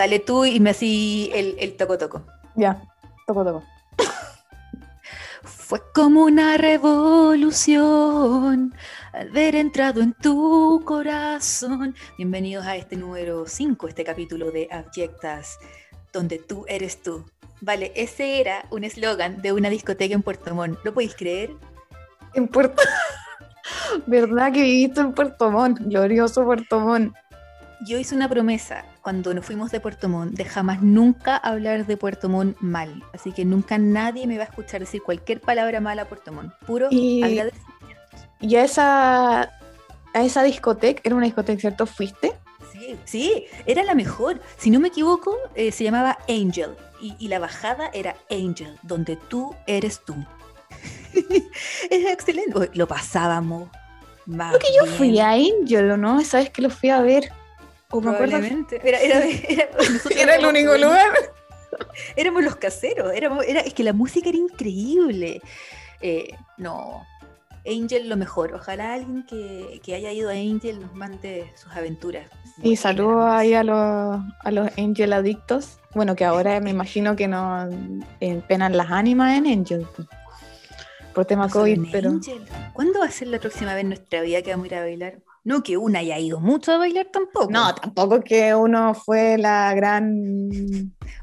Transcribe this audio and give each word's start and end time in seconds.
Dale 0.00 0.18
tú 0.18 0.46
y 0.46 0.60
me 0.60 0.70
así 0.70 1.30
el, 1.34 1.56
el 1.58 1.76
toco 1.76 1.98
toco. 1.98 2.24
Ya, 2.54 2.82
toco 3.26 3.44
toco. 3.44 3.62
Fue 5.42 5.82
como 5.92 6.24
una 6.24 6.56
revolución 6.56 7.54
al 9.12 9.28
ver 9.28 9.56
entrado 9.56 10.00
en 10.00 10.14
tu 10.14 10.80
corazón. 10.86 11.94
Bienvenidos 12.16 12.64
a 12.64 12.76
este 12.76 12.96
número 12.96 13.44
5, 13.46 13.88
este 13.88 14.02
capítulo 14.02 14.50
de 14.50 14.68
Abyectas, 14.70 15.58
donde 16.14 16.38
tú 16.38 16.64
eres 16.66 17.02
tú. 17.02 17.26
Vale, 17.60 17.92
ese 17.94 18.40
era 18.40 18.64
un 18.70 18.84
eslogan 18.84 19.42
de 19.42 19.52
una 19.52 19.68
discoteca 19.68 20.14
en 20.14 20.22
Puerto 20.22 20.54
Montt. 20.54 20.78
¿Lo 20.82 20.94
podéis 20.94 21.14
creer? 21.14 21.50
En 22.32 22.48
Puerto. 22.48 22.82
¿Verdad 24.06 24.50
que 24.50 24.62
viviste 24.62 25.02
en 25.02 25.12
Puerto 25.12 25.50
Montt? 25.50 25.78
Glorioso 25.78 26.42
Puerto 26.46 26.80
Montt. 26.80 27.14
Yo 27.86 27.98
hice 27.98 28.14
una 28.14 28.30
promesa 28.30 28.86
cuando 29.02 29.32
nos 29.34 29.44
fuimos 29.44 29.70
de 29.70 29.80
Puerto 29.80 30.08
Montt 30.08 30.34
de 30.34 30.44
jamás 30.44 30.82
nunca 30.82 31.36
hablar 31.36 31.86
de 31.86 31.96
Puerto 31.96 32.28
Montt 32.28 32.56
mal. 32.60 33.02
Así 33.12 33.32
que 33.32 33.44
nunca 33.44 33.78
nadie 33.78 34.26
me 34.26 34.36
va 34.36 34.44
a 34.44 34.46
escuchar 34.46 34.80
decir 34.80 35.02
cualquier 35.02 35.40
palabra 35.40 35.80
mala 35.80 36.02
a 36.02 36.04
Puerto 36.06 36.32
Montt. 36.32 36.52
Puro 36.66 36.88
Y- 36.90 37.22
agradecimiento. 37.22 37.70
¿Y 38.40 38.56
a 38.56 38.64
esa, 38.64 39.40
a 39.42 40.22
esa 40.22 40.42
discoteca, 40.42 41.00
era 41.04 41.14
una 41.14 41.26
discoteca, 41.26 41.60
¿cierto? 41.60 41.86
¿Fuiste? 41.86 42.32
Sí, 42.72 42.96
sí, 43.04 43.44
era 43.66 43.82
la 43.84 43.94
mejor. 43.94 44.40
Si 44.56 44.70
no 44.70 44.80
me 44.80 44.88
equivoco, 44.88 45.36
eh, 45.54 45.72
se 45.72 45.84
llamaba 45.84 46.18
Angel. 46.28 46.70
Y, 47.00 47.16
y 47.18 47.28
la 47.28 47.38
bajada 47.38 47.90
era 47.92 48.16
Angel, 48.30 48.76
donde 48.82 49.16
tú 49.16 49.54
eres 49.66 50.00
tú. 50.04 50.14
es 51.90 52.06
excelente. 52.10 52.70
Lo 52.74 52.86
pasábamos. 52.86 53.68
Creo 54.26 54.58
que 54.58 54.68
yo 54.78 54.86
fui 54.86 55.18
a 55.18 55.30
Angel, 55.30 55.90
¿o 55.90 55.96
no? 55.96 56.20
Esa 56.20 56.38
vez 56.38 56.50
que 56.50 56.62
lo 56.62 56.70
fui 56.70 56.90
a 56.90 57.00
ver. 57.00 57.32
O 57.92 58.00
me 58.00 58.10
acuerdo. 58.10 58.32
Probablemente. 58.36 58.80
Era, 58.84 59.00
era, 59.00 59.24
era- 59.48 59.68
nosotros 59.76 60.12
Era 60.16 60.36
el 60.36 60.46
único 60.46 60.76
lugar. 60.76 61.10
Éramos 62.16 62.44
los 62.44 62.56
caseros. 62.56 63.12
Éramos, 63.14 63.44
era, 63.46 63.60
es 63.60 63.74
que 63.74 63.82
la 63.84 63.92
música 63.92 64.28
era 64.28 64.38
increíble. 64.38 65.40
Eh, 66.00 66.34
no. 66.56 67.04
Angel 67.66 68.08
lo 68.08 68.16
mejor. 68.16 68.54
Ojalá 68.54 68.94
alguien 68.94 69.24
que, 69.26 69.80
que 69.84 69.94
haya 69.94 70.12
ido 70.12 70.30
a 70.30 70.32
Angel 70.32 70.80
nos 70.80 70.94
mande 70.94 71.50
sus 71.56 71.70
aventuras. 71.72 72.26
Y 72.62 72.76
saludos 72.76 73.24
ahí 73.26 73.54
a 73.54 73.62
los, 73.64 73.76
a 73.76 74.50
los 74.50 74.70
Angel 74.78 75.12
adictos. 75.12 75.78
Bueno, 75.94 76.14
que 76.16 76.24
ahora 76.24 76.60
me 76.60 76.70
imagino 76.70 77.16
que 77.16 77.28
no 77.28 77.68
eh, 78.20 78.42
penan 78.48 78.76
las 78.76 78.90
ánimas 78.90 79.36
en 79.36 79.46
Angel. 79.46 79.86
pues, 79.94 80.08
Por 81.14 81.24
tema 81.26 81.46
No 81.46 81.52
COVID, 81.52 81.88
pero. 81.92 82.10
Angel. 82.10 82.42
¿Cuándo 82.72 83.00
va 83.00 83.06
a 83.06 83.10
ser 83.10 83.28
la 83.28 83.38
próxima 83.38 83.74
vez 83.74 83.82
en 83.82 83.88
nuestra 83.88 84.22
vida 84.22 84.42
que 84.42 84.50
vamos 84.52 84.64
a 84.64 84.66
ir 84.68 84.74
a 84.76 84.80
bailar? 84.80 85.14
No 85.42 85.62
que 85.62 85.76
una 85.78 86.00
haya 86.00 86.18
ido 86.18 86.38
mucho 86.38 86.72
a 86.72 86.78
bailar 86.78 87.08
tampoco. 87.12 87.50
No, 87.50 87.74
tampoco 87.74 88.20
que 88.20 88.54
uno 88.54 88.94
fue 88.94 89.38
la 89.38 89.72
gran 89.74 90.12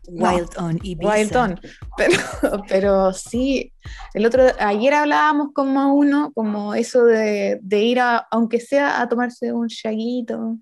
Wild 0.07 0.49
on 0.57 0.79
Ibiza. 0.81 1.13
Wild 1.13 1.35
On, 1.35 1.59
pero, 1.95 2.17
pero 2.67 3.13
sí, 3.13 3.73
el 4.15 4.25
otro, 4.25 4.43
ayer 4.59 4.93
hablábamos 4.95 5.49
como 5.53 5.93
uno, 5.93 6.31
como 6.33 6.73
eso 6.73 7.05
de, 7.05 7.59
de 7.61 7.81
ir 7.83 7.99
a, 7.99 8.17
aunque 8.31 8.59
sea 8.59 9.01
a 9.01 9.07
tomarse 9.09 9.51
un 9.53 9.67
shaguito, 9.67 10.57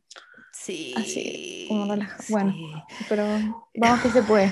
Sí. 0.52 0.94
Así, 0.98 1.66
como 1.70 1.86
relaja- 1.94 2.24
bueno. 2.30 2.52
sí. 2.54 3.06
pero 3.08 3.26
vamos 3.76 4.02
que 4.02 4.10
se 4.10 4.24
puede. 4.24 4.52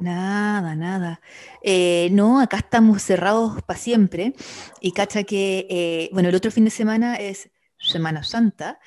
Nada, 0.00 0.74
nada. 0.74 1.20
Eh, 1.62 2.08
no, 2.10 2.40
acá 2.40 2.56
estamos 2.56 3.00
cerrados 3.02 3.62
para 3.62 3.78
siempre. 3.78 4.34
Y 4.80 4.90
cacha 4.92 5.22
que, 5.22 5.66
eh, 5.70 6.08
bueno, 6.12 6.28
el 6.30 6.34
otro 6.34 6.50
fin 6.50 6.64
de 6.64 6.70
semana 6.70 7.14
es 7.16 7.48
Semana 7.88 8.22
Santa. 8.22 8.78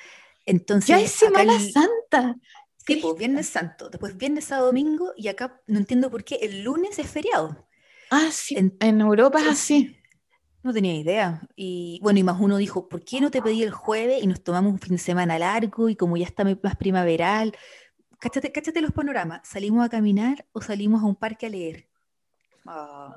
Entonces, 0.46 0.88
Ya 0.88 1.00
es 1.00 1.12
Semana 1.12 1.56
el- 1.56 1.72
Santa. 1.72 2.36
Sí, 2.86 2.96
pues, 2.96 3.18
Viernes 3.18 3.46
Santo, 3.48 3.90
después 3.90 4.16
Viernes, 4.16 4.46
Sábado, 4.46 4.68
Domingo, 4.68 5.12
y 5.14 5.28
acá 5.28 5.60
no 5.66 5.78
entiendo 5.78 6.10
por 6.10 6.24
qué 6.24 6.36
el 6.36 6.62
lunes 6.64 6.98
es 6.98 7.06
feriado. 7.10 7.68
Ah, 8.10 8.30
sí, 8.32 8.56
En- 8.56 8.74
en 8.80 9.00
Europa 9.02 9.40
es 9.40 9.46
así. 9.48 9.94
No 10.62 10.72
tenía 10.72 10.94
idea. 10.94 11.42
Y 11.54 12.00
bueno, 12.02 12.18
y 12.18 12.22
más 12.22 12.40
uno 12.40 12.56
dijo, 12.56 12.88
¿por 12.88 13.04
qué 13.04 13.20
no 13.20 13.30
te 13.30 13.42
pedí 13.42 13.62
el 13.62 13.70
jueves 13.72 14.22
y 14.22 14.26
nos 14.26 14.42
tomamos 14.42 14.72
un 14.72 14.78
fin 14.78 14.92
de 14.92 14.98
semana 14.98 15.38
largo 15.38 15.88
y 15.90 15.96
como 15.96 16.16
ya 16.16 16.24
está 16.24 16.44
más 16.44 16.76
primaveral? 16.76 17.54
Cáchate, 18.18 18.50
cáchate 18.52 18.80
los 18.80 18.92
panoramas. 18.92 19.46
¿Salimos 19.46 19.84
a 19.84 19.88
caminar 19.90 20.46
o 20.52 20.60
salimos 20.62 21.02
a 21.02 21.06
un 21.06 21.14
parque 21.14 21.46
a 21.46 21.50
leer? 21.50 21.88
Ah, 22.66 23.14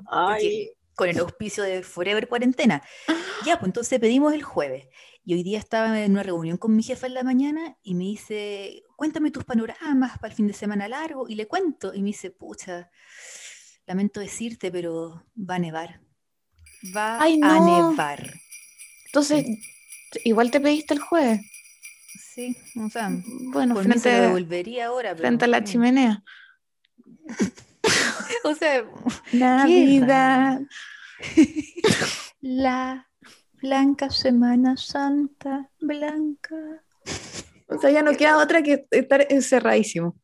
con 0.94 1.08
el 1.08 1.18
auspicio 1.18 1.64
de 1.64 1.82
Forever 1.82 2.28
Cuarentena. 2.28 2.82
Ya, 3.46 3.58
pues 3.58 3.68
entonces 3.70 3.98
pedimos 3.98 4.32
el 4.34 4.42
jueves. 4.44 4.86
Y 5.24 5.34
hoy 5.34 5.42
día 5.44 5.58
estaba 5.58 6.00
en 6.00 6.12
una 6.12 6.22
reunión 6.24 6.56
con 6.56 6.74
mi 6.74 6.82
jefa 6.82 7.06
en 7.06 7.14
la 7.14 7.22
mañana 7.22 7.76
y 7.82 7.94
me 7.94 8.04
dice, 8.04 8.82
cuéntame 8.96 9.30
tus 9.30 9.44
panoramas 9.44 10.18
para 10.18 10.30
el 10.32 10.36
fin 10.36 10.48
de 10.48 10.52
semana 10.52 10.88
largo. 10.88 11.28
Y 11.28 11.36
le 11.36 11.46
cuento. 11.46 11.94
Y 11.94 12.00
me 12.02 12.08
dice, 12.08 12.30
pucha, 12.30 12.90
lamento 13.86 14.18
decirte, 14.20 14.72
pero 14.72 15.24
va 15.36 15.56
a 15.56 15.58
nevar. 15.60 16.00
Va 16.96 17.20
Ay, 17.22 17.38
a 17.42 17.60
nevar. 17.60 18.32
Entonces, 19.06 19.46
igual 20.24 20.50
te 20.50 20.60
pediste 20.60 20.94
el 20.94 21.00
jueves. 21.00 21.40
Sí, 22.34 22.56
o 22.84 22.88
sea, 22.88 23.10
Bueno, 23.52 23.74
por 23.74 23.86
mí 23.86 23.92
se 23.94 24.00
frente, 24.00 24.20
devolvería 24.22 24.86
ahora. 24.86 25.10
pero, 25.10 25.20
frente 25.28 25.44
a 25.44 25.48
la 25.48 25.64
chimenea. 25.64 26.24
O 28.44 28.54
sea, 28.56 28.84
Navidad. 29.32 30.60
la 32.40 33.08
blanca 33.62 34.10
Semana 34.10 34.76
Santa, 34.76 35.70
blanca. 35.80 36.56
O 37.68 37.78
sea, 37.78 37.90
ya 37.90 38.02
no 38.02 38.12
queda 38.18 38.38
otra 38.38 38.62
que 38.62 38.86
estar 38.90 39.26
encerradísimo. 39.30 40.16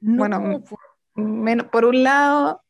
No, 0.00 0.16
Bueno, 0.18 0.62
po. 0.64 0.78
Men- 1.14 1.68
por 1.70 1.84
un 1.84 2.02
lado, 2.02 2.62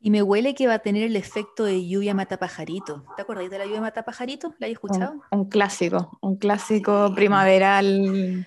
Y 0.00 0.10
me 0.10 0.22
huele 0.22 0.54
que 0.54 0.66
va 0.68 0.74
a 0.74 0.78
tener 0.78 1.02
el 1.02 1.16
efecto 1.16 1.64
de 1.64 1.86
lluvia 1.88 2.14
mata 2.14 2.38
pajarito. 2.38 3.04
¿Te 3.16 3.22
acordáis 3.22 3.50
de 3.50 3.58
la 3.58 3.64
lluvia 3.66 3.80
mata 3.80 4.04
pajarito? 4.04 4.54
¿La 4.58 4.66
hay 4.66 4.72
escuchado? 4.72 5.14
un, 5.32 5.40
un 5.40 5.48
clásico, 5.48 6.18
un 6.22 6.36
clásico 6.36 7.08
Sí. 7.08 7.14
primaveral, 7.14 8.46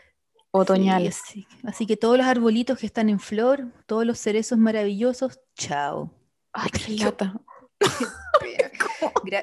otoñal. 0.51 1.01
Sí, 1.03 1.07
así, 1.09 1.47
así 1.65 1.85
que 1.87 1.97
todos 1.97 2.17
los 2.17 2.25
arbolitos 2.25 2.79
que 2.79 2.85
están 2.85 3.09
en 3.09 3.19
flor, 3.19 3.65
todos 3.85 4.05
los 4.05 4.17
cerezos 4.17 4.57
maravillosos, 4.59 5.41
chao. 5.55 6.09
Ay, 6.53 6.69
qué 6.71 6.91
lata. 7.03 7.33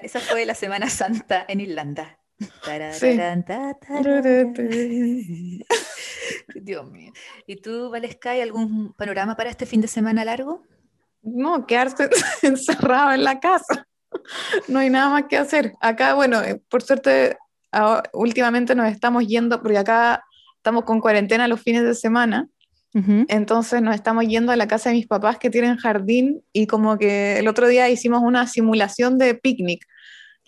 Esa 0.03 0.21
fue 0.21 0.45
la 0.47 0.55
Semana 0.55 0.89
Santa 0.89 1.45
en 1.49 1.61
Irlanda. 1.61 2.19
Sí. 2.93 3.19
Dios 6.55 6.91
mío. 6.91 7.13
¿Y 7.47 7.57
tú, 7.57 7.91
Valesca, 7.91 8.31
hay 8.31 8.41
algún 8.41 8.93
panorama 8.95 9.37
para 9.37 9.51
este 9.51 9.67
fin 9.67 9.81
de 9.81 9.89
semana 9.89 10.25
largo? 10.25 10.63
No, 11.23 11.67
quedarse 11.67 12.09
encerrado 12.43 13.13
en 13.13 13.25
la 13.25 13.41
casa. 13.41 13.87
No 14.69 14.79
hay 14.79 14.91
nada 14.91 15.11
más 15.11 15.25
que 15.29 15.37
hacer. 15.37 15.75
Acá, 15.81 16.15
bueno, 16.15 16.43
eh, 16.43 16.61
por 16.69 16.83
suerte, 16.83 17.37
ahora- 17.73 18.09
últimamente 18.13 18.75
nos 18.75 18.91
estamos 18.91 19.27
yendo, 19.27 19.61
porque 19.63 19.79
acá 19.79 20.25
estamos 20.57 20.85
con 20.85 21.01
cuarentena 21.01 21.49
los 21.49 21.61
fines 21.61 21.83
de 21.83 21.95
semana, 21.95 22.49
entonces 22.95 23.83
nos 23.83 23.95
estamos 23.95 24.27
yendo 24.27 24.51
a 24.51 24.57
la 24.57 24.67
casa 24.67 24.89
de 24.89 24.97
mis 24.97 25.07
papás 25.07 25.39
que 25.39 25.51
tienen 25.51 25.77
jardín 25.77 26.43
y 26.53 26.67
como 26.67 26.99
que 26.99 27.39
el 27.39 27.47
otro 27.47 27.69
día 27.69 27.89
hicimos 27.91 28.23
una 28.23 28.47
simulación 28.47 29.19
de 29.19 29.35
picnic. 29.35 29.87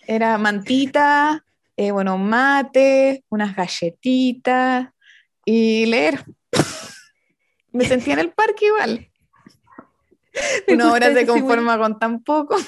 Era 0.07 0.37
mantita, 0.37 1.45
eh, 1.77 1.91
bueno, 1.91 2.17
mate, 2.17 3.23
unas 3.29 3.55
galletitas 3.55 4.89
y 5.45 5.85
leer. 5.85 6.25
Me 7.71 7.85
sentía 7.85 8.13
en 8.13 8.19
el 8.19 8.31
parque 8.31 8.65
igual. 8.65 9.11
Una 10.67 10.91
hora 10.91 11.13
se 11.13 11.25
conforma 11.25 11.77
con 11.77 11.99
tan 11.99 12.23
poco. 12.23 12.57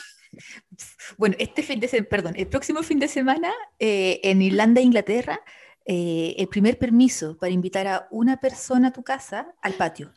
Bueno, 1.18 1.36
este 1.38 1.62
fin 1.62 1.80
de 1.80 1.88
semana, 1.88 2.10
perdón, 2.10 2.34
el 2.38 2.48
próximo 2.48 2.82
fin 2.82 2.98
de 2.98 3.08
semana 3.08 3.54
eh, 3.78 4.20
en 4.24 4.42
Irlanda 4.42 4.82
e 4.82 4.84
Inglaterra, 4.84 5.40
eh, 5.86 6.36
el 6.38 6.48
primer 6.48 6.78
permiso 6.78 7.38
para 7.38 7.52
invitar 7.52 7.88
a 7.88 8.08
una 8.12 8.40
persona 8.40 8.90
a 8.90 8.94
tu 8.94 9.04
casa 9.04 9.54
al 9.62 9.74
patio. 9.74 10.14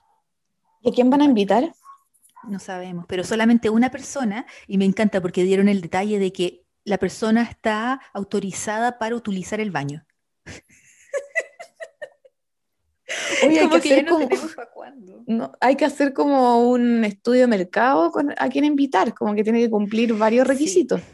¿Y 0.81 0.91
a 0.91 0.93
quién 0.93 1.11
van 1.11 1.23
a 1.23 1.25
invitar? 1.25 1.73
No 2.49 2.59
sabemos, 2.59 3.07
pero 3.09 3.25
solamente 3.25 3.71
una 3.71 3.91
persona, 3.91 4.47
y 4.69 4.79
me 4.79 4.85
encanta 4.85 5.21
porque 5.21 5.43
dieron 5.43 5.69
el 5.69 5.81
detalle 5.81 6.19
de 6.19 6.33
que 6.33 6.65
la 6.85 6.99
persona 6.99 7.43
está 7.43 8.01
autorizada 8.13 8.99
para 8.99 9.17
utilizar 9.17 9.61
el 9.61 9.73
baño. 9.73 10.07
Oye, 13.45 13.61
hay 13.61 13.69
que, 13.69 13.77
hacer 13.77 14.05
no 14.05 14.13
como, 14.13 14.29
tenemos 14.29 14.55
para 14.55 14.71
cuándo. 14.71 15.25
no, 15.27 15.53
hay 15.61 15.77
que 15.77 15.85
hacer 15.85 16.13
como 16.13 16.69
un 16.69 17.05
estudio 17.05 17.43
de 17.43 17.47
mercado 17.49 18.11
con 18.11 18.33
a 18.37 18.49
quién 18.49 18.65
invitar, 18.65 19.15
como 19.15 19.35
que 19.35 19.43
tiene 19.45 19.61
que 19.61 19.71
cumplir 19.71 20.15
varios 20.15 20.47
requisitos. 20.47 21.01
Sí, 21.01 21.07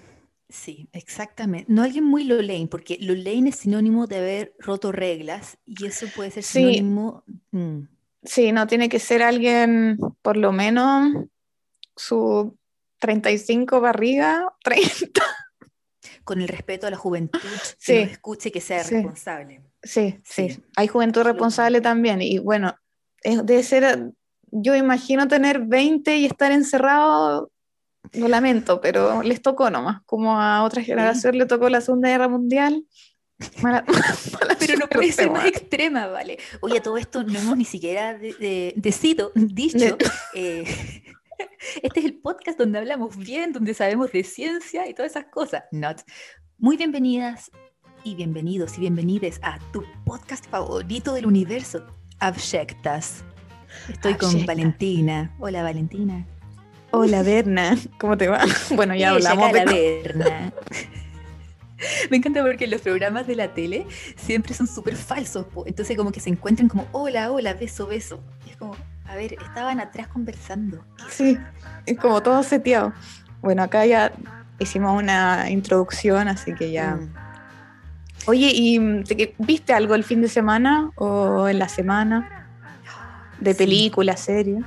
exactamente. 0.93 1.72
No 1.72 1.82
alguien 1.82 2.04
muy 2.04 2.25
Lolaine, 2.25 2.69
porque 2.69 2.99
Lolaine 3.00 3.49
es 3.50 3.56
sinónimo 3.56 4.06
de 4.06 4.19
haber 4.19 4.54
roto 4.58 4.93
reglas 4.93 5.58
y 5.66 5.87
eso 5.87 6.06
puede 6.14 6.31
ser 6.31 6.43
Sí. 6.44 6.58
sinónimo. 6.75 7.25
mm, 7.50 7.81
Sí, 8.25 8.52
no, 8.52 8.69
tiene 8.69 8.88
que 8.88 9.00
ser 9.00 9.20
alguien, 9.22 9.99
por 10.22 10.37
lo 10.37 10.52
menos, 10.52 11.12
su 11.96 12.56
35 13.00 13.81
barriga, 13.81 14.54
30. 14.64 15.22
con 16.25 16.40
el 16.40 16.46
respeto 16.49 16.87
a 16.87 16.90
la 16.90 16.96
juventud, 16.96 17.40
Sí. 17.78 17.93
que 17.94 18.02
nos 18.05 18.12
escuche 18.12 18.48
y 18.50 18.52
que 18.52 18.60
sea 18.60 18.84
Sí. 18.84 18.94
responsable. 18.94 19.62
Sí, 19.82 20.20
sí, 20.25 20.50
Sí. 20.50 20.62
hay 20.76 20.87
juventud 20.87 21.22
responsable 21.22 21.81
también. 21.81 22.22
Y 22.22 22.38
bueno, 22.38 22.76
es- 23.22 23.44
debe 23.44 23.62
ser, 23.64 24.12
yo 24.52 24.76
imagino 24.76 25.26
tener 25.28 25.60
20 25.60 26.16
y 26.19 26.26
estar 26.26 26.52
encerrado, 26.52 27.50
lo 28.12 28.28
lamento, 28.28 28.81
pero 28.81 29.22
les 29.22 29.40
tocó 29.43 29.70
nomás, 29.70 30.02
como 30.06 30.38
a 30.40 30.64
otra 30.64 30.82
generación 30.82 31.38
le 31.38 31.46
tocó 31.46 31.69
la 31.69 31.81
Segunda 31.81 32.08
Guerra 32.08 32.28
Mundial. 32.28 32.84
Mala- 33.62 33.84
mala 34.32 34.56
Pero 34.58 34.78
no 34.78 34.87
puede 34.88 35.12
ser 35.12 35.31
más 35.31 35.46
extrema, 35.46 36.06
¿vale? 36.06 36.38
Oye, 36.60 36.81
todo 36.81 36.96
esto 36.96 37.22
no 37.25 37.38
hemos 37.38 37.56
ni 37.56 37.64
siquiera 37.64 38.14
de, 38.14 38.32
de- 38.34 38.75
decido- 38.76 39.32
dicho. 39.34 39.96
eh, 40.34 41.02
este 41.82 42.00
es 42.00 42.06
el 42.06 42.14
podcast 42.14 42.58
donde 42.58 42.78
hablamos 42.78 43.16
bien, 43.16 43.52
donde 43.52 43.75
sabemos 43.75 44.12
de 44.12 44.25
ciencia 44.25 44.88
y 44.88 44.94
todas 44.94 45.12
esas 45.12 45.26
cosas. 45.26 45.64
Not. 45.72 46.02
Muy 46.58 46.76
bienvenidas 46.76 47.50
y 48.05 48.14
bienvenidos 48.14 48.76
y 48.78 48.81
bienvenides 48.81 49.40
a 49.43 49.58
tu 49.72 49.84
podcast 50.05 50.46
favorito 50.46 51.14
del 51.14 51.26
universo, 51.26 51.87
Abjectas. 52.19 53.25
Estoy 53.88 54.14
con. 54.14 54.44
Valentina. 54.44 55.34
Hola, 55.40 55.62
Valentina. 55.62 56.26
Hola, 56.93 57.23
Berna, 57.23 57.77
¿cómo 57.99 58.17
te 58.17 58.29
va? 58.29 58.41
Bueno, 58.77 58.94
ya 58.94 59.11
hablamos 59.11 59.53
de... 59.53 59.59
Calaverna. 59.65 60.53
Me 62.11 62.19
encanta 62.19 62.43
porque 62.43 62.67
los 62.69 62.81
programas 62.81 63.27
de 63.27 63.35
la 63.35 63.49
tele 63.55 63.87
siempre 64.17 64.55
son 64.55 64.69
súper 64.69 64.94
falsos. 64.94 65.47
po. 65.47 65.67
Entonces 65.67 65.97
como 65.97 66.12
que 66.12 66.21
se 66.21 66.31
encuentran 66.31 66.69
como, 66.69 66.87
hola, 66.93 67.33
hola, 67.33 67.55
beso, 67.55 67.87
beso. 67.89 68.23
Y 68.47 68.50
es 68.50 68.56
como, 68.56 68.77
a 69.06 69.17
ver, 69.17 69.33
estaban 69.33 69.81
atrás 69.81 70.06
conversando. 70.09 70.85
Sí, 71.09 71.37
es 71.87 71.99
como 71.99 72.23
todo 72.23 72.43
seteado. 72.44 72.93
Bueno, 73.41 73.65
acá 73.65 73.85
ya 73.85 74.12
hicimos 74.61 74.97
una 74.97 75.50
introducción, 75.50 76.29
así 76.29 76.55
que 76.55 76.71
ya... 76.71 76.94
Mm. 76.97 77.15
Oye, 78.27 78.53
¿y 78.55 79.03
te- 79.03 79.35
viste 79.39 79.73
algo 79.73 79.97
el 79.97 80.05
fin 80.05 80.21
de 80.23 80.29
semana 80.29 80.93
o 80.94 81.49
en 81.49 81.59
la 81.59 81.69
semana? 81.69 82.47
De 83.41 83.53
Sí. 83.55 83.59
película, 83.59 84.17
serie. 84.17 84.61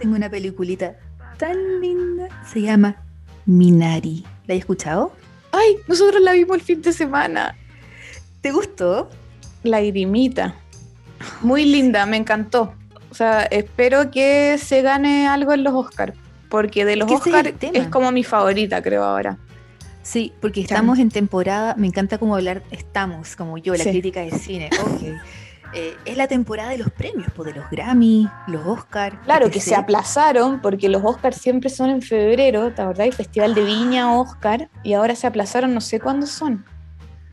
Tengo 0.00 0.16
una 0.16 0.28
peliculita 0.28 0.96
tan 1.38 1.80
linda. 1.80 2.28
Se 2.50 2.60
llama 2.60 2.96
Minari. 3.46 4.24
¿La 4.46 4.54
has 4.54 4.60
escuchado? 4.60 5.12
Ay, 5.52 5.76
nosotros 5.86 6.20
la 6.22 6.32
vimos 6.32 6.56
el 6.56 6.62
fin 6.62 6.82
de 6.82 6.92
semana. 6.92 7.56
¿Te 8.40 8.52
gustó? 8.52 9.08
La 9.62 9.80
Irimita. 9.80 10.54
Muy 11.40 11.64
linda, 11.64 12.06
me 12.06 12.16
encantó. 12.16 12.74
O 13.10 13.14
sea, 13.14 13.42
espero 13.44 14.10
que 14.10 14.58
se 14.58 14.82
gane 14.82 15.26
algo 15.26 15.52
en 15.52 15.64
los 15.64 15.72
Oscars. 15.74 16.14
Porque 16.48 16.84
de 16.84 16.96
los 16.96 17.10
Oscars 17.10 17.52
es 17.60 17.88
como 17.88 18.12
mi 18.12 18.24
favorita, 18.24 18.82
creo, 18.82 19.04
ahora. 19.04 19.38
Sí, 20.02 20.32
porque 20.40 20.62
Chan. 20.64 20.76
estamos 20.76 20.98
en 20.98 21.10
temporada, 21.10 21.74
me 21.76 21.86
encanta 21.86 22.16
como 22.18 22.34
hablar, 22.36 22.62
estamos, 22.70 23.36
como 23.36 23.58
yo, 23.58 23.74
la 23.74 23.84
Sí. 23.84 23.90
crítica 23.90 24.20
de 24.20 24.30
cine. 24.30 24.70
ok. 24.82 25.02
Eh, 25.74 25.96
es 26.06 26.16
la 26.16 26.26
temporada 26.28 26.70
de 26.70 26.78
los 26.78 26.90
premios, 26.90 27.28
pues, 27.36 27.52
de 27.52 27.60
los 27.60 27.68
Grammy, 27.70 28.28
los 28.46 28.66
Oscar. 28.66 29.20
Claro, 29.22 29.50
que 29.50 29.60
se 29.60 29.74
aplazaron 29.74 30.60
porque 30.60 30.88
los 30.88 31.02
Oscars 31.04 31.36
siempre 31.36 31.68
son 31.68 31.90
en 31.90 32.00
febrero, 32.02 32.72
¿te 32.72 32.80
acordás? 32.82 33.14
Festival 33.14 33.54
de 33.54 33.64
Viña, 33.64 34.12
Oscar, 34.18 34.70
y 34.82 34.94
ahora 34.94 35.14
se 35.14 35.26
aplazaron, 35.26 35.74
no 35.74 35.80
sé 35.82 36.00
cuándo 36.00 36.26
son. 36.26 36.64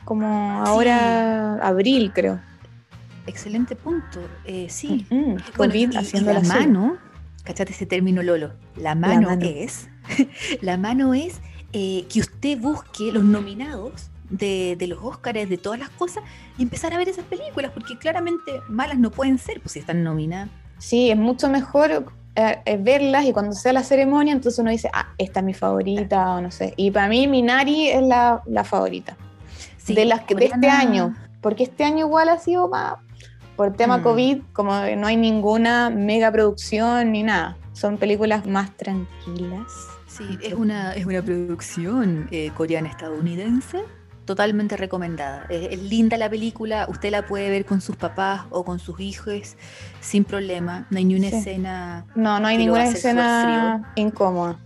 Como 0.03 0.27
ahora, 0.65 1.55
abril, 1.65 2.11
creo. 2.13 2.39
Excelente 3.25 3.75
punto. 3.75 4.19
Eh, 4.45 4.67
sí. 4.69 5.07
Mm, 5.09 5.15
Bueno, 5.23 5.43
COVID 5.55 5.91
y- 5.91 5.95
y 5.95 5.97
haciendo 5.97 6.31
la 6.33 6.41
mano, 6.41 6.97
cachate 7.43 7.71
ese 7.71 7.85
término 7.85 8.21
Lolo, 8.21 8.53
la 8.75 8.93
mano, 8.95 9.29
mano. 9.29 9.45
es, 9.45 9.87
la 10.61 10.77
mano 10.77 11.13
es 11.13 11.39
eh, 11.73 12.05
que 12.11 12.19
usted 12.19 12.59
busque 12.59 13.11
los 13.11 13.23
nominados 13.23 14.09
de, 14.29 14.75
de 14.77 14.87
los 14.87 14.99
Óscares, 15.01 15.49
de 15.49 15.57
todas 15.57 15.79
las 15.79 15.89
cosas, 15.89 16.23
y 16.57 16.63
empezar 16.63 16.93
a 16.93 16.97
ver 16.97 17.09
esas 17.09 17.25
películas, 17.25 17.71
porque 17.73 17.97
claramente 17.97 18.61
malas 18.67 18.97
no 18.97 19.11
pueden 19.11 19.37
ser, 19.37 19.61
pues 19.61 19.73
si 19.73 19.79
están 19.79 20.03
nominadas. 20.03 20.49
Sí, 20.77 21.09
es 21.09 21.17
mucho 21.17 21.49
mejor 21.49 22.05
eh, 22.35 22.57
eh, 22.65 22.77
verlas 22.77 23.25
y 23.25 23.31
cuando 23.31 23.53
sea 23.53 23.71
la 23.73 23.83
ceremonia, 23.83 24.33
entonces 24.33 24.59
uno 24.59 24.71
dice, 24.71 24.89
ah, 24.93 25.07
esta 25.17 25.39
es 25.39 25.45
mi 25.45 25.53
favorita 25.53 26.35
o 26.35 26.41
no 26.41 26.51
sé. 26.51 26.73
Y 26.75 26.91
para 26.91 27.07
mí 27.07 27.27
Minari 27.27 27.89
es 27.89 28.01
la, 28.01 28.41
la 28.45 28.63
favorita 28.63 29.15
Sí, 29.77 29.93
de 29.93 30.05
las 30.05 30.21
que 30.21 30.35
de 30.35 30.45
este 30.45 30.67
año, 30.67 31.15
porque 31.41 31.63
este 31.63 31.83
año 31.83 32.07
igual 32.07 32.27
ha 32.29 32.39
sido 32.39 32.67
más 32.67 32.95
por 33.55 33.73
tema 33.73 33.99
Mm. 33.99 34.03
COVID, 34.03 34.41
como 34.51 34.71
no 34.97 35.07
hay 35.07 35.15
ninguna 35.15 35.89
mega 35.89 36.31
producción 36.31 37.11
ni 37.11 37.23
nada. 37.23 37.55
Son 37.71 37.97
películas 37.97 38.45
más 38.45 38.75
tranquilas. 38.75 39.71
Sí, 40.07 40.37
es 40.41 40.53
una, 40.53 40.93
es 40.93 41.05
una 41.05 41.21
producción 41.21 42.27
eh, 42.31 42.51
coreana-estadounidense 42.55 43.83
totalmente 44.25 44.75
recomendada. 44.77 45.45
Es, 45.49 45.71
es 45.71 45.81
linda 45.83 46.17
la 46.17 46.29
película, 46.29 46.87
usted 46.89 47.11
la 47.11 47.25
puede 47.25 47.49
ver 47.49 47.65
con 47.65 47.81
sus 47.81 47.95
papás 47.95 48.41
o 48.49 48.63
con 48.65 48.79
sus 48.79 48.99
hijos 48.99 49.55
sin 50.01 50.23
problema. 50.25 50.87
No 50.89 50.97
hay 50.97 51.05
ni 51.05 51.15
una 51.15 51.29
Sí. 51.29 51.35
escena, 51.37 52.05
No, 52.15 52.39
no 52.39 52.47
hay 52.47 52.57
ninguna 52.57 52.85
escena 52.85 53.93
incómoda. 53.95 54.57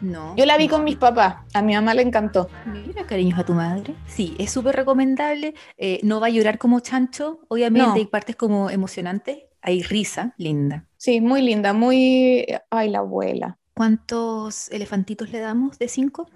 no. 0.00 0.34
Yo 0.36 0.46
la 0.46 0.56
vi 0.56 0.66
no. 0.68 0.74
con 0.74 0.84
mis 0.84 0.96
papás, 0.96 1.36
a 1.54 1.60
mi 1.62 1.74
mamá 1.74 1.92
le 1.94 2.02
encantó. 2.02 2.48
Mira, 2.66 3.04
cariños 3.06 3.38
a 3.38 3.44
tu 3.44 3.52
madre. 3.54 3.94
Sí, 4.06 4.36
es 4.38 4.50
súper 4.50 4.76
recomendable. 4.76 5.54
eh, 5.76 6.00
no 6.04 6.20
va 6.20 6.28
a 6.28 6.30
llorar 6.30 6.56
como 6.58 6.80
chancho, 6.80 7.40
obviamente 7.48 7.86
No. 7.88 7.94
hay 7.94 8.06
partes 8.06 8.36
como 8.36 8.70
emocionantes. 8.70 9.38
Hay 9.60 9.82
risa, 9.82 10.34
linda. 10.38 10.86
Sí, 10.96 11.20
muy 11.20 11.42
linda, 11.42 11.72
muy... 11.72 12.46
Ay, 12.70 12.90
la 12.90 13.00
abuela. 13.00 13.58
¿Cuántos 13.74 14.68
elefantitos 14.70 15.30
le 15.30 15.40
damos 15.40 15.78
de 15.78 15.88
cinco? 15.88 16.28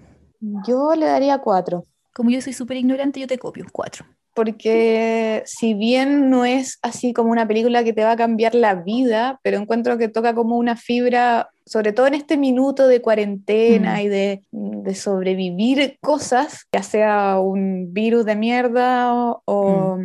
Yo 0.67 0.93
le 0.95 1.05
daría 1.05 1.37
cuatro. 1.37 1.85
Como 2.13 2.29
yo 2.29 2.41
soy 2.41 2.53
súper 2.53 2.77
ignorante, 2.77 3.19
yo 3.19 3.27
te 3.27 3.37
copio, 3.39 3.65
cuatro. 3.71 4.05
porque 4.35 5.43
si 5.45 5.75
bien 5.75 6.29
no 6.31 6.43
es 6.45 6.79
así 6.81 7.13
como 7.13 7.31
una 7.31 7.47
película 7.47 7.83
que 7.83 7.93
te 7.93 8.03
va 8.03 8.13
a 8.13 8.15
cambiar 8.17 8.55
la 8.55 8.73
vida, 8.75 9.39
pero 9.43 9.57
encuentro 9.57 9.97
que 9.99 10.07
toca 10.07 10.33
como 10.33 10.57
una 10.57 10.75
fibra, 10.75 11.49
sobre 11.67 11.91
todo 11.93 12.07
en 12.07 12.15
este 12.15 12.35
minuto 12.37 12.87
de 12.87 12.99
cuarentena 13.01 13.97
Mm. 13.97 13.99
y 14.01 14.07
de, 14.07 14.41
de 14.51 14.95
sobrevivir 14.95 15.97
cosas, 16.01 16.65
ya 16.73 16.81
sea 16.81 17.37
un 17.39 17.93
virus 17.93 18.25
de 18.25 18.35
mierda 18.35 19.13
o, 19.13 19.43
o 19.45 19.99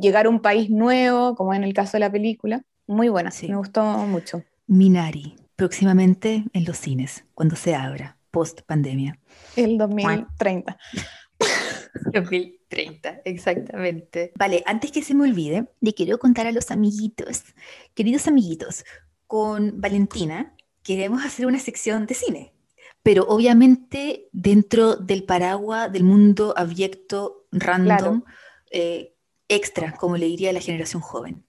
llegar 0.00 0.26
a 0.26 0.28
un 0.28 0.40
país 0.40 0.70
nuevo, 0.70 1.34
como 1.34 1.52
en 1.52 1.64
el 1.64 1.74
caso 1.74 1.92
de 1.94 2.00
la 2.00 2.12
película. 2.12 2.62
Muy 2.86 3.08
buena, 3.08 3.32
Sí. 3.32 3.48
me 3.48 3.56
gustó 3.56 3.82
mucho. 4.06 4.42
Minari, 4.68 5.34
próximamente 5.56 6.44
en 6.52 6.64
los 6.64 6.76
cines, 6.76 7.24
cuando 7.34 7.56
se 7.56 7.74
abra, 7.74 8.16
post 8.30 8.60
pandemia. 8.62 9.18
El 9.56 9.76
2030. 9.76 10.76
2030, 12.12 13.22
exactamente. 13.24 14.32
Vale, 14.36 14.62
antes 14.66 14.90
que 14.92 15.02
se 15.02 15.14
me 15.14 15.24
olvide, 15.24 15.68
le 15.80 15.94
quiero 15.94 16.18
contar 16.18 16.46
a 16.46 16.52
los 16.52 16.70
amiguitos, 16.70 17.44
queridos 17.94 18.28
amiguitos, 18.28 18.84
con 19.26 19.80
Valentina 19.80 20.54
queremos 20.82 21.24
hacer 21.24 21.46
una 21.46 21.58
sección 21.58 22.06
de 22.06 22.14
cine, 22.14 22.52
pero 23.02 23.24
obviamente 23.28 24.28
dentro 24.32 24.96
del 24.96 25.24
paraguas 25.24 25.92
del 25.92 26.04
mundo 26.04 26.54
abyecto, 26.56 27.46
random, 27.52 28.24
eh, 28.70 29.14
extra, 29.48 29.92
como 29.96 30.16
le 30.16 30.26
diría 30.26 30.52
la 30.52 30.60
generación 30.60 31.02
joven. 31.02 31.44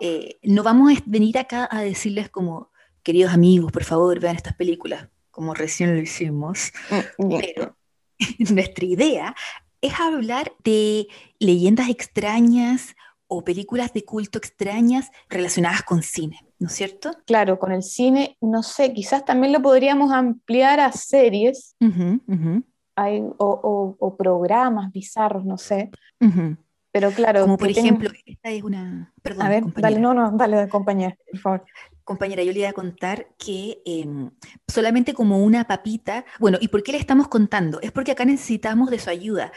Eh, 0.00 0.38
no 0.42 0.62
vamos 0.62 0.92
a 0.92 1.02
venir 1.06 1.38
acá 1.38 1.68
a 1.70 1.82
decirles 1.82 2.30
como, 2.30 2.70
queridos 3.02 3.32
amigos, 3.32 3.72
por 3.72 3.84
favor, 3.84 4.20
vean 4.20 4.36
estas 4.36 4.54
películas, 4.54 5.08
como 5.30 5.54
recién 5.54 5.94
lo 5.94 6.00
hicimos, 6.00 6.72
pero 7.16 7.76
nuestra 8.50 8.84
idea 8.84 9.34
es 9.80 9.98
hablar 10.00 10.52
de 10.64 11.08
leyendas 11.38 11.88
extrañas 11.88 12.94
o 13.26 13.44
películas 13.44 13.92
de 13.92 14.04
culto 14.04 14.38
extrañas 14.38 15.10
relacionadas 15.28 15.82
con 15.82 16.02
cine, 16.02 16.40
¿no 16.58 16.66
es 16.66 16.74
cierto? 16.74 17.12
Claro, 17.26 17.58
con 17.58 17.70
el 17.72 17.82
cine, 17.82 18.36
no 18.40 18.62
sé, 18.62 18.92
quizás 18.92 19.24
también 19.24 19.52
lo 19.52 19.62
podríamos 19.62 20.10
ampliar 20.12 20.80
a 20.80 20.90
series 20.92 21.76
hay, 22.96 23.20
o, 23.20 23.34
o- 23.38 23.96
o 23.98 24.16
programas 24.16 24.92
bizarros, 24.92 25.44
no 25.44 25.56
sé. 25.58 25.90
Pero 26.92 27.10
claro, 27.12 27.42
Como 27.42 27.56
por 27.56 27.68
ejemplo, 27.70 28.10
esta 28.26 28.50
es 28.50 28.62
una... 28.62 29.12
Perdón, 29.22 29.46
a 29.46 29.48
ver, 29.48 29.62
compañera. 29.62 29.90
dale, 29.90 30.00
no, 30.00 30.14
no, 30.14 30.36
dale, 30.36 30.68
compañera, 30.68 31.16
por 31.30 31.40
favor. 31.40 31.64
Compañera, 32.04 32.42
yo 32.42 32.52
le 32.52 32.60
iba 32.60 32.68
a 32.68 32.72
contar 32.72 33.28
que 33.38 33.80
em, 33.84 34.30
solamente 34.66 35.14
como 35.14 35.38
una 35.44 35.64
papita, 35.68 36.24
bueno, 36.40 36.58
¿y 36.60 36.66
por 36.68 36.82
qué 36.82 36.90
le 36.92 36.98
estamos 36.98 37.28
contando? 37.28 37.80
Es 37.80 37.92
porque 37.92 38.10
acá 38.12 38.24
necesitamos 38.24 38.90
de 38.90 38.98
su 38.98 39.10
ayuda. 39.10 39.52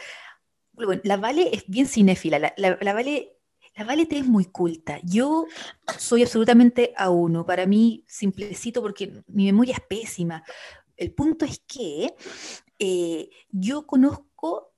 Bueno, 0.72 1.00
la 1.04 1.16
Vale 1.16 1.50
es 1.52 1.64
bien 1.66 1.86
cinéfila, 1.88 2.38
la, 2.38 2.54
la- 2.56 2.78
la 2.80 2.92
Vale, 2.92 3.36
la 3.76 3.84
Vale 3.84 4.06
te 4.06 4.18
es 4.18 4.26
muy 4.26 4.44
culta. 4.44 5.00
Yo 5.02 5.46
soy 5.98 6.22
absolutamente 6.22 6.92
a 6.96 7.10
uno, 7.10 7.44
para 7.44 7.66
mí 7.66 8.04
simplecito 8.06 8.80
porque 8.82 9.24
mi 9.26 9.46
memoria 9.46 9.74
es 9.74 9.80
pésima. 9.80 10.44
El 10.96 11.12
punto 11.12 11.44
es 11.44 11.60
que 11.66 12.14
eh, 12.78 13.30
yo 13.50 13.86
conozco 13.86 14.73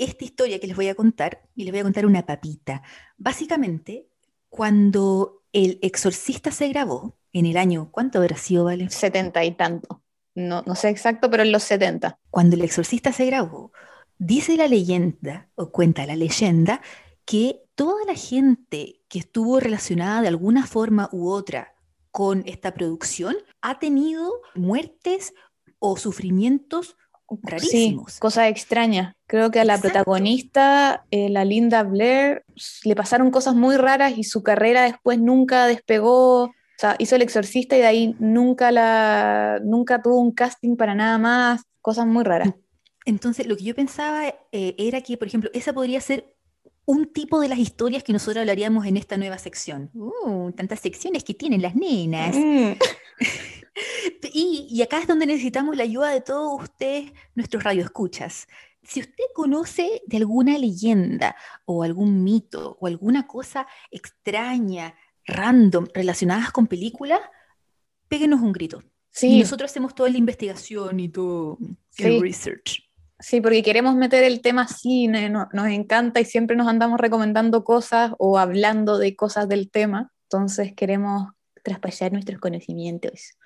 esta 0.00 0.24
historia 0.24 0.58
que 0.58 0.66
les 0.66 0.76
voy 0.76 0.88
a 0.88 0.94
contar 0.94 1.42
y 1.54 1.64
les 1.64 1.72
voy 1.72 1.80
a 1.80 1.84
contar 1.84 2.06
una 2.06 2.24
papita. 2.24 2.82
Básicamente, 3.18 4.08
cuando 4.48 5.42
El 5.52 5.78
Exorcista 5.82 6.50
se 6.50 6.68
grabó 6.68 7.18
en 7.32 7.46
el 7.46 7.58
año, 7.58 7.90
¿cuánto 7.92 8.18
habrá 8.18 8.36
sido, 8.36 8.64
Vale? 8.64 8.88
Setenta 8.88 9.44
y 9.44 9.52
tanto. 9.52 10.02
No, 10.34 10.62
no 10.66 10.74
sé 10.74 10.88
exacto, 10.88 11.30
pero 11.30 11.42
en 11.42 11.52
los 11.52 11.64
70. 11.64 12.18
Cuando 12.30 12.56
El 12.56 12.62
Exorcista 12.62 13.12
se 13.12 13.26
grabó, 13.26 13.72
dice 14.18 14.56
la 14.56 14.68
leyenda, 14.68 15.50
o 15.54 15.70
cuenta 15.70 16.06
la 16.06 16.16
leyenda, 16.16 16.80
que 17.26 17.62
toda 17.74 18.02
la 18.06 18.14
gente 18.14 19.02
que 19.08 19.18
estuvo 19.18 19.60
relacionada 19.60 20.22
de 20.22 20.28
alguna 20.28 20.66
forma 20.66 21.10
u 21.12 21.28
otra 21.28 21.74
con 22.10 22.42
esta 22.46 22.72
producción 22.72 23.36
ha 23.60 23.78
tenido 23.78 24.32
muertes 24.54 25.34
o 25.78 25.96
sufrimientos 25.96 26.96
rarísimos. 27.42 28.14
Sí, 28.14 28.20
cosas 28.20 28.48
extrañas. 28.48 29.14
Creo 29.26 29.50
que 29.50 29.60
a 29.60 29.64
la 29.64 29.78
protagonista, 29.78 31.04
eh, 31.10 31.28
la 31.28 31.44
Linda 31.44 31.82
Blair, 31.82 32.44
le 32.84 32.96
pasaron 32.96 33.30
cosas 33.30 33.54
muy 33.54 33.76
raras 33.76 34.14
y 34.16 34.24
su 34.24 34.42
carrera 34.42 34.82
después 34.82 35.18
nunca 35.18 35.66
despegó. 35.66 36.44
O 36.44 36.52
sea, 36.78 36.96
hizo 36.98 37.16
El 37.16 37.22
Exorcista 37.22 37.76
y 37.76 37.80
de 37.80 37.86
ahí 37.86 38.16
nunca, 38.18 38.72
la, 38.72 39.60
nunca 39.62 40.02
tuvo 40.02 40.20
un 40.20 40.32
casting 40.32 40.76
para 40.76 40.94
nada 40.94 41.18
más. 41.18 41.62
Cosas 41.80 42.06
muy 42.06 42.24
raras. 42.24 42.52
Entonces, 43.06 43.46
lo 43.46 43.56
que 43.56 43.64
yo 43.64 43.74
pensaba 43.74 44.26
eh, 44.52 44.74
era 44.78 45.00
que, 45.00 45.16
por 45.16 45.28
ejemplo, 45.28 45.50
esa 45.54 45.72
podría 45.72 46.00
ser 46.00 46.34
un 46.84 47.06
tipo 47.12 47.40
de 47.40 47.48
las 47.48 47.58
historias 47.58 48.02
que 48.02 48.12
nosotros 48.12 48.38
hablaríamos 48.38 48.84
en 48.86 48.96
esta 48.96 49.16
nueva 49.16 49.38
sección. 49.38 49.90
Uh, 49.94 50.50
tantas 50.52 50.80
secciones 50.80 51.24
que 51.24 51.34
tienen 51.34 51.62
las 51.62 51.74
nenas. 51.76 52.34
Mm. 52.36 52.72
y, 54.32 54.80
acá 54.82 55.00
es 55.00 55.06
donde 55.06 55.26
necesitamos 55.26 55.76
la 55.76 55.84
ayuda 55.84 56.10
de 56.10 56.20
todos 56.20 56.62
ustedes, 56.62 57.12
nuestros 57.34 57.62
radioescuchas. 57.62 58.48
Si 58.82 59.00
usted 59.00 59.24
conoce 59.34 60.02
de 60.06 60.16
alguna 60.16 60.58
leyenda 60.58 61.36
o 61.66 61.82
algún 61.82 62.24
mito 62.24 62.78
o 62.80 62.86
alguna 62.86 63.26
cosa 63.26 63.66
extraña, 63.90 64.94
random, 65.26 65.86
relacionadas 65.92 66.50
con 66.50 66.66
películas, 66.66 67.20
péguenos 68.08 68.40
un 68.40 68.52
grito. 68.52 68.82
Sí. 69.10 69.28
Y 69.28 69.40
nosotros 69.40 69.70
hacemos 69.70 69.94
toda 69.94 70.08
la 70.08 70.18
investigación 70.18 70.98
y 70.98 71.08
todo 71.08 71.58
el 71.98 72.20
research. 72.20 72.90
Sí, 73.18 73.42
porque 73.42 73.62
queremos 73.62 73.94
meter 73.96 74.24
el 74.24 74.40
tema 74.40 74.66
cine, 74.66 75.28
nos 75.28 75.66
encanta 75.66 76.20
y 76.20 76.24
siempre 76.24 76.56
nos 76.56 76.68
andamos 76.68 76.98
recomendando 76.98 77.64
cosas 77.64 78.12
o 78.18 78.38
hablando 78.38 78.96
de 78.96 79.14
cosas 79.14 79.46
del 79.46 79.70
tema, 79.70 80.10
entonces 80.22 80.72
queremos 80.74 81.28
traspasar 81.62 82.12
nuestros 82.12 82.40
conocimientos. 82.40 83.36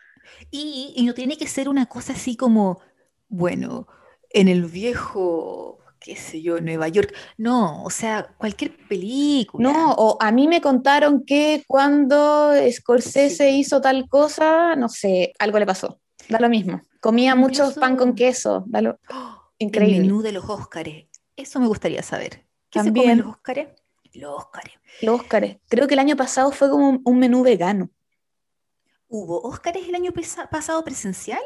Y, 0.51 1.03
no 1.05 1.15
tiene 1.15 1.37
que 1.37 1.47
ser 1.47 1.69
una 1.69 1.87
cosa 1.87 2.13
así 2.13 2.37
como, 2.37 2.81
bueno, 3.29 3.87
en 4.31 4.49
el 4.49 4.65
viejo, 4.65 5.79
qué 6.01 6.17
sé 6.17 6.43
yo, 6.43 6.61
Nueva 6.61 6.89
York. 6.89 7.15
No, 7.37 7.85
o 7.85 7.91
sea, 7.91 8.35
cualquier 8.39 8.77
película. 8.89 9.73
No, 9.73 9.93
o 9.93 10.17
a 10.21 10.33
mí 10.33 10.49
me 10.49 10.61
contaron 10.61 11.25
que 11.25 11.65
cuando 11.67 12.53
Scorsese 12.71 13.51
hizo 13.51 13.81
tal 13.81 14.09
cosa, 14.09 14.77
no 14.77 14.89
sé, 14.89 15.33
algo 15.39 15.59
le 15.59 15.67
pasó. 15.67 16.01
Da 16.29 16.39
lo 16.41 16.49
mismo. 16.49 16.81
Comía 17.01 17.35
mucho 17.35 17.75
pan 17.75 17.97
con 17.97 18.15
queso. 18.15 18.65
Da 18.67 18.81
lo... 18.81 18.99
¡Oh! 19.11 19.45
Increíble. 19.59 19.97
El 19.97 20.03
menú 20.03 20.23
de 20.23 20.33
los 20.33 20.45
Óscares. 20.49 21.07
Eso 21.37 21.61
me 21.61 21.67
gustaría 21.67 22.03
saber. 22.03 22.45
¿Qué 22.71 22.81
También. 22.81 22.95
se 22.95 23.01
comen 23.01 23.19
los 23.19 23.37
Óscares? 23.37 23.69
Los 24.13 24.37
Óscares. 24.37 24.75
Los 25.03 25.21
Óscares. 25.21 25.57
Creo 25.69 25.87
que 25.87 25.95
el 25.95 26.01
año 26.01 26.17
pasado 26.17 26.51
fue 26.53 26.71
como 26.71 27.01
un, 27.05 27.19
menú 27.19 27.43
vegano. 27.43 27.91
¿Hubo 29.09 29.41
Óscares 29.43 29.87
el 29.89 29.95
año 29.95 30.13
pasado 30.51 30.85
presencial? 30.85 31.41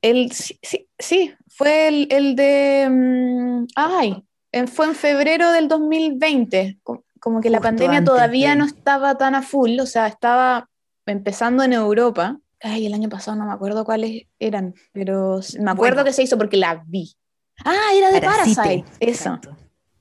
El, 0.00 0.30
sí, 0.32 0.58
sí, 0.98 1.34
fue 1.48 1.88
el, 1.88 2.36
de... 2.36 2.88
Mm, 2.88 3.66
ay, 3.74 4.24
fue 4.66 4.86
en 4.86 4.94
febrero 4.94 5.50
del 5.52 5.68
2020. 5.68 6.78
Como 7.20 7.40
que 7.40 7.50
la 7.50 7.60
pandemia 7.60 8.04
todavía 8.04 8.54
no 8.54 8.64
estaba 8.64 9.16
tan 9.16 9.34
a 9.34 9.42
full, 9.42 9.78
o 9.80 9.86
sea, 9.86 10.06
estaba 10.06 10.68
empezando 11.06 11.62
en 11.62 11.72
Europa. 11.72 12.38
Ay, 12.60 12.86
el 12.86 12.94
año 12.94 13.08
pasado 13.08 13.36
no 13.36 13.46
me 13.46 13.52
acuerdo 13.52 13.84
cuáles 13.84 14.24
eran, 14.38 14.74
pero 14.92 15.40
me 15.60 15.70
acuerdo 15.70 16.04
que 16.04 16.12
se 16.12 16.22
hizo 16.22 16.38
porque 16.38 16.56
la 16.56 16.82
vi. 16.86 17.16
Ah, 17.64 17.90
era 17.94 18.10
de 18.10 18.20
Parasite. 18.20 18.84
Eso. 19.00 19.38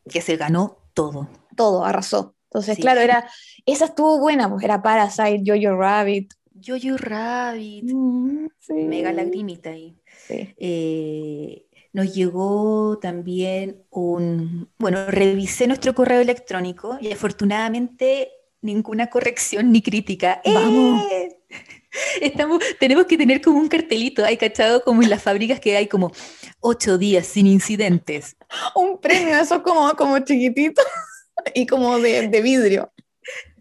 Que 0.10 0.22
se 0.22 0.38
ganó 0.38 0.78
todo. 0.94 1.30
Todo, 1.56 1.84
arrasó. 1.86 2.36
Entonces, 2.50 2.78
claro, 2.78 3.02
era, 3.02 3.30
esa 3.66 3.86
estuvo 3.86 4.20
buena, 4.20 4.50
pues 4.50 4.64
era 4.64 4.82
Parasite, 4.82 5.44
Jojo 5.46 5.76
Rabbit. 5.76 6.34
Jojo 6.66 6.98
Rabbit. 6.98 7.86
Mm, 7.94 8.48
Mega 8.70 9.14
lagrimita 9.14 9.72
ahí. 9.72 9.96
Eh, 10.30 11.66
nos 11.94 12.14
llegó 12.14 13.00
también 13.00 13.84
un, 13.90 14.70
bueno, 14.78 15.08
revisé 15.08 15.68
nuestro 15.68 15.96
correo 15.96 16.20
electrónico 16.20 16.98
y 17.02 17.12
afortunadamente 17.12 18.30
ninguna 18.62 19.08
corrección 19.08 19.72
ni 19.72 19.82
crítica. 19.82 20.42
¡Vamos! 20.46 21.04
¡Eh! 21.12 21.40
Estamos, 22.22 22.62
tenemos 22.80 23.06
que 23.06 23.18
tener 23.18 23.42
como 23.42 23.58
un 23.58 23.70
cartelito, 23.70 24.24
hay 24.24 24.38
cachado 24.38 24.84
como 24.84 25.02
en 25.02 25.10
las 25.10 25.24
fábricas 25.24 25.60
que 25.60 25.76
hay 25.76 25.88
como 25.88 26.12
ocho 26.60 26.98
días 26.98 27.26
sin 27.26 27.48
incidentes. 27.48 28.36
Un 28.76 29.00
premio, 29.00 29.36
eso 29.40 29.64
como, 29.64 29.96
como 29.96 30.20
chiquitito 30.20 30.82
y 31.56 31.66
como 31.66 31.98
de, 32.00 32.28
de 32.28 32.42
vidrio. 32.42 32.92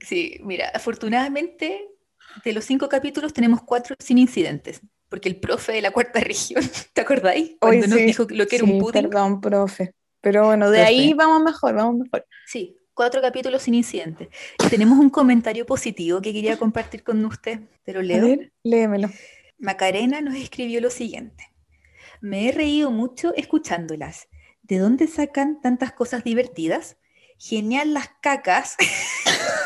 Sí, 0.01 0.39
mira, 0.43 0.69
afortunadamente 0.75 1.89
de 2.45 2.53
los 2.53 2.65
cinco 2.65 2.89
capítulos 2.89 3.33
tenemos 3.33 3.63
cuatro 3.63 3.97
sin 3.99 4.19
incidentes, 4.19 4.81
porque 5.09 5.29
el 5.29 5.37
profe 5.37 5.73
de 5.73 5.83
la 5.83 5.91
cuarta 5.91 6.21
región, 6.21 6.63
¿te 6.93 7.01
acordáis? 7.01 7.53
Cuando 7.61 7.87
nos 7.87 7.99
dijo 7.99 8.27
lo 8.31 8.47
que 8.47 8.57
era 8.57 8.65
un 8.65 8.79
pudding. 8.79 9.09
Perdón, 9.09 9.41
profe. 9.41 9.93
Pero 10.21 10.47
bueno, 10.47 10.71
de 10.71 10.81
ahí 10.81 11.15
vamos 11.15 11.43
mejor, 11.43 11.75
vamos 11.75 11.99
mejor. 11.99 12.27
Sí, 12.47 12.77
cuatro 12.95 13.21
capítulos 13.21 13.63
sin 13.63 13.75
incidentes. 13.75 14.29
Y 14.65 14.69
tenemos 14.69 14.99
un 14.99 15.11
comentario 15.11 15.67
positivo 15.67 16.21
que 16.21 16.33
quería 16.33 16.57
compartir 16.57 17.05
con 17.05 17.25
usted, 17.25 17.61
pero 17.85 18.03
leo. 18.03 18.25
A 18.25 18.29
ver, 18.29 18.53
léemelo. 18.65 19.09
Macarena 19.59 20.21
nos 20.21 20.35
escribió 20.35 20.81
lo 20.81 20.91
siguiente. 20.91 21.45
Me 22.21 22.49
he 22.49 22.53
reído 22.53 22.91
mucho 22.91 23.35
escuchándolas. 23.35 24.29
¿De 24.63 24.79
dónde 24.79 25.07
sacan 25.07 25.61
tantas 25.61 25.93
cosas 25.93 26.25
divertidas? 26.25 26.97
Genial 27.39 27.95
las 27.95 28.09
cacas. 28.21 28.77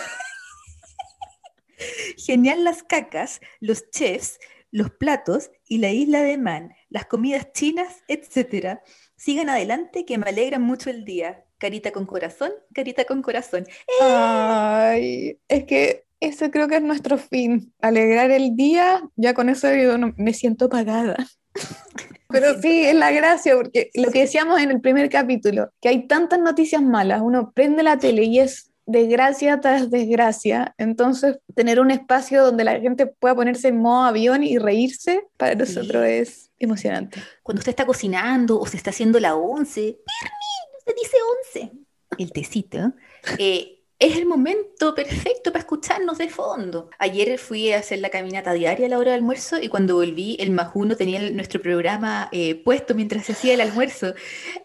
Genial 2.16 2.64
las 2.64 2.82
cacas, 2.82 3.40
los 3.60 3.90
chefs, 3.90 4.38
los 4.70 4.90
platos 4.90 5.50
y 5.66 5.78
la 5.78 5.90
isla 5.90 6.22
de 6.22 6.38
Man, 6.38 6.72
las 6.88 7.06
comidas 7.06 7.52
chinas, 7.52 8.02
etc. 8.08 8.78
Sigan 9.16 9.48
adelante 9.48 10.04
que 10.04 10.18
me 10.18 10.28
alegran 10.28 10.62
mucho 10.62 10.90
el 10.90 11.04
día. 11.04 11.44
Carita 11.58 11.92
con 11.92 12.06
corazón, 12.06 12.52
carita 12.72 13.04
con 13.04 13.20
corazón. 13.20 13.66
Ay, 14.00 15.38
es 15.48 15.64
que 15.64 16.04
eso 16.20 16.50
creo 16.50 16.68
que 16.68 16.76
es 16.76 16.82
nuestro 16.82 17.18
fin. 17.18 17.72
Alegrar 17.80 18.30
el 18.30 18.56
día, 18.56 19.02
ya 19.16 19.34
con 19.34 19.48
eso 19.48 19.68
me 20.16 20.32
siento 20.32 20.68
pagada. 20.68 21.16
Pero 22.28 22.60
sí, 22.62 22.84
es 22.84 22.94
la 22.94 23.10
gracia, 23.10 23.56
porque 23.56 23.90
lo 23.94 24.10
que 24.10 24.20
decíamos 24.20 24.60
en 24.60 24.70
el 24.70 24.80
primer 24.80 25.10
capítulo, 25.10 25.70
que 25.80 25.88
hay 25.88 26.06
tantas 26.06 26.38
noticias 26.38 26.80
malas, 26.80 27.22
uno 27.22 27.52
prende 27.52 27.82
la 27.82 27.98
tele 27.98 28.22
y 28.22 28.38
es 28.38 28.69
desgracia 28.90 29.60
tras 29.60 29.90
desgracia, 29.90 30.74
entonces 30.78 31.38
tener 31.54 31.80
un 31.80 31.90
espacio 31.90 32.44
donde 32.44 32.64
la 32.64 32.80
gente 32.80 33.06
pueda 33.06 33.34
ponerse 33.34 33.68
en 33.68 33.78
modo 33.78 34.02
avión 34.02 34.42
y 34.42 34.58
reírse, 34.58 35.26
para 35.36 35.54
nosotros 35.54 36.04
es 36.04 36.50
emocionante. 36.58 37.22
Cuando 37.42 37.60
usted 37.60 37.70
está 37.70 37.86
cocinando 37.86 38.58
o 38.58 38.66
se 38.66 38.76
está 38.76 38.90
haciendo 38.90 39.20
la 39.20 39.36
once, 39.36 39.96
no 39.98 40.78
se 40.84 40.94
dice 40.94 41.16
once, 41.38 41.72
el 42.18 42.32
tecito, 42.32 42.92
eh, 43.38 43.79
es 44.00 44.16
el 44.16 44.24
momento 44.24 44.94
perfecto 44.94 45.52
para 45.52 45.60
escucharnos 45.60 46.16
de 46.16 46.30
fondo. 46.30 46.88
Ayer 46.98 47.38
fui 47.38 47.70
a 47.70 47.78
hacer 47.78 47.98
la 47.98 48.08
caminata 48.08 48.54
diaria 48.54 48.86
a 48.86 48.88
la 48.88 48.98
hora 48.98 49.10
del 49.10 49.20
almuerzo 49.20 49.60
y 49.60 49.68
cuando 49.68 49.96
volví, 49.96 50.38
el 50.40 50.50
más 50.52 50.70
uno 50.74 50.96
tenía 50.96 51.30
nuestro 51.30 51.60
programa 51.60 52.30
eh, 52.32 52.54
puesto 52.54 52.94
mientras 52.94 53.26
se 53.26 53.32
hacía 53.32 53.52
el 53.52 53.60
almuerzo. 53.60 54.14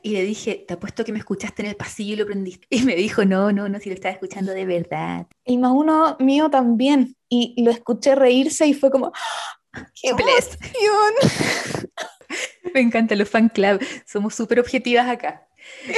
Y 0.02 0.12
le 0.12 0.24
dije, 0.24 0.64
te 0.66 0.76
apuesto 0.76 1.04
que 1.04 1.12
me 1.12 1.20
escuchaste 1.20 1.64
en 1.64 1.68
el 1.68 1.76
pasillo 1.76 2.14
y 2.14 2.16
lo 2.16 2.26
prendiste. 2.26 2.66
Y 2.70 2.84
me 2.84 2.96
dijo, 2.96 3.26
no, 3.26 3.52
no, 3.52 3.68
no, 3.68 3.78
si 3.80 3.90
lo 3.90 3.96
estaba 3.96 4.14
escuchando 4.14 4.54
de 4.54 4.66
verdad. 4.66 5.28
El 5.44 5.60
más 5.60 5.74
uno 5.74 6.16
mío 6.20 6.50
también. 6.50 7.18
Y 7.28 7.62
lo 7.62 7.72
escuché 7.72 8.16
reírse 8.16 8.66
y 8.68 8.74
fue 8.74 8.90
como, 8.90 9.12
¡Ah! 9.74 9.86
¡qué 10.02 10.10
emoción! 10.12 11.14
me 12.74 12.80
encanta 12.80 13.16
los 13.16 13.30
fan 13.30 13.50
club. 13.50 13.86
Somos 14.06 14.34
súper 14.34 14.62
objetivas 14.62 15.10
acá. 15.10 15.46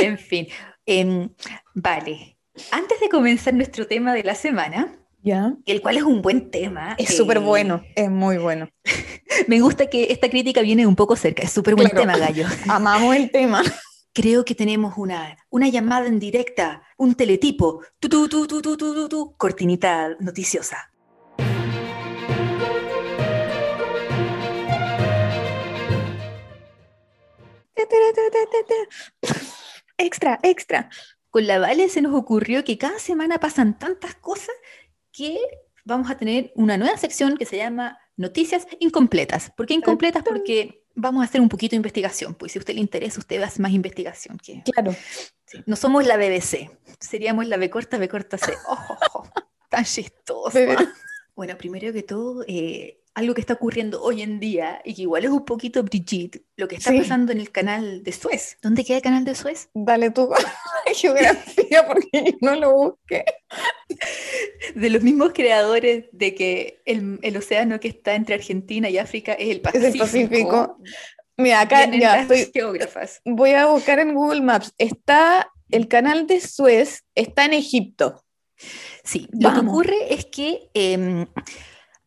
En 0.01 0.17
fin, 0.17 0.47
em, 0.87 1.29
vale. 1.75 2.36
Antes 2.71 2.99
de 2.99 3.09
comenzar 3.09 3.53
nuestro 3.53 3.87
tema 3.87 4.13
de 4.13 4.23
la 4.23 4.35
semana, 4.35 4.95
¿Ya? 5.21 5.53
el 5.65 5.81
cual 5.81 5.97
es 5.97 6.03
un 6.03 6.21
buen 6.21 6.49
tema. 6.49 6.95
Es 6.97 7.15
súper 7.15 7.39
bueno, 7.39 7.81
eh, 7.89 8.03
es 8.03 8.09
muy 8.09 8.37
bueno. 8.37 8.69
Me 9.47 9.59
gusta 9.59 9.87
que 9.87 10.11
esta 10.11 10.29
crítica 10.29 10.61
viene 10.61 10.87
un 10.87 10.95
poco 10.95 11.15
cerca, 11.15 11.43
es 11.43 11.51
súper 11.51 11.75
buen 11.75 11.89
tema, 11.89 12.17
Gallo. 12.17 12.45
Amamos 12.67 13.15
el 13.15 13.29
tema. 13.29 13.63
Creo 14.13 14.43
que 14.43 14.55
tenemos 14.55 14.95
una, 14.97 15.37
una 15.51 15.69
llamada 15.69 16.07
en 16.07 16.19
directa, 16.19 16.81
un 16.97 17.13
teletipo, 17.13 17.83
tu, 17.99 18.09
tu, 18.09 18.27
tu, 18.27 18.47
tu, 18.47 18.61
tu, 18.61 18.77
tu, 18.77 19.09
tu, 19.09 19.35
cortinita 19.37 20.15
noticiosa. 20.19 20.91
Extra, 29.99 30.39
extra 30.41 30.89
con 31.29 31.47
la 31.47 31.59
Vale 31.59 31.89
se 31.89 32.01
nos 32.01 32.13
ocurrió 32.13 32.63
que 32.63 32.77
cada 32.77 32.99
semana 32.99 33.39
pasan 33.39 33.77
tantas 33.77 34.15
cosas 34.15 34.55
que 35.11 35.39
vamos 35.85 36.09
a 36.09 36.17
tener 36.17 36.51
una 36.55 36.77
nueva 36.77 36.97
sección 36.97 37.37
que 37.37 37.45
se 37.45 37.57
llama 37.57 37.97
Noticias 38.15 38.67
Incompletas. 38.79 39.51
¿Por 39.55 39.65
qué 39.65 39.73
incompletas? 39.73 40.23
Porque 40.23 40.83
vamos 40.95 41.21
a 41.21 41.25
hacer 41.25 41.39
un 41.39 41.49
poquito 41.49 41.71
de 41.71 41.77
investigación. 41.77 42.35
Pues 42.35 42.51
si 42.51 42.59
a 42.59 42.61
usted 42.61 42.73
le 42.73 42.81
interesa, 42.81 43.19
usted 43.19 43.41
hace 43.41 43.61
más 43.61 43.71
investigación. 43.71 44.37
Que... 44.37 44.61
Claro. 44.63 44.95
No 45.65 45.75
somos 45.75 46.05
la 46.05 46.17
BBC, 46.17 46.69
seríamos 46.99 47.47
la 47.47 47.57
B 47.57 47.69
corta, 47.69 47.97
B 47.97 48.09
corta 48.09 48.37
C. 48.37 48.53
tan 49.69 49.85
chistosa. 49.85 50.59
Bueno, 51.35 51.57
primero 51.57 51.93
que 51.93 52.03
todo, 52.03 52.43
eh, 52.47 52.99
algo 53.17 53.33
que 53.33 53.41
está 53.41 53.53
ocurriendo 53.53 53.99
hoy 54.03 54.21
en 54.21 54.39
día 54.39 54.79
y 54.85 54.93
que 54.93 55.01
igual 55.01 55.25
es 55.25 55.31
un 55.31 55.43
poquito 55.43 55.81
Brigitte, 55.81 56.43
lo 56.55 56.67
que 56.67 56.75
está 56.75 56.93
pasando 56.93 57.31
en 57.31 57.39
el 57.39 57.51
canal 57.51 58.03
de 58.03 58.11
Suez. 58.11 58.59
¿Dónde 58.61 58.85
queda 58.85 58.97
el 58.97 59.03
canal 59.03 59.25
de 59.25 59.33
Suez? 59.33 59.69
Dale 59.73 60.11
tú 60.11 60.29
geografía 60.93 61.87
porque 61.87 62.35
no 62.41 62.55
lo 62.55 62.73
busqué. 62.75 63.25
De 64.75 64.91
los 64.91 65.01
mismos 65.01 65.31
creadores 65.33 66.05
de 66.11 66.35
que 66.35 66.83
el, 66.85 67.17
el, 67.23 67.37
océano 67.37 67.79
que 67.79 67.87
está 67.87 68.13
entre 68.13 68.35
Argentina 68.35 68.87
y 68.87 68.99
África 68.99 69.33
es 69.33 69.49
el 69.49 69.61
Pacífico. 69.61 69.87
Es 69.87 69.93
el 69.95 69.99
Pacífico. 69.99 70.77
Mira, 71.37 71.61
acá 71.61 71.89
ya 71.89 72.21
estoy. 72.21 72.51
Geógrafas. 72.53 73.21
Voy 73.25 73.53
a 73.53 73.65
buscar 73.65 73.97
en 73.97 74.13
Google 74.13 74.41
Maps. 74.41 74.75
Está 74.77 75.51
el 75.71 75.87
canal 75.87 76.27
de 76.27 76.39
Suez, 76.39 77.03
está 77.15 77.45
en 77.45 77.53
Egipto. 77.53 78.23
Sí, 79.03 79.27
lo 79.31 79.51
que 79.53 79.59
ocurre 79.61 80.13
es 80.13 80.25
que 80.25 80.69
eh, 80.75 81.25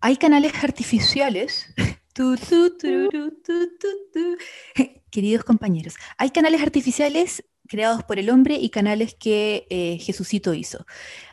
hay 0.01 0.17
canales 0.17 0.53
artificiales. 0.63 1.67
Queridos 5.11 5.45
compañeros, 5.45 5.95
hay 6.19 6.31
canales 6.31 6.61
artificiales 6.61 7.45
creados 7.69 8.03
por 8.03 8.19
el 8.19 8.31
hombre 8.31 8.57
y 8.57 8.71
canales 8.71 9.15
que 9.15 9.69
eh, 9.71 9.97
Jesucito 9.99 10.53
hizo, 10.53 10.85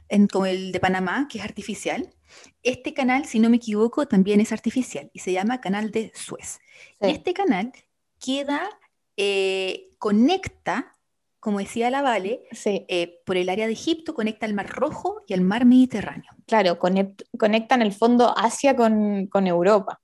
en, 0.07 0.27
como 0.27 0.45
el 0.45 0.71
de 0.71 0.79
Panamá, 0.79 1.27
que 1.29 1.39
es 1.39 1.43
artificial. 1.43 2.13
Este 2.61 2.93
canal, 2.93 3.25
si 3.25 3.39
no 3.39 3.49
me 3.49 3.57
equivoco, 3.57 4.07
también 4.07 4.39
es 4.39 4.51
artificial 4.51 5.09
y 5.13 5.19
se 5.19 5.31
llama 5.31 5.61
Canal 5.61 5.89
de 5.91 6.11
Suez. 6.13 6.59
Y 7.01 7.09
este 7.09 7.33
canal 7.33 7.73
queda, 8.19 8.69
eh, 9.17 9.89
conecta 9.97 10.95
como 11.39 11.59
decía 11.59 11.89
la 11.89 12.01
Vale, 12.01 12.41
eh, 12.65 13.19
por 13.25 13.37
el 13.37 13.49
área 13.49 13.67
de 13.67 13.73
Egipto 13.73 14.13
conecta 14.13 14.45
el 14.45 14.53
Mar 14.53 14.69
Rojo 14.69 15.21
y 15.27 15.33
el 15.33 15.41
Mar 15.41 15.65
Mediterráneo. 15.65 16.31
Claro, 16.45 16.77
conecta 16.79 17.75
en 17.75 17.81
el 17.81 17.93
fondo 17.93 18.37
Asia 18.37 18.75
con, 18.75 19.27
con 19.27 19.47
Europa. 19.47 19.99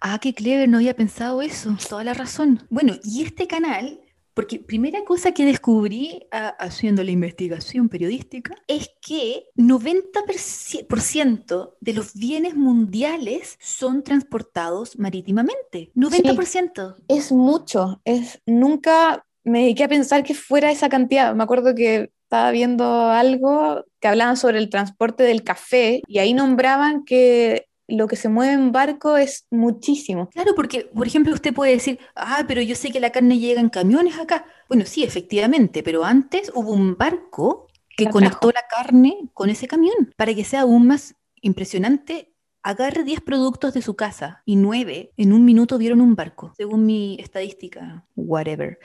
Ah, 0.00 0.18
qué 0.20 0.32
clever, 0.32 0.68
no 0.68 0.78
había 0.78 0.94
pensado 0.94 1.42
eso, 1.42 1.76
toda 1.88 2.04
la 2.04 2.14
razón. 2.14 2.66
Bueno, 2.70 2.94
y 3.04 3.22
este 3.22 3.46
canal 3.46 4.00
porque 4.40 4.58
primera 4.58 5.04
cosa 5.04 5.32
que 5.32 5.44
descubrí 5.44 6.26
haciendo 6.30 7.04
la 7.04 7.10
investigación 7.10 7.88
periodística 7.88 8.54
es 8.68 8.90
que 9.02 9.48
90% 9.56 11.74
de 11.80 11.92
los 11.92 12.14
bienes 12.14 12.56
mundiales 12.56 13.58
son 13.60 14.02
transportados 14.02 14.98
marítimamente. 14.98 15.90
90%. 15.94 16.96
es 17.08 17.32
mucho, 17.32 18.00
es 18.04 18.40
nunca 18.46 19.26
me 19.44 19.60
dediqué 19.60 19.84
a 19.84 19.88
pensar 19.88 20.22
que 20.22 20.34
fuera 20.34 20.70
esa 20.70 20.88
cantidad. 20.88 21.34
Me 21.34 21.42
acuerdo 21.42 21.74
que 21.74 22.10
estaba 22.24 22.50
viendo 22.50 23.08
algo 23.08 23.84
que 23.98 24.08
hablaban 24.08 24.36
sobre 24.36 24.58
el 24.58 24.70
transporte 24.70 25.24
del 25.24 25.42
café 25.42 26.02
y 26.06 26.18
ahí 26.18 26.32
nombraban 26.32 27.04
que 27.04 27.66
lo 27.88 28.06
que 28.06 28.16
se 28.16 28.28
mueve 28.28 28.52
en 28.52 28.72
barco 28.72 29.16
es 29.16 29.46
muchísimo. 29.50 30.28
Claro, 30.28 30.52
porque, 30.54 30.88
por 30.94 31.06
ejemplo, 31.06 31.34
usted 31.34 31.52
puede 31.52 31.72
decir, 31.72 31.98
ah, 32.14 32.44
pero 32.46 32.62
yo 32.62 32.76
sé 32.76 32.90
que 32.90 33.00
la 33.00 33.10
carne 33.10 33.38
llega 33.38 33.60
en 33.60 33.68
camiones 33.68 34.18
acá. 34.18 34.46
Bueno, 34.68 34.84
sí, 34.86 35.02
efectivamente, 35.02 35.82
pero 35.82 36.04
antes 36.04 36.52
hubo 36.54 36.72
un 36.72 36.96
barco 36.96 37.66
que 37.96 38.08
conectó 38.08 38.50
la 38.50 38.62
carne 38.68 39.18
con 39.34 39.50
ese 39.50 39.66
camión 39.66 40.12
para 40.16 40.32
que 40.34 40.44
sea 40.44 40.60
aún 40.60 40.86
más 40.86 41.16
impresionante 41.42 42.29
agarre 42.62 43.04
10 43.04 43.20
productos 43.22 43.74
de 43.74 43.82
su 43.82 43.96
casa 43.96 44.42
y 44.44 44.56
9 44.56 45.12
en 45.16 45.32
un 45.32 45.44
minuto 45.44 45.78
vieron 45.78 46.00
un 46.00 46.14
barco, 46.14 46.52
según 46.56 46.86
mi 46.86 47.16
estadística, 47.20 48.04
whatever. 48.16 48.78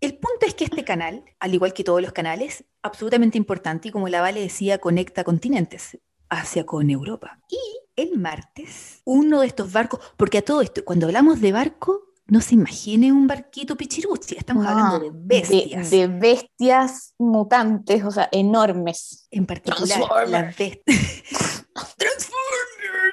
El 0.00 0.14
punto 0.14 0.46
es 0.46 0.54
que 0.54 0.64
este 0.64 0.84
canal, 0.84 1.24
al 1.38 1.54
igual 1.54 1.72
que 1.72 1.84
todos 1.84 2.02
los 2.02 2.12
canales, 2.12 2.64
absolutamente 2.82 3.38
importante 3.38 3.88
y 3.88 3.90
como 3.92 4.08
la 4.08 4.20
Vale 4.20 4.40
decía, 4.40 4.78
conecta 4.78 5.22
continentes, 5.22 5.98
Asia 6.28 6.66
con 6.66 6.90
Europa. 6.90 7.38
Y 7.48 7.58
el 7.94 8.18
martes, 8.18 9.00
uno 9.04 9.42
de 9.42 9.46
estos 9.46 9.72
barcos, 9.72 10.00
porque 10.16 10.38
a 10.38 10.42
todo 10.42 10.60
esto, 10.60 10.84
cuando 10.84 11.06
hablamos 11.06 11.40
de 11.40 11.52
barco, 11.52 12.12
no 12.26 12.40
se 12.40 12.54
imagine 12.54 13.12
un 13.12 13.26
barquito 13.26 13.76
pichiruchi, 13.76 14.36
estamos 14.36 14.66
hablando 14.66 14.98
de 14.98 15.10
bestias. 15.12 15.90
De, 15.90 16.06
bestias 16.06 17.14
mutantes, 17.18 18.04
o 18.04 18.10
sea, 18.10 18.28
enormes. 18.32 19.28
En 19.30 19.46
particular, 19.46 20.28
las 20.28 20.56
bestias. 20.56 20.78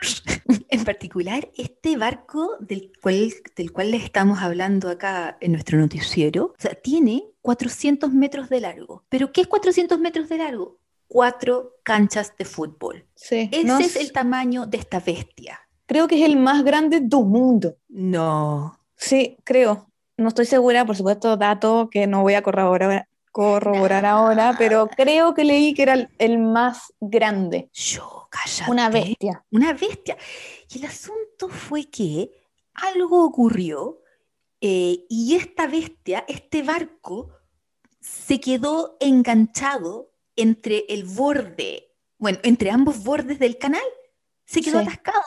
En 0.71 0.83
particular, 0.83 1.49
este 1.57 1.97
barco 1.97 2.57
del 2.59 2.91
cual, 3.01 3.33
del 3.55 3.71
cual 3.71 3.91
les 3.91 4.03
estamos 4.03 4.39
hablando 4.39 4.89
acá 4.89 5.37
en 5.41 5.51
nuestro 5.51 5.79
noticiero, 5.79 6.45
o 6.45 6.55
sea, 6.57 6.75
tiene 6.75 7.23
400 7.41 8.13
metros 8.13 8.49
de 8.49 8.61
largo. 8.61 9.03
¿Pero 9.09 9.31
qué 9.31 9.41
es 9.41 9.47
400 9.47 9.99
metros 9.99 10.29
de 10.29 10.37
largo? 10.37 10.79
Cuatro 11.07 11.77
canchas 11.83 12.33
de 12.37 12.45
fútbol. 12.45 13.05
Sí, 13.15 13.49
Ese 13.51 13.81
es 13.81 13.95
el 13.95 14.11
tamaño 14.11 14.67
de 14.67 14.77
esta 14.77 14.99
bestia. 14.99 15.59
Creo 15.87 16.07
que 16.07 16.19
es 16.23 16.29
el 16.29 16.37
más 16.37 16.63
grande 16.63 16.99
del 16.99 17.25
mundo. 17.25 17.77
No. 17.87 18.79
Sí, 18.95 19.37
creo. 19.43 19.89
No 20.17 20.27
estoy 20.27 20.45
segura, 20.45 20.85
por 20.85 20.95
supuesto, 20.95 21.35
dato 21.35 21.89
que 21.89 22.05
no 22.05 22.21
voy 22.21 22.35
a 22.35 22.43
corroborar, 22.43 23.07
corroborar 23.31 24.05
ahora, 24.05 24.55
pero 24.57 24.87
creo 24.87 25.33
que 25.33 25.43
leí 25.43 25.73
que 25.73 25.83
era 25.83 26.09
el, 26.17 26.37
más 26.39 26.93
grande. 26.99 27.69
Yo, 27.73 28.27
cállate. 28.29 28.71
Una 28.71 28.89
bestia. 28.89 29.45
Una 29.51 29.73
bestia. 29.73 30.17
Y 30.69 30.79
el 30.79 30.85
asunto 30.85 31.49
fue 31.49 31.85
que 31.85 32.31
algo 32.73 33.23
ocurrió 33.23 34.01
eh, 34.61 35.05
y 35.09 35.35
esta 35.35 35.67
bestia, 35.67 36.25
este 36.27 36.63
barco, 36.63 37.31
se 37.99 38.39
quedó 38.39 38.97
enganchado 38.99 40.11
entre 40.35 40.85
el 40.89 41.03
borde, 41.03 41.93
bueno, 42.17 42.39
entre 42.43 42.71
ambos 42.71 43.03
bordes 43.03 43.39
del 43.39 43.57
canal. 43.57 43.81
Se 44.45 44.61
quedó 44.61 44.79
atascado. 44.79 45.21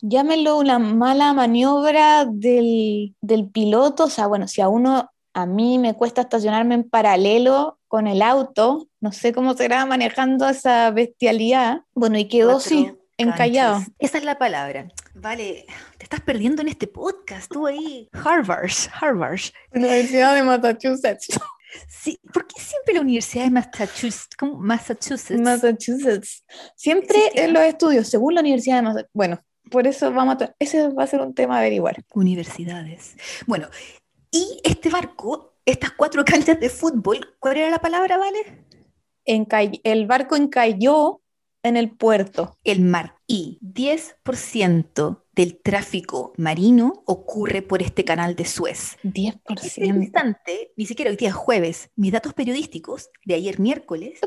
Llámelo 0.00 0.58
una 0.58 0.78
mala 0.78 1.32
maniobra 1.32 2.24
del, 2.24 3.14
del 3.20 3.50
piloto, 3.50 4.04
o 4.04 4.10
sea, 4.10 4.26
bueno, 4.26 4.48
si 4.48 4.60
a 4.60 4.68
uno 4.68 5.10
a 5.34 5.46
mí 5.46 5.78
me 5.78 5.94
cuesta 5.94 6.22
estacionarme 6.22 6.76
en 6.76 6.88
paralelo 6.88 7.78
con 7.88 8.06
el 8.06 8.22
auto, 8.22 8.88
no 9.00 9.12
sé 9.12 9.32
cómo 9.32 9.54
será 9.54 9.84
manejando 9.84 10.48
esa 10.48 10.90
bestialidad. 10.90 11.82
Bueno, 11.92 12.18
y 12.18 12.26
quedó 12.26 12.56
así, 12.56 12.92
encallado. 13.18 13.82
Esa 13.98 14.18
es 14.18 14.24
la 14.24 14.38
palabra. 14.38 14.88
Vale, 15.14 15.66
te 15.98 16.04
estás 16.04 16.20
perdiendo 16.20 16.62
en 16.62 16.68
este 16.68 16.86
podcast, 16.86 17.50
tú 17.52 17.66
ahí. 17.66 18.08
Harvard, 18.12 18.70
Harvard. 19.00 19.40
Universidad 19.72 20.34
de 20.34 20.44
Massachusetts. 20.44 21.28
Sí, 21.88 22.20
¿por 22.32 22.46
qué 22.46 22.60
siempre 22.60 22.94
la 22.94 23.00
Universidad 23.00 23.44
de 23.44 23.50
Massachusetts? 23.50 24.36
Massachusetts. 24.40 25.40
Massachusetts. 25.40 26.44
Siempre 26.76 27.18
en 27.34 27.52
los 27.52 27.62
estudios, 27.64 28.08
según 28.08 28.34
la 28.34 28.40
Universidad 28.40 28.76
de 28.76 28.82
Massachusetts. 28.82 29.10
Bueno, 29.12 29.40
por 29.70 29.86
eso 29.86 30.12
vamos 30.12 30.40
a... 30.40 30.54
Ese 30.60 30.88
va 30.90 31.02
a 31.02 31.06
ser 31.08 31.20
un 31.20 31.34
tema 31.34 31.56
a 31.56 31.58
averiguar. 31.58 32.04
Universidades. 32.14 33.16
Bueno, 33.46 33.68
y 34.34 34.60
este 34.64 34.90
barco, 34.90 35.54
estas 35.64 35.92
cuatro 35.92 36.24
canchas 36.26 36.58
de 36.58 36.68
fútbol, 36.68 37.36
¿cuál 37.38 37.56
era 37.56 37.70
la 37.70 37.78
palabra, 37.78 38.18
Vale? 38.18 38.64
el 39.26 40.06
barco 40.06 40.36
encalló 40.36 41.22
en 41.62 41.76
el 41.78 41.96
puerto. 41.96 42.58
El 42.62 42.80
mar. 42.82 43.16
Y 43.26 43.58
10% 43.62 45.22
del 45.32 45.62
tráfico 45.62 46.34
marino 46.36 47.02
ocurre 47.06 47.62
por 47.62 47.80
este 47.80 48.04
canal 48.04 48.36
de 48.36 48.44
Suez. 48.44 48.98
10%. 49.02 49.40
En 49.48 49.56
este 49.56 49.86
instante, 49.86 50.72
ni 50.76 50.84
siquiera 50.84 51.10
hoy 51.10 51.16
día 51.16 51.32
jueves, 51.32 51.90
mis 51.96 52.12
datos 52.12 52.34
periodísticos 52.34 53.08
de 53.24 53.34
ayer 53.34 53.60
miércoles, 53.60 54.20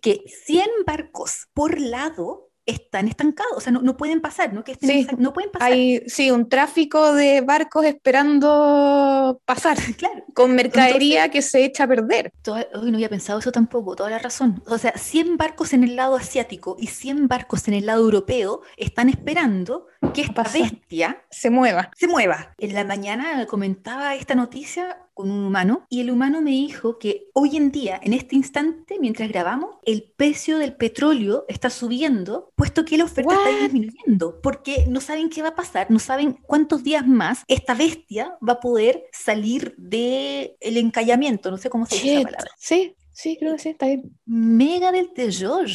que 0.00 0.24
100 0.46 0.66
barcos 0.86 1.48
por 1.52 1.78
lado 1.78 2.50
están 2.66 3.08
estancados, 3.08 3.52
o 3.56 3.60
sea, 3.60 3.72
no, 3.72 3.96
pueden 3.96 4.20
pasar, 4.20 4.52
¿no? 4.52 4.64
Que 4.64 4.74
sí, 4.74 5.06
no 5.18 5.32
pueden 5.32 5.50
pasar. 5.50 5.72
Hay, 5.72 6.02
sí, 6.06 6.30
un 6.30 6.48
tráfico 6.48 7.12
de 7.12 7.40
barcos 7.42 7.84
esperando 7.84 9.40
pasar, 9.44 9.76
claro. 9.98 10.24
con 10.34 10.54
mercadería 10.54 11.30
que 11.30 11.42
se 11.42 11.64
echa 11.64 11.84
a 11.84 11.88
perder. 11.88 12.32
hoy 12.74 12.90
no 12.90 12.96
había 12.96 13.08
pensado 13.08 13.38
eso 13.38 13.52
tampoco, 13.52 13.96
toda 13.96 14.10
la 14.10 14.18
razón. 14.18 14.62
O 14.66 14.78
sea, 14.78 14.92
100 14.96 15.36
barcos 15.36 15.72
en 15.72 15.84
el 15.84 15.96
lado 15.96 16.16
asiático 16.16 16.76
y 16.78 16.86
100 16.86 17.28
barcos 17.28 17.68
en 17.68 17.74
el 17.74 17.86
lado 17.86 18.02
europeo 18.02 18.62
están 18.76 19.08
esperando 19.08 19.86
que 20.14 20.22
esta 20.22 20.42
bestia 20.42 21.24
se 21.30 21.50
mueva. 21.50 21.90
Se 21.96 22.08
mueva. 22.08 22.54
En 22.58 22.74
la 22.74 22.84
mañana 22.84 23.46
comentaba 23.46 24.14
esta 24.14 24.34
noticia 24.34 25.03
con 25.14 25.30
un 25.30 25.44
humano 25.44 25.86
y 25.88 26.00
el 26.00 26.10
humano 26.10 26.42
me 26.42 26.50
dijo 26.50 26.98
que 26.98 27.28
hoy 27.32 27.56
en 27.56 27.70
día, 27.70 27.98
en 28.02 28.12
este 28.12 28.36
instante, 28.36 28.98
mientras 29.00 29.28
grabamos, 29.28 29.76
el 29.84 30.12
precio 30.16 30.58
del 30.58 30.74
petróleo 30.74 31.44
está 31.48 31.70
subiendo, 31.70 32.50
puesto 32.56 32.84
que 32.84 32.98
la 32.98 33.04
oferta 33.04 33.34
está 33.34 33.62
disminuyendo, 33.62 34.40
porque 34.42 34.84
no 34.88 35.00
saben 35.00 35.30
qué 35.30 35.42
va 35.42 35.48
a 35.48 35.56
pasar, 35.56 35.90
no 35.90 35.98
saben 35.98 36.34
cuántos 36.42 36.82
días 36.82 37.06
más 37.06 37.44
esta 37.48 37.74
bestia 37.74 38.36
va 38.46 38.54
a 38.54 38.60
poder 38.60 39.04
salir 39.12 39.74
del 39.78 40.52
el 40.60 40.76
encallamiento, 40.76 41.50
no 41.50 41.58
sé 41.58 41.70
cómo 41.70 41.86
se 41.86 41.96
dice 41.96 42.16
la 42.16 42.22
palabra. 42.24 42.50
Sí, 42.58 42.96
sí, 43.12 43.36
creo 43.38 43.52
que 43.54 43.58
sí, 43.60 43.68
está 43.70 43.86
bien. 43.86 44.18
Mega 44.26 44.92
del 44.92 45.12
terror. 45.12 45.68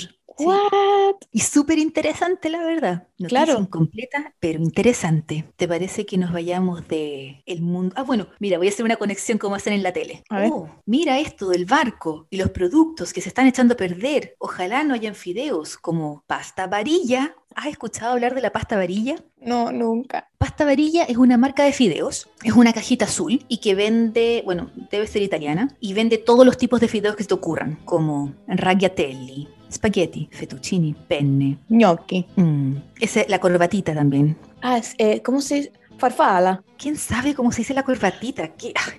¿What? 0.45 1.15
Y 1.31 1.39
súper 1.41 1.77
interesante, 1.79 2.49
la 2.49 2.63
verdad. 2.63 3.07
Noticia 3.17 3.45
Claro. 3.45 3.59
incompleta, 3.61 4.33
pero 4.39 4.59
interesante. 4.61 5.45
¿Te 5.57 5.67
parece 5.67 6.05
que 6.05 6.17
nos 6.17 6.31
vayamos 6.31 6.87
de 6.87 7.43
el 7.45 7.61
mundo? 7.61 7.93
Ah, 7.97 8.03
bueno, 8.03 8.27
mira, 8.39 8.57
voy 8.57 8.67
a 8.67 8.69
hacer 8.69 8.85
una 8.85 8.95
conexión 8.95 9.37
como 9.37 9.55
hacen 9.55 9.73
en 9.73 9.83
la 9.83 9.91
tele. 9.93 10.23
A 10.29 10.39
ver. 10.39 10.49
Oh, 10.51 10.69
mira 10.85 11.19
esto 11.19 11.49
del 11.49 11.65
barco 11.65 12.27
y 12.29 12.37
los 12.37 12.49
productos 12.51 13.13
que 13.13 13.21
se 13.21 13.29
están 13.29 13.47
echando 13.47 13.73
a 13.73 13.77
perder. 13.77 14.35
Ojalá 14.39 14.83
no 14.83 14.93
hayan 14.93 15.15
fideos 15.15 15.77
como 15.77 16.23
pasta 16.27 16.67
varilla. 16.67 17.35
¿Has 17.55 17.67
escuchado 17.67 18.13
hablar 18.13 18.35
de 18.35 18.41
la 18.41 18.51
pasta 18.51 18.77
varilla? 18.77 19.15
No, 19.41 19.71
nunca. 19.71 20.29
Pasta 20.37 20.65
Varilla 20.65 21.03
es 21.03 21.17
una 21.17 21.37
marca 21.37 21.63
de 21.63 21.71
fideos, 21.73 22.29
es 22.43 22.53
una 22.53 22.73
cajita 22.73 23.05
azul 23.05 23.43
y 23.47 23.57
que 23.57 23.73
vende, 23.75 24.41
bueno, 24.45 24.69
debe 24.91 25.07
ser 25.07 25.21
italiana, 25.21 25.75
y 25.79 25.93
vende 25.93 26.17
todos 26.17 26.45
los 26.45 26.57
tipos 26.57 26.79
de 26.79 26.87
fideos 26.87 27.15
que 27.15 27.23
se 27.23 27.29
te 27.29 27.33
ocurran, 27.33 27.79
como 27.85 28.33
ragliatelli, 28.47 29.47
spaghetti, 29.69 30.27
fettuccini, 30.31 30.95
penne. 31.07 31.57
Gnocchi. 31.69 32.25
Mm, 32.35 32.75
esa, 32.99 33.21
la 33.27 33.39
corbatita 33.39 33.93
también. 33.93 34.37
Ah, 34.61 34.77
es, 34.77 34.95
eh, 34.97 35.21
¿cómo 35.21 35.41
se 35.41 35.55
dice? 35.55 35.71
Farfala. 35.97 36.63
¿Quién 36.77 36.95
sabe 36.95 37.35
cómo 37.35 37.51
se 37.51 37.59
dice 37.61 37.73
la 37.73 37.83
corbatita? 37.83 38.47
¿Qué? 38.55 38.73
Ah, 38.75 38.91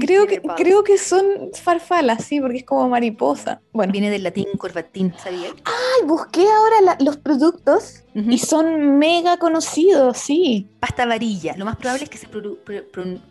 Creo 0.00 0.26
que, 0.26 0.40
creo 0.56 0.82
que 0.82 0.98
son 0.98 1.24
farfalas, 1.54 2.24
sí, 2.24 2.40
porque 2.40 2.56
es 2.58 2.64
como 2.64 2.88
mariposa. 2.88 3.60
Bueno, 3.72 3.92
Viene 3.92 4.10
del 4.10 4.24
latín 4.24 4.46
corbatín, 4.58 5.14
¿sabías? 5.22 5.52
Ay, 5.64 6.06
busqué 6.08 6.40
ahora 6.40 6.80
la- 6.82 6.96
los 7.04 7.18
productos 7.18 8.02
Ujú. 8.12 8.28
y 8.28 8.38
son 8.38 8.98
mega 8.98 9.36
conocidos, 9.36 10.18
sí. 10.18 10.66
Pasta 10.80 11.06
varilla, 11.06 11.54
lo 11.56 11.64
más 11.66 11.76
probable 11.76 12.02
es 12.04 12.10
que 12.10 12.18
se 12.18 12.26
pro- 12.26 12.56
pro- 12.64 12.82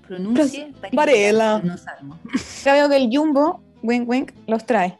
pronuncie 0.08 0.72
Varela. 0.94 1.60
pero 1.62 1.74
No 1.74 1.78
sabemos. 1.78 2.20
Veo 2.64 2.88
que 2.88 2.96
el 2.96 3.10
Jumbo, 3.12 3.62
wink 3.88 4.10
wink, 4.10 4.32
los 4.48 4.66
trae. 4.66 4.98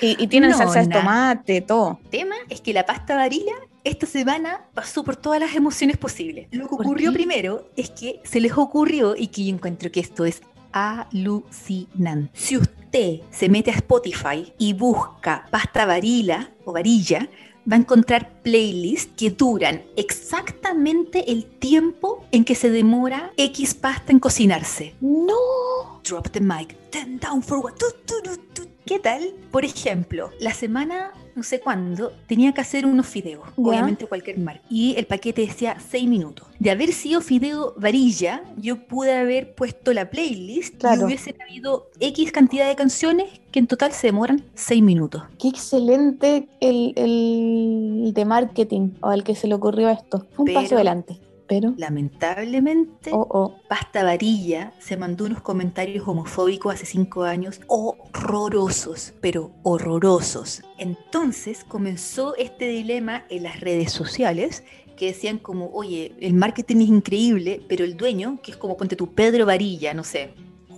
Y, 0.00 0.22
y 0.22 0.26
tienen 0.26 0.54
salsa 0.54 0.80
de 0.80 0.88
tomate, 0.88 1.60
todo. 1.60 1.98
tema 2.10 2.34
es 2.48 2.60
que 2.60 2.72
la 2.72 2.86
pasta 2.86 3.14
varilla 3.16 3.54
esta 3.84 4.06
semana 4.06 4.62
pasó 4.72 5.04
por 5.04 5.16
todas 5.16 5.40
las 5.40 5.54
emociones 5.54 5.96
posibles. 5.98 6.48
Lo 6.50 6.64
que 6.64 6.76
¿Por 6.76 6.86
ocurrió 6.86 7.10
qué? 7.10 7.16
primero 7.18 7.68
es 7.76 7.90
que 7.90 8.20
se 8.24 8.40
les 8.40 8.52
ocurrió, 8.56 9.14
y 9.16 9.28
que 9.28 9.44
yo 9.44 9.54
encuentro 9.54 9.92
que 9.92 10.00
esto 10.00 10.24
es 10.24 10.40
alucinante. 10.74 12.30
Si 12.34 12.56
usted 12.56 13.20
se 13.30 13.48
mete 13.48 13.70
a 13.70 13.74
Spotify 13.74 14.52
y 14.58 14.72
busca 14.72 15.46
pasta 15.50 15.86
varila 15.86 16.50
o 16.64 16.72
varilla, 16.72 17.28
va 17.70 17.76
a 17.76 17.78
encontrar 17.78 18.42
playlists 18.42 19.12
que 19.16 19.30
duran 19.30 19.82
exactamente 19.96 21.30
el 21.30 21.44
tiempo 21.44 22.24
en 22.32 22.44
que 22.44 22.56
se 22.56 22.70
demora 22.70 23.32
X 23.36 23.74
pasta 23.74 24.12
en 24.12 24.18
cocinarse. 24.18 24.94
No. 25.00 26.00
Drop 26.02 26.28
the 26.30 26.40
mic, 26.40 26.76
ten 26.90 27.18
down 27.18 27.42
for 27.42 27.58
what? 27.58 27.74
Tu, 27.74 27.86
tu, 28.04 28.20
tu, 28.22 28.36
tu. 28.52 28.73
¿Qué 28.86 28.98
tal? 28.98 29.22
Por 29.50 29.64
ejemplo, 29.64 30.28
la 30.40 30.52
semana, 30.52 31.12
no 31.34 31.42
sé 31.42 31.58
cuándo, 31.58 32.12
tenía 32.26 32.52
que 32.52 32.60
hacer 32.60 32.84
unos 32.84 33.06
fideos, 33.06 33.46
Ya. 33.56 33.62
obviamente 33.62 34.06
cualquier 34.06 34.38
marca, 34.38 34.60
y 34.68 34.94
el 34.98 35.06
paquete 35.06 35.40
decía 35.46 35.78
6 35.88 36.06
minutos. 36.06 36.46
De 36.58 36.70
haber 36.70 36.92
sido 36.92 37.22
fideo 37.22 37.72
varilla, 37.78 38.42
yo 38.58 38.86
pude 38.86 39.14
haber 39.14 39.54
puesto 39.54 39.94
la 39.94 40.10
playlist 40.10 40.76
Claro. 40.76 41.00
y 41.02 41.04
hubiesen 41.04 41.34
habido 41.40 41.88
X 41.98 42.30
cantidad 42.30 42.68
de 42.68 42.76
canciones 42.76 43.40
que 43.50 43.58
en 43.58 43.66
total 43.68 43.92
se 43.92 44.08
demoran 44.08 44.44
6 44.54 44.82
minutos. 44.82 45.22
Qué 45.38 45.48
excelente 45.48 46.46
el, 46.60 46.92
el 46.96 48.12
de 48.12 48.24
marketing 48.26 48.90
o 49.00 49.08
al 49.08 49.24
que 49.24 49.34
se 49.34 49.46
le 49.48 49.54
ocurrió 49.54 49.88
esto. 49.88 50.26
Un 50.36 50.44
Pero- 50.44 50.60
paso 50.60 50.74
adelante. 50.74 51.18
Pero, 51.54 51.72
Lamentablemente, 51.76 53.10
oh, 53.12 53.26
oh. 53.30 53.54
Pasta 53.68 54.02
Varilla 54.02 54.72
se 54.80 54.96
mandó 54.96 55.24
unos 55.26 55.40
comentarios 55.40 56.06
homofóbicos 56.08 56.74
hace 56.74 56.84
cinco 56.86 57.22
años 57.22 57.60
horrorosos, 57.68 59.12
pero 59.20 59.52
horrorosos. 59.62 60.62
Entonces 60.78 61.64
comenzó 61.64 62.34
este 62.36 62.66
dilema 62.68 63.24
en 63.30 63.44
las 63.44 63.60
redes 63.60 63.92
sociales 63.92 64.64
que 64.96 65.06
decían 65.06 65.38
como, 65.38 65.70
oye, 65.72 66.12
el 66.20 66.34
marketing 66.34 66.76
es 66.82 66.88
increíble, 66.88 67.60
pero 67.68 67.84
el 67.84 67.96
dueño, 67.96 68.38
que 68.42 68.50
es 68.52 68.56
como 68.56 68.76
ponte 68.76 68.96
tu 68.96 69.12
Pedro 69.14 69.46
Varilla, 69.46 69.94
no 69.94 70.04
sé, 70.04 70.30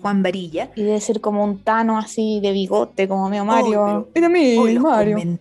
Juan 0.02 0.22
Varilla, 0.22 0.70
Y 0.76 0.82
debe 0.82 1.00
ser 1.00 1.20
como 1.20 1.42
un 1.44 1.58
Tano 1.62 1.98
así 1.98 2.40
de 2.42 2.52
bigote, 2.52 3.08
como 3.08 3.28
medio 3.28 3.44
Mario. 3.44 3.70
pero- 3.70 4.08
Mira 4.14 4.26
a 4.26 4.30
mí, 4.30 4.56
hoy 4.58 4.74
los 4.74 4.82
Mario. 4.82 5.16
un 5.18 5.38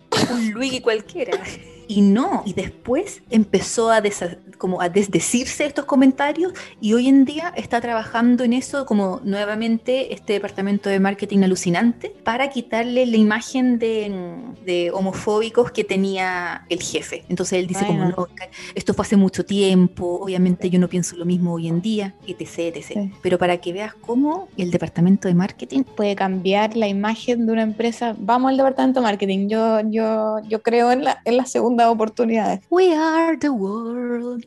Luigi 0.52 0.80
cualquiera. 0.80 1.32
Y 1.88 2.00
no, 2.00 2.42
y 2.44 2.52
después 2.52 3.22
empezó 3.30 3.92
a, 3.92 4.02
desa- 4.02 4.38
como 4.58 4.80
a 4.80 4.88
desdecirse 4.88 5.62
de 5.64 5.68
estos 5.68 5.84
comentarios 5.84 6.52
y 6.80 6.92
hoy 6.94 7.08
en 7.08 7.24
día 7.24 7.52
está 7.56 7.80
trabajando 7.80 8.44
en 8.44 8.52
eso 8.52 8.86
como 8.86 9.20
nuevamente 9.24 10.12
este 10.14 10.34
departamento 10.34 10.88
de 10.88 11.00
marketing 11.00 11.42
alucinante 11.44 12.12
para 12.24 12.48
quitarle 12.50 13.06
la 13.06 13.16
imagen 13.16 13.78
de, 13.78 14.34
de 14.64 14.90
homofóbicos 14.92 15.70
que 15.70 15.84
tenía 15.84 16.64
el 16.68 16.82
jefe. 16.82 17.24
Entonces 17.28 17.58
él 17.60 17.66
dice 17.66 17.86
como, 17.86 17.98
Bueno. 18.00 18.14
no, 18.18 18.26
ca- 18.34 18.48
esto 18.74 18.94
fue 18.94 19.04
hace 19.04 19.16
mucho 19.16 19.44
tiempo, 19.44 20.20
obviamente 20.22 20.70
yo 20.70 20.78
no 20.78 20.88
pienso 20.88 21.16
lo 21.16 21.24
mismo 21.24 21.54
hoy 21.54 21.68
en 21.68 21.80
día, 21.80 22.14
etc, 22.26 22.76
etc. 22.76 22.84
Sí. 22.86 23.12
Pero 23.22 23.38
para 23.38 23.56
que 23.58 23.72
veas 23.72 23.94
cómo 23.94 24.48
el 24.56 24.70
departamento 24.70 25.28
de 25.28 25.34
marketing 25.34 25.82
Puede 25.96 26.14
cambiar 26.16 26.76
la 26.76 26.88
imagen 26.88 27.46
de 27.46 27.52
una 27.52 27.62
empresa. 27.62 28.14
Vamos 28.18 28.50
al 28.50 28.56
departamento 28.56 29.00
de 29.00 29.04
marketing. 29.04 29.48
Yo, 29.48 29.80
yo, 29.88 30.36
yo 30.48 30.62
creo 30.62 30.92
en, 30.92 31.04
la, 31.04 31.20
en 31.24 31.36
las 31.36 31.50
segundas 31.50 31.88
oportunidades. 31.88 32.60
We 32.70 32.94
are 32.94 33.36
the 33.36 33.48
world. 33.50 34.45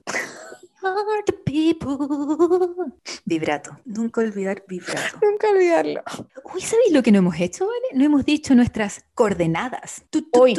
We 0.81 0.89
are 0.89 1.23
the 1.25 1.33
people. 1.33 1.97
Vibrato. 3.25 3.77
Nunca 3.85 4.21
olvidar 4.21 4.63
vibrato. 4.67 5.19
Nunca 5.21 5.49
olvidarlo. 5.49 6.01
Uy, 6.53 6.61
¿sabéis 6.61 6.91
lo 6.93 7.03
que 7.03 7.11
no 7.11 7.19
hemos 7.19 7.39
hecho, 7.39 7.65
vale? 7.67 7.85
No 7.93 8.05
hemos 8.05 8.23
dicho 8.25 8.55
nuestras 8.55 9.03
coordenadas. 9.13 10.03
Hoy. 10.31 10.53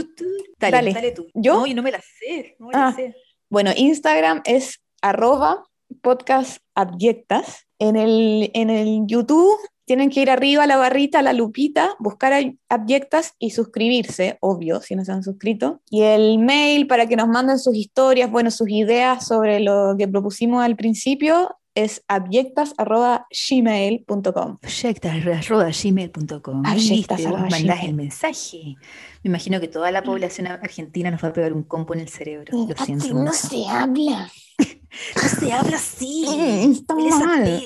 Dale, 0.59 0.77
Dale. 0.77 0.93
dale, 0.93 1.11
tú. 1.13 1.27
¿Yo? 1.35 1.55
No, 1.61 1.67
yo 1.67 1.75
no 1.75 1.83
me 1.83 1.91
las 1.91 2.05
sé. 2.19 2.57
No 2.59 2.67
me 2.67 2.73
las 2.75 2.93
Ah. 2.93 2.97
sé. 2.97 3.15
Bueno, 3.49 3.71
Instagram 3.75 4.43
es 4.45 4.81
arroba 5.01 5.65
podcast 6.03 6.59
abyectas. 6.75 7.67
En 7.79 7.97
el, 7.97 8.51
en 8.53 8.69
el 8.69 9.07
YouTube 9.07 9.57
tienen 9.91 10.09
que 10.09 10.23
ir 10.23 10.31
arriba 10.31 10.63
a 10.63 10.67
la 10.69 10.77
barrita, 10.77 11.19
a 11.19 11.23
la 11.23 11.33
lupita, 11.33 11.97
buscar 11.99 12.33
abyectas 12.69 13.35
y 13.41 13.51
suscribirse, 13.51 14.39
obvio, 14.41 14.81
si 14.81 14.95
no 14.95 15.05
se 15.05 15.11
han 15.11 15.25
suscrito. 15.25 15.83
Y 15.91 16.03
el 16.03 16.39
mail 16.39 16.87
para 16.87 17.07
que 17.07 17.17
nos 17.17 17.27
manden 17.27 17.59
sus 17.59 17.75
historias, 17.75 18.31
bueno, 18.31 18.53
sus 18.53 18.71
ideas 18.71 19.27
sobre 19.27 19.59
lo 19.59 19.97
que 19.99 20.07
propusimos 20.07 20.63
al 20.63 20.77
principio 20.77 21.57
es 21.75 22.05
abyectas.gmail.com. 22.07 24.59
Vos 24.63 24.73
arroba 27.11 27.49
mandás 27.51 27.83
el 27.83 27.95
mensaje. 27.95 28.77
Me 29.25 29.29
imagino 29.29 29.59
que 29.59 29.67
toda 29.67 29.91
la 29.91 30.05
población 30.05 30.47
argentina 30.47 31.11
nos 31.11 31.25
va 31.25 31.31
a 31.31 31.33
pegar 31.33 31.53
un 31.53 31.65
compo 31.65 31.95
en 31.95 32.01
el 32.01 32.09
cerebro. 32.09 32.57
Lo 32.57 32.77
siento 32.85 33.13
no 33.13 33.33
se 33.33 33.67
habla. 33.67 34.31
No 35.15 35.23
se 35.23 35.53
habla 35.53 35.77
así. 35.77 36.27
Mm, 36.29 36.73
está 36.73 36.97
mal. 36.97 37.63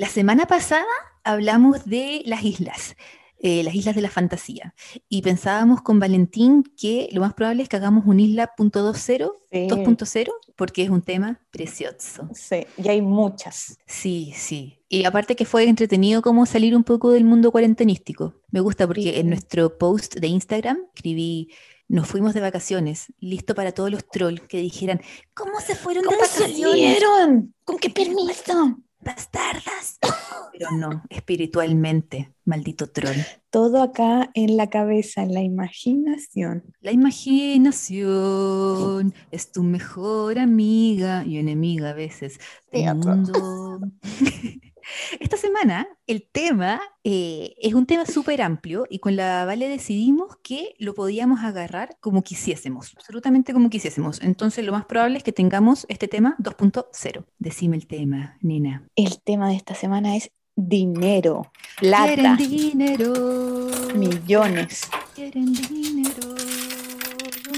La 0.00 0.08
semana 0.08 0.46
pasada 0.46 0.86
hablamos 1.24 1.84
de 1.84 2.22
las 2.24 2.42
islas, 2.42 2.96
eh, 3.38 3.62
las 3.62 3.74
islas 3.74 3.94
de 3.94 4.00
la 4.00 4.08
fantasía. 4.08 4.74
Y 5.10 5.20
pensábamos 5.20 5.82
con 5.82 5.98
Valentín 6.00 6.62
que 6.74 7.10
lo 7.12 7.20
más 7.20 7.34
probable 7.34 7.62
es 7.62 7.68
que 7.68 7.76
hagamos 7.76 8.06
un 8.06 8.18
isla 8.18 8.50
punto 8.56 8.82
dos 8.82 8.96
cero, 8.98 9.36
Sí, 9.52 9.66
2.0, 9.68 10.30
porque 10.56 10.84
es 10.84 10.88
un 10.88 11.02
tema 11.02 11.42
precioso. 11.50 12.30
sí, 12.32 12.66
y 12.82 12.88
hay 12.88 13.02
muchas. 13.02 13.76
Sí, 13.86 14.32
sí. 14.34 14.78
Y 14.88 15.04
aparte 15.04 15.36
que 15.36 15.44
fue 15.44 15.64
entretenido 15.68 16.22
como 16.22 16.46
salir 16.46 16.74
un 16.74 16.84
poco 16.84 17.10
del 17.10 17.24
mundo 17.24 17.52
cuarentenístico. 17.52 18.40
Me 18.50 18.60
gusta 18.60 18.86
porque 18.86 19.02
Sí. 19.12 19.18
en 19.20 19.28
nuestro 19.28 19.76
post 19.76 20.14
de 20.16 20.28
Instagram 20.28 20.78
escribí, 20.94 21.50
nos 21.88 22.06
fuimos 22.08 22.32
de 22.32 22.40
vacaciones, 22.40 23.12
listo 23.18 23.54
para 23.54 23.72
todos 23.72 23.90
los 23.90 24.08
trolls 24.08 24.40
que 24.48 24.62
dijeran, 24.62 25.02
¿cómo 25.34 25.60
se 25.60 25.74
fueron 25.74 26.04
de 26.04 26.08
¿Cómo 26.08 26.20
vacaciones? 26.20 26.56
salieron? 26.58 27.54
¿Con 27.64 27.76
qué 27.78 27.90
permiso? 27.90 28.78
Bastardas. 29.00 29.98
Pero 30.52 30.70
no, 30.72 31.02
espiritualmente, 31.08 32.34
maldito 32.44 32.90
troll. 32.90 33.16
Todo 33.50 33.82
acá 33.82 34.30
en 34.34 34.56
la 34.56 34.68
cabeza, 34.68 35.22
en 35.22 35.32
la 35.34 35.42
imaginación. 35.42 36.64
La 36.80 36.92
imaginación 36.92 39.14
es 39.30 39.52
tu 39.52 39.62
mejor 39.62 40.38
amiga 40.38 41.24
y 41.24 41.38
enemiga 41.38 41.90
a 41.90 41.94
veces 41.94 42.38
del 42.72 42.82
Teatro. 42.82 43.16
mundo. 43.16 43.80
Esta 45.18 45.36
semana 45.36 45.88
el 46.06 46.28
tema 46.30 46.80
eh, 47.04 47.54
es 47.60 47.74
un 47.74 47.86
tema 47.86 48.06
súper 48.06 48.42
amplio 48.42 48.86
y 48.88 48.98
con 48.98 49.16
la 49.16 49.44
Vale 49.44 49.68
decidimos 49.68 50.36
que 50.42 50.74
lo 50.78 50.94
podíamos 50.94 51.40
agarrar 51.44 51.96
como 52.00 52.22
quisiésemos, 52.22 52.92
absolutamente 52.96 53.52
como 53.52 53.70
quisiésemos. 53.70 54.20
Entonces 54.22 54.64
lo 54.64 54.72
más 54.72 54.84
probable 54.86 55.18
es 55.18 55.24
que 55.24 55.32
tengamos 55.32 55.86
este 55.88 56.08
tema 56.08 56.36
2.0. 56.38 57.24
Decime 57.38 57.76
el 57.76 57.86
tema, 57.86 58.36
Nina. 58.40 58.84
El 58.96 59.20
tema 59.22 59.48
de 59.48 59.56
esta 59.56 59.74
semana 59.74 60.16
es 60.16 60.30
dinero, 60.56 61.50
plata, 61.78 62.36
Quieren 62.36 62.36
dinero. 62.36 63.12
millones. 63.94 64.88
Quieren 65.14 65.52
dinero. 65.52 66.34
Tan, 66.34 66.36
tan, 66.36 67.18
tan, 67.18 67.18
tan, 67.18 67.18
tan, 67.18 67.30
tan, 67.30 67.42
tan. 67.42 67.49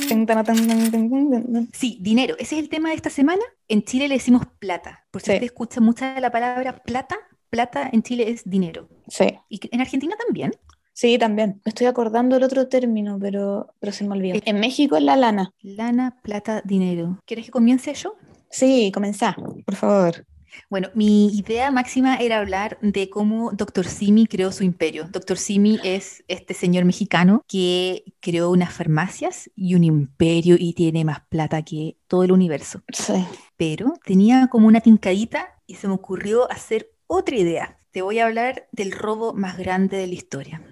Sí, 1.72 1.98
dinero. 2.00 2.34
Ese 2.38 2.56
es 2.56 2.62
el 2.62 2.68
tema 2.68 2.90
de 2.90 2.96
esta 2.96 3.10
semana. 3.10 3.42
En 3.68 3.82
Chile 3.84 4.08
le 4.08 4.14
decimos 4.14 4.42
plata. 4.58 5.04
Por 5.10 5.22
si 5.22 5.26
Sí. 5.26 5.32
usted 5.34 5.44
escucha 5.46 5.80
mucha 5.80 6.18
la 6.20 6.30
palabra 6.30 6.82
plata, 6.82 7.16
plata 7.50 7.88
en 7.92 8.02
Chile 8.02 8.30
es 8.30 8.42
dinero. 8.44 8.88
Sí. 9.08 9.26
¿Y 9.48 9.60
en 9.70 9.80
Argentina 9.80 10.14
también? 10.26 10.52
Sí, 10.94 11.16
también. 11.18 11.60
Me 11.64 11.70
estoy 11.70 11.86
acordando 11.86 12.36
el 12.36 12.42
otro 12.42 12.68
término, 12.68 13.18
pero, 13.18 13.74
pero 13.80 13.92
se 13.92 14.04
me 14.04 14.14
olvidó. 14.14 14.38
En 14.44 14.60
México 14.60 14.96
es 14.96 15.02
la 15.02 15.16
lana. 15.16 15.52
Lana, 15.60 16.18
plata, 16.22 16.62
dinero. 16.64 17.18
¿Quieres 17.26 17.46
que 17.46 17.50
comience 17.52 17.94
yo? 17.94 18.14
Sí, 18.50 18.92
comenzá, 18.92 19.34
por 19.64 19.74
favor. 19.76 20.26
Bueno, 20.68 20.88
mi 20.94 21.28
idea 21.36 21.70
máxima 21.70 22.16
era 22.16 22.38
hablar 22.38 22.78
de 22.80 23.10
cómo 23.10 23.52
Dr. 23.52 23.86
Simi 23.86 24.26
creó 24.26 24.52
su 24.52 24.64
imperio. 24.64 25.08
Dr. 25.10 25.38
Simi 25.38 25.78
es 25.82 26.24
este 26.28 26.54
señor 26.54 26.84
mexicano 26.84 27.42
que 27.46 28.04
creó 28.20 28.50
unas 28.50 28.72
farmacias 28.72 29.50
y 29.54 29.74
un 29.74 29.84
imperio 29.84 30.56
y 30.58 30.74
tiene 30.74 31.04
más 31.04 31.20
plata 31.28 31.62
que 31.62 31.96
todo 32.06 32.24
el 32.24 32.32
universo. 32.32 32.82
Sí. 32.92 33.24
Pero 33.56 33.94
tenía 34.04 34.48
como 34.48 34.66
una 34.66 34.80
tincadita 34.80 35.60
y 35.66 35.76
se 35.76 35.88
me 35.88 35.94
ocurrió 35.94 36.50
hacer 36.50 36.90
otra 37.06 37.36
idea. 37.36 37.78
Te 37.90 38.02
voy 38.02 38.18
a 38.18 38.26
hablar 38.26 38.68
del 38.72 38.92
robo 38.92 39.34
más 39.34 39.58
grande 39.58 39.98
de 39.98 40.06
la 40.06 40.14
historia. 40.14 40.62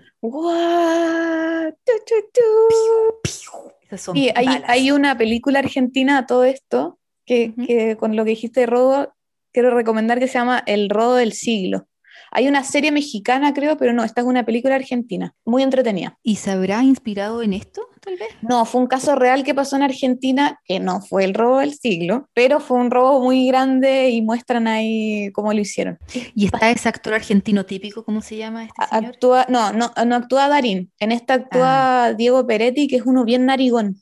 Son 3.97 4.16
Y 4.16 4.31
hay, 4.35 4.47
hay 4.66 4.90
una 4.90 5.19
película 5.19 5.59
argentina 5.59 6.19
a 6.19 6.27
todo 6.27 6.45
esto 6.45 6.99
que 7.27 7.97
con 7.99 8.16
lo 8.16 8.25
que 8.25 8.31
dijiste 8.31 8.61
de 8.61 8.66
robo, 8.66 9.12
quiero 9.52 9.70
recomendar 9.70 10.18
que 10.18 10.28
se 10.28 10.34
llama 10.34 10.62
El 10.66 10.90
robo 10.90 11.14
del 11.14 11.32
siglo. 11.32 11.86
Hay 12.32 12.46
una 12.46 12.62
serie 12.62 12.92
mexicana, 12.92 13.52
creo, 13.52 13.76
pero 13.76 13.92
no, 13.92 14.04
esta 14.04 14.20
es 14.20 14.26
una 14.26 14.44
película 14.44 14.76
argentina, 14.76 15.34
muy 15.44 15.64
entretenida. 15.64 16.16
¿Y 16.22 16.36
se 16.36 16.52
habrá 16.52 16.84
inspirado 16.84 17.42
en 17.42 17.54
esto, 17.54 17.88
tal 18.00 18.16
vez? 18.16 18.28
No, 18.40 18.64
fue 18.66 18.80
un 18.80 18.86
caso 18.86 19.16
real 19.16 19.42
que 19.42 19.52
pasó 19.52 19.74
en 19.74 19.82
Argentina, 19.82 20.60
que 20.64 20.78
no 20.78 21.00
fue 21.00 21.24
el 21.24 21.34
robo 21.34 21.58
del 21.58 21.74
siglo, 21.74 22.28
pero 22.32 22.60
fue 22.60 22.78
un 22.78 22.92
robo 22.92 23.20
muy 23.20 23.48
grande 23.48 24.10
y 24.10 24.22
muestran 24.22 24.68
ahí 24.68 25.32
cómo 25.32 25.52
lo 25.52 25.60
hicieron. 25.60 25.98
Y 26.36 26.44
está 26.44 26.70
ese 26.70 26.88
actor 26.88 27.14
argentino 27.14 27.66
típico, 27.66 28.04
¿cómo 28.04 28.22
se 28.22 28.36
llama 28.36 28.64
este 28.64 28.86
señor? 28.88 29.06
Actúa, 29.06 29.46
no, 29.48 29.72
no, 29.72 29.90
no 30.06 30.14
actúa 30.14 30.48
Darín, 30.48 30.92
en 31.00 31.10
esta 31.10 31.34
actúa 31.34 32.14
Diego 32.14 32.46
Peretti, 32.46 32.86
que 32.86 32.96
es 32.96 33.06
uno 33.06 33.24
bien 33.24 33.46
narigón 33.46 34.00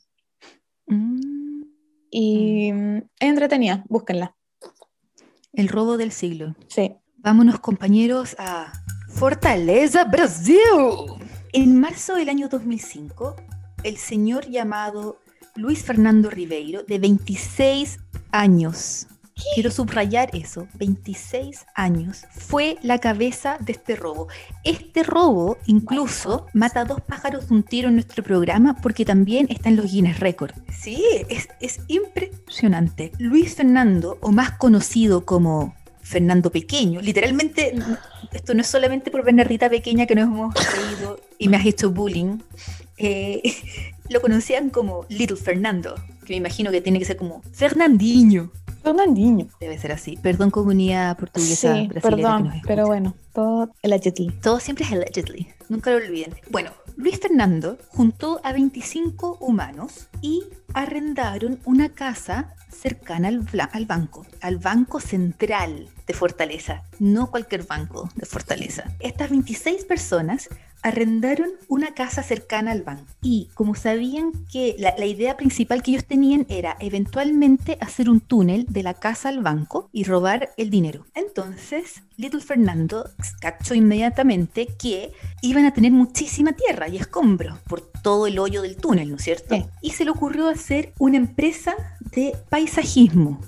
Mm, 0.89 1.63
y 2.09 2.73
mm, 2.73 2.97
es 2.97 3.29
entretenida, 3.29 3.83
búsquenla. 3.87 4.35
El 5.53 5.67
robo 5.67 5.97
del 5.97 6.11
siglo. 6.11 6.55
Sí. 6.67 6.95
Vámonos 7.17 7.59
compañeros 7.59 8.35
a 8.39 8.71
Fortaleza, 9.09 10.05
Brasil. 10.05 10.59
En 11.51 11.79
marzo 11.79 12.15
del 12.15 12.29
año 12.29 12.47
2005, 12.47 13.35
el 13.83 13.97
señor 13.97 14.47
llamado 14.49 15.19
Luis 15.55 15.83
Fernando 15.83 16.29
Ribeiro, 16.29 16.83
de 16.83 16.99
26 16.99 17.99
años, 18.31 19.07
quiero 19.53 19.71
subrayar 19.71 20.29
eso, 20.35 20.67
26 20.75 21.65
años, 21.75 22.25
fue 22.31 22.77
la 22.83 22.99
cabeza 22.99 23.57
de 23.59 23.71
este 23.73 23.95
robo. 23.95 24.27
Este 24.63 25.03
robo 25.03 25.57
incluso 25.65 26.45
mata 26.53 26.81
a 26.81 26.85
dos 26.85 27.01
pájaros 27.01 27.49
de 27.49 27.55
un 27.55 27.63
tiro 27.63 27.87
en 27.89 27.95
nuestro 27.95 28.23
programa 28.23 28.75
porque 28.81 29.05
también 29.05 29.47
está 29.49 29.69
en 29.69 29.75
los 29.75 29.91
Guinness 29.91 30.19
Record. 30.19 30.51
Sí, 30.71 31.03
es, 31.29 31.47
es 31.59 31.79
impresionante. 31.87 33.11
Luis 33.19 33.55
Fernando, 33.55 34.17
o 34.21 34.31
más 34.31 34.51
conocido 34.51 35.25
como 35.25 35.75
Fernando 36.01 36.51
Pequeño, 36.51 37.01
literalmente, 37.01 37.71
n- 37.75 37.83
esto 38.31 38.53
no 38.53 38.61
es 38.61 38.67
solamente 38.67 39.11
por 39.11 39.23
Bernardita 39.23 39.69
Pequeña 39.69 40.05
que 40.05 40.15
nos 40.15 40.25
hemos 40.25 40.53
reído 40.55 41.19
y 41.37 41.47
me 41.49 41.57
has 41.57 41.65
hecho 41.65 41.91
bullying, 41.91 42.39
eh, 42.97 43.41
lo 44.09 44.21
conocían 44.21 44.69
como 44.69 45.05
Little 45.09 45.37
Fernando, 45.37 45.95
que 46.25 46.33
me 46.33 46.37
imagino 46.37 46.71
que 46.71 46.81
tiene 46.81 46.97
que 46.99 47.05
ser 47.05 47.17
como 47.17 47.41
Fernandinho. 47.53 48.51
Fernandinho. 48.83 49.47
Debe 49.59 49.77
ser 49.77 49.91
así. 49.91 50.17
Perdón, 50.21 50.51
comunidad 50.51 51.17
portuguesa 51.17 51.75
Sí, 51.75 51.87
brasileña 51.87 52.01
que 52.01 52.01
perdón, 52.01 52.43
nos 52.45 52.55
pero 52.65 52.87
bueno, 52.87 53.15
todo 53.33 53.71
allegedly. 53.83 54.29
Todo 54.41 54.59
siempre 54.59 54.85
es 54.85 54.91
allegedly, 54.91 55.47
nunca 55.69 55.91
lo 55.91 55.97
olviden. 55.97 56.35
Bueno, 56.49 56.71
Luis 56.95 57.19
Fernando 57.19 57.77
juntó 57.89 58.41
a 58.43 58.51
25 58.51 59.37
humanos 59.39 60.09
y 60.21 60.43
arrendaron 60.73 61.59
una 61.65 61.89
casa 61.89 62.55
cercana 62.69 63.29
al, 63.29 63.47
al 63.71 63.85
banco, 63.85 64.25
al 64.41 64.57
Banco 64.57 64.99
Central 64.99 65.89
de 66.05 66.13
Fortaleza, 66.13 66.83
no 66.99 67.29
cualquier 67.31 67.63
banco 67.63 68.09
de 68.15 68.25
Fortaleza. 68.25 68.91
Estas 68.99 69.29
26 69.29 69.85
personas 69.85 70.49
arrendaron 70.81 71.49
una 71.67 71.93
casa 71.93 72.23
cercana 72.23 72.71
al 72.71 72.83
banco 72.83 73.05
y 73.21 73.49
como 73.53 73.75
sabían 73.75 74.31
que 74.51 74.75
la, 74.79 74.95
la 74.97 75.05
idea 75.05 75.37
principal 75.37 75.83
que 75.83 75.91
ellos 75.91 76.05
tenían 76.05 76.45
era 76.49 76.77
eventualmente 76.79 77.77
hacer 77.81 78.09
un 78.09 78.21
túnel 78.21 78.65
de 78.69 78.83
la 78.83 78.93
casa 78.93 79.29
al 79.29 79.41
banco 79.41 79.89
y 79.91 80.03
robar 80.03 80.49
el 80.57 80.69
dinero. 80.69 81.05
Entonces, 81.15 82.01
Little 82.17 82.41
Fernando 82.41 83.09
cachó 83.39 83.75
inmediatamente 83.75 84.67
que 84.67 85.11
iban 85.41 85.65
a 85.65 85.73
tener 85.73 85.91
muchísima 85.91 86.53
tierra 86.53 86.89
y 86.89 86.97
escombros 86.97 87.59
por 87.59 87.81
todo 87.81 88.27
el 88.27 88.39
hoyo 88.39 88.61
del 88.61 88.75
túnel, 88.75 89.09
¿no 89.09 89.15
es 89.17 89.23
cierto? 89.23 89.55
Sí. 89.55 89.65
Y 89.81 89.91
se 89.91 90.05
le 90.05 90.11
ocurrió 90.11 90.49
hacer 90.49 90.93
una 90.99 91.17
empresa 91.17 91.75
de 92.11 92.35
paisajismo, 92.49 93.39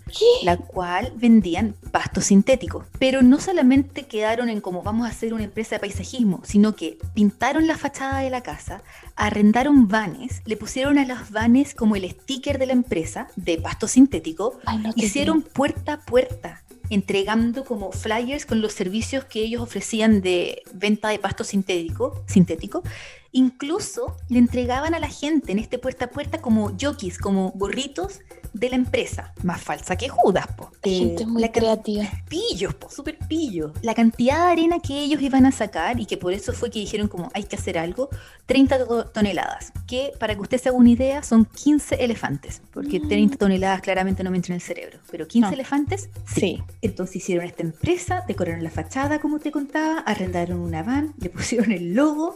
la 0.43 0.57
cual 0.57 1.13
vendían 1.15 1.75
pasto 1.91 2.21
sintético. 2.21 2.85
Pero 2.99 3.21
no 3.21 3.39
solamente 3.39 4.03
quedaron 4.03 4.49
en 4.49 4.61
como 4.61 4.83
vamos 4.83 5.07
a 5.07 5.09
hacer 5.09 5.33
una 5.33 5.43
empresa 5.43 5.75
de 5.75 5.79
paisajismo, 5.79 6.41
sino 6.43 6.75
que 6.75 6.97
pintaron 7.13 7.67
la 7.67 7.77
fachada 7.77 8.19
de 8.19 8.29
la 8.29 8.41
casa, 8.41 8.81
arrendaron 9.15 9.87
vanes, 9.87 10.41
le 10.45 10.57
pusieron 10.57 10.97
a 10.97 11.05
los 11.05 11.31
vanes 11.31 11.73
como 11.75 11.95
el 11.95 12.09
sticker 12.09 12.59
de 12.59 12.67
la 12.67 12.73
empresa 12.73 13.27
de 13.35 13.57
pasto 13.57 13.87
sintético, 13.87 14.59
Ay, 14.65 14.79
no 14.79 14.93
te 14.93 15.05
hicieron 15.05 15.41
puerta 15.41 15.93
a 15.93 15.99
puerta, 16.01 16.63
entregando 16.89 17.63
como 17.63 17.91
flyers 17.91 18.45
con 18.45 18.61
los 18.61 18.73
servicios 18.73 19.23
que 19.23 19.41
ellos 19.41 19.61
ofrecían 19.61 20.21
de 20.21 20.61
venta 20.73 21.07
de 21.09 21.19
pasto 21.19 21.43
sintético, 21.43 22.21
sintético. 22.27 22.83
Incluso 23.31 24.17
le 24.27 24.39
entregaban 24.39 24.93
a 24.93 24.99
la 24.99 25.07
gente 25.07 25.53
en 25.53 25.59
este 25.59 25.79
puerta 25.79 26.05
a 26.05 26.09
puerta 26.09 26.41
como 26.41 26.73
jockeys, 26.77 27.17
como 27.17 27.51
gorritos 27.51 28.19
de 28.53 28.69
la 28.69 28.75
empresa. 28.75 29.33
Más 29.43 29.61
falsa 29.61 29.95
que 29.95 30.09
Judas, 30.09 30.47
po. 30.57 30.71
creo. 30.81 30.93
Eh, 30.95 30.97
Gente 30.99 31.25
muy 31.25 31.41
la 31.41 31.51
creativa. 31.51 32.03
pillos, 32.27 32.73
po, 32.75 32.89
súper 32.89 33.17
pillos. 33.27 33.71
La 33.81 33.93
cantidad 33.93 34.45
de 34.47 34.51
arena 34.51 34.79
que 34.79 34.99
ellos 34.99 35.21
iban 35.21 35.45
a 35.45 35.51
sacar 35.51 35.99
y 35.99 36.05
que 36.05 36.17
por 36.17 36.33
eso 36.33 36.51
fue 36.53 36.69
que 36.69 36.79
dijeron 36.79 37.07
como 37.07 37.29
hay 37.33 37.43
que 37.43 37.55
hacer 37.55 37.77
algo, 37.77 38.09
30 38.45 38.85
to- 38.85 39.05
toneladas, 39.05 39.71
que 39.87 40.11
para 40.19 40.35
que 40.35 40.41
usted 40.41 40.59
se 40.61 40.69
haga 40.69 40.77
una 40.77 40.89
idea 40.89 41.23
son 41.23 41.45
15 41.45 41.95
elefantes, 42.03 42.61
porque 42.73 42.99
Mm. 42.99 43.07
30 43.07 43.37
toneladas 43.37 43.81
claramente 43.81 44.23
no 44.23 44.31
me 44.31 44.37
entran 44.37 44.53
en 44.55 44.61
el 44.61 44.61
cerebro, 44.61 44.99
pero 45.09 45.27
15 45.27 45.47
No. 45.49 45.53
elefantes, 45.53 46.09
Sí. 46.25 46.61
Entonces 46.81 47.17
hicieron 47.17 47.45
esta 47.45 47.63
empresa, 47.63 48.23
decoraron 48.27 48.63
la 48.63 48.69
fachada 48.69 49.19
como 49.19 49.39
te 49.39 49.51
contaba, 49.51 49.99
arrendaron 49.99 50.59
una 50.59 50.83
van, 50.83 51.13
le 51.19 51.29
pusieron 51.29 51.71
el 51.71 51.93
logo 51.93 52.35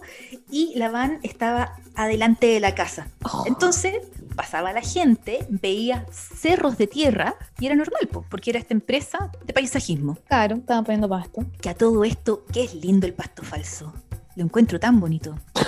y 0.49 0.73
la 0.75 0.89
van 0.89 1.19
estaba 1.23 1.75
adelante 1.95 2.47
de 2.47 2.60
la 2.60 2.73
casa. 2.75 3.08
Oh, 3.23 3.43
Entonces 3.47 3.95
pasaba 4.36 4.73
la 4.73 4.82
gente, 4.82 5.45
veía 5.49 6.05
cerros 6.12 6.78
de 6.78 6.88
tierra 6.88 7.36
y 7.60 7.65
era 7.65 7.76
normal, 7.76 8.08
po, 8.12 8.26
porque 8.30 8.52
era 8.52 8.60
esta 8.60 8.74
empresa 8.74 9.32
de 9.46 9.54
paisajismo. 9.54 10.18
claro, 10.28 10.58
estaban 10.58 10.84
poniendo 10.84 11.10
pasto. 11.10 11.46
Que 11.62 11.70
a 11.70 11.76
todo 11.76 12.04
esto, 12.04 12.46
qué 12.52 12.63
es 12.63 12.74
lindo 12.76 13.06
el 13.08 13.13
pasto 13.13 13.44
falso. 13.44 13.94
Lo 14.36 14.44
encuentro 14.44 14.80
tan 14.80 15.00
bonito. 15.00 15.38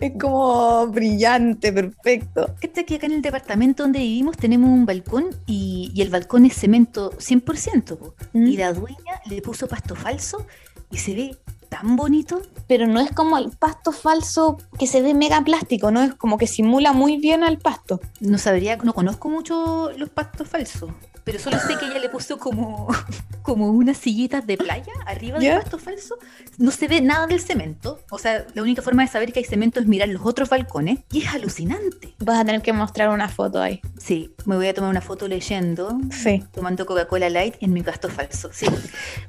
Es 0.00 0.12
como 0.20 0.86
brillante, 0.88 1.72
perfecto. 1.72 2.54
Este 2.60 2.84
que 2.84 2.96
acá 2.96 3.06
en 3.06 3.12
el 3.12 3.22
departamento 3.22 3.84
donde 3.84 4.00
vivimos 4.00 4.36
tenemos 4.36 4.68
un 4.68 4.84
balcón 4.84 5.30
y, 5.46 5.90
y 5.94 6.02
el 6.02 6.10
balcón 6.10 6.44
es 6.44 6.54
cemento 6.54 7.12
100%. 7.12 7.96
po. 7.96 8.14
Mm. 8.32 8.46
Y 8.46 8.56
la 8.56 8.72
dueña 8.72 9.20
le 9.26 9.40
puso 9.40 9.68
pasto 9.68 9.94
falso 9.94 10.46
y 10.92 10.98
se 10.98 11.14
ve 11.14 11.36
tan 11.68 11.96
bonito. 11.96 12.42
Pero 12.68 12.86
no 12.86 13.00
es 13.00 13.10
como 13.10 13.38
el 13.38 13.50
pasto 13.50 13.90
falso 13.92 14.58
que 14.78 14.86
se 14.86 15.02
ve 15.02 15.14
mega 15.14 15.42
plástico, 15.42 15.90
¿no? 15.90 16.02
Es 16.02 16.14
como 16.14 16.38
que 16.38 16.46
simula 16.46 16.92
muy 16.92 17.16
bien 17.16 17.42
al 17.42 17.58
pasto. 17.58 18.00
No 18.20 18.38
sabría, 18.38 18.76
no 18.76 18.92
conozco 18.92 19.28
mucho 19.28 19.90
los 19.96 20.10
pastos 20.10 20.48
falsos, 20.48 20.90
pero 21.24 21.38
solo 21.38 21.58
sé 21.58 21.76
que 21.78 21.86
ella 21.86 21.98
le 21.98 22.08
puso 22.08 22.38
como, 22.38 22.88
como 23.42 23.70
unas 23.70 23.96
sillitas 23.98 24.46
de 24.46 24.56
playa 24.56 24.92
arriba 25.06 25.38
del 25.38 25.58
pasto 25.60 25.78
falso. 25.78 26.16
No 26.58 26.70
se 26.70 26.88
ve 26.88 27.00
nada 27.00 27.26
del 27.26 27.40
cemento. 27.40 28.00
O 28.10 28.18
sea, 28.18 28.46
la 28.54 28.62
única 28.62 28.82
forma 28.82 29.02
de 29.02 29.08
saber 29.08 29.32
que 29.32 29.40
hay 29.40 29.44
cemento 29.44 29.80
es 29.80 29.86
mirar 29.86 30.08
los 30.08 30.22
otros 30.24 30.48
balcones. 30.48 31.00
Y 31.12 31.22
es 31.22 31.28
alucinante. 31.34 32.14
Vas 32.18 32.40
a 32.40 32.44
tener 32.44 32.62
que 32.62 32.72
mostrar 32.72 33.08
una 33.10 33.28
foto 33.28 33.60
ahí. 33.60 33.80
Sí, 33.98 34.34
me 34.46 34.56
voy 34.56 34.66
a 34.68 34.74
tomar 34.74 34.90
una 34.90 35.00
foto 35.00 35.28
leyendo, 35.28 35.98
Sí. 36.10 36.44
tomando 36.52 36.86
Coca-Cola 36.86 37.30
Light 37.30 37.54
en 37.60 37.72
mi 37.72 37.82
pasto 37.82 38.08
falso. 38.08 38.50
Sí, 38.52 38.66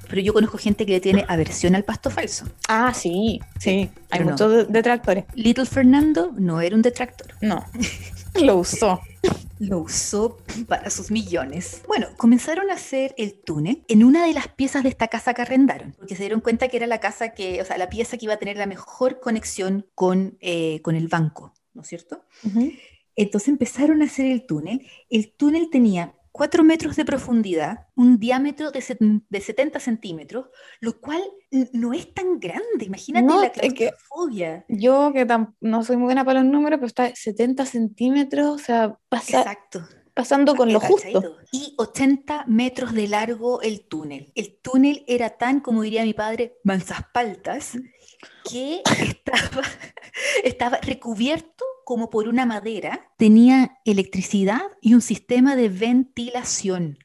pero 0.09 0.21
yo 0.21 0.33
conozco 0.33 0.57
gente 0.57 0.85
que 0.85 0.93
le 0.93 0.99
tiene 1.01 1.25
aversión 1.27 1.75
al 1.75 1.83
pasto 1.83 2.09
falso. 2.09 2.45
Ah, 2.67 2.93
sí, 2.93 3.39
sí. 3.59 3.89
Hay 4.11 4.19
no. 4.21 4.31
muchos 4.31 4.51
de- 4.51 4.65
detractores. 4.65 5.25
Little 5.35 5.65
Fernando 5.65 6.31
no 6.37 6.59
era 6.61 6.75
un 6.75 6.81
detractor. 6.81 7.33
No. 7.41 7.65
Lo 8.41 8.57
usó. 8.57 8.99
lo 9.59 9.79
usó 9.79 10.37
para 10.67 10.89
sus 10.89 11.11
millones. 11.11 11.83
Bueno, 11.87 12.07
comenzaron 12.17 12.69
a 12.69 12.73
hacer 12.73 13.13
el 13.17 13.33
túnel 13.33 13.83
en 13.87 14.03
una 14.03 14.25
de 14.25 14.33
las 14.33 14.47
piezas 14.47 14.83
de 14.83 14.89
esta 14.89 15.07
casa 15.07 15.33
que 15.33 15.43
arrendaron, 15.43 15.93
porque 15.97 16.15
se 16.15 16.23
dieron 16.23 16.41
cuenta 16.41 16.67
que 16.67 16.77
era 16.77 16.87
la 16.87 16.99
casa 16.99 17.29
que, 17.29 17.61
o 17.61 17.65
sea, 17.65 17.77
la 17.77 17.89
pieza 17.89 18.17
que 18.17 18.25
iba 18.25 18.33
a 18.33 18.39
tener 18.39 18.57
la 18.57 18.65
mejor 18.65 19.19
conexión 19.19 19.85
con, 19.95 20.37
eh, 20.41 20.81
con 20.81 20.95
el 20.95 21.07
banco, 21.07 21.53
¿no 21.73 21.83
es 21.83 21.87
cierto? 21.87 22.25
Entonces 23.15 23.49
empezaron 23.49 24.01
a 24.01 24.05
hacer 24.05 24.25
el 24.25 24.45
túnel. 24.45 24.85
El 25.09 25.31
túnel 25.31 25.69
tenía 25.71 26.15
4 26.33 26.63
metros 26.63 26.95
de 26.95 27.05
profundidad, 27.05 27.87
un 27.95 28.17
diámetro 28.19 28.71
de, 28.71 28.83
de 29.29 29.39
70 29.41 29.79
centímetros, 29.79 30.47
lo 30.81 30.99
cual 30.99 31.21
no 31.73 31.93
es 31.93 32.11
tan 32.13 32.39
grande. 32.39 32.85
Imagínate 32.85 33.25
No, 33.25 33.39
la 33.41 33.47
es 33.47 33.53
que- 33.53 33.59
claustrofobia. 33.91 34.65
Yo 34.67 35.11
que 35.13 35.25
no 35.61 35.83
soy 35.83 35.95
muy 35.95 36.05
buena 36.05 36.25
para 36.25 36.41
los 36.41 36.51
números, 36.51 36.79
pero 36.79 36.87
está 36.87 37.15
70 37.15 37.65
centímetros, 37.67 38.47
o 38.47 38.57
sea, 38.57 38.97
pasa, 39.09 39.41
Exacto. 39.41 39.87
pasando 40.15 40.55
con 40.55 40.73
lo 40.73 40.79
justo. 40.79 41.21
¿Cachai? 41.21 41.35
Y 41.51 41.75
80 41.77 42.45
metros 42.47 42.93
de 42.95 43.07
largo 43.07 43.61
el 43.61 43.87
túnel. 43.87 44.31
El 44.33 44.57
túnel 44.59 45.03
era 45.07 45.29
tan, 45.37 45.59
como 45.59 45.83
diría 45.83 46.03
mi 46.03 46.13
padre, 46.15 46.57
manzaspaltas, 46.63 47.77
que 48.49 48.81
estaba, 48.99 49.61
estaba 50.43 50.77
recubierto 50.77 51.63
como 51.85 52.09
por 52.09 52.27
una 52.27 52.45
madera, 52.45 53.11
tenía 53.17 53.79
electricidad 53.85 54.63
y 54.81 54.93
un 54.93 55.01
sistema 55.01 55.55
de 55.55 55.69
ventilación. 55.69 56.97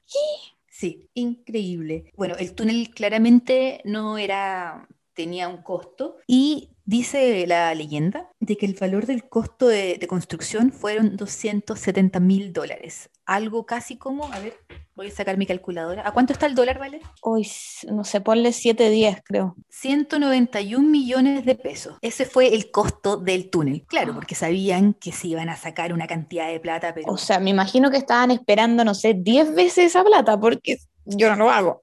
Sí, 0.69 1.11
increíble. 1.14 2.12
Bueno, 2.17 2.37
el 2.38 2.55
túnel 2.55 2.91
claramente 2.95 3.81
no 3.85 4.17
era, 4.17 4.88
tenía 5.12 5.49
un 5.49 5.62
costo 5.62 6.19
y 6.27 6.71
dice 6.88 7.46
la 7.46 7.74
leyenda 7.74 8.31
de 8.40 8.57
que 8.57 8.64
el 8.64 8.72
valor 8.72 9.05
del 9.05 9.29
costo 9.29 9.68
de, 9.68 9.98
de 10.01 10.07
construcción 10.07 10.72
fueron 10.72 11.18
270 11.18 12.18
mil 12.18 12.55
dólares. 12.55 13.11
Algo 13.27 13.66
casi 13.66 13.98
como, 13.98 14.24
a 14.33 14.40
ver, 14.40 14.55
voy 14.94 15.09
a 15.09 15.11
sacar 15.11 15.37
mi 15.37 15.44
calculadora. 15.44 16.09
¿A 16.09 16.12
cuánto 16.12 16.33
está 16.33 16.46
el 16.46 16.55
dólar, 16.55 16.79
vale? 16.79 17.03
Hoy, 17.20 17.46
no 17.92 18.05
sé, 18.05 18.22
ponle 18.22 18.55
7 18.55 18.88
días, 18.88 19.20
creo. 19.22 19.55
191 19.68 20.88
millones 20.88 21.44
de 21.44 21.57
pesos. 21.57 21.98
Ese 22.01 22.24
fue 22.24 22.55
el 22.55 22.70
costo 22.70 23.18
del 23.18 23.51
túnel. 23.51 23.85
Claro, 23.87 24.14
porque 24.14 24.35
sabían 24.35 24.94
que 24.94 25.12
se 25.12 25.29
iban 25.29 25.51
a 25.51 25.57
sacar 25.57 25.92
una 25.92 26.07
cantidad 26.07 26.48
de 26.48 26.59
plata, 26.59 26.94
pero... 26.94 27.12
O 27.12 27.18
sea, 27.18 27.38
me 27.38 27.51
imagino 27.51 27.90
que 27.90 27.98
estaban 27.98 28.31
esperando, 28.31 28.83
no 28.83 28.94
sé, 28.94 29.12
10 29.12 29.55
veces 29.55 29.85
esa 29.85 30.03
plata, 30.03 30.40
porque 30.40 30.79
yo 31.05 31.29
no 31.29 31.37
lo 31.37 31.51
hago. 31.51 31.83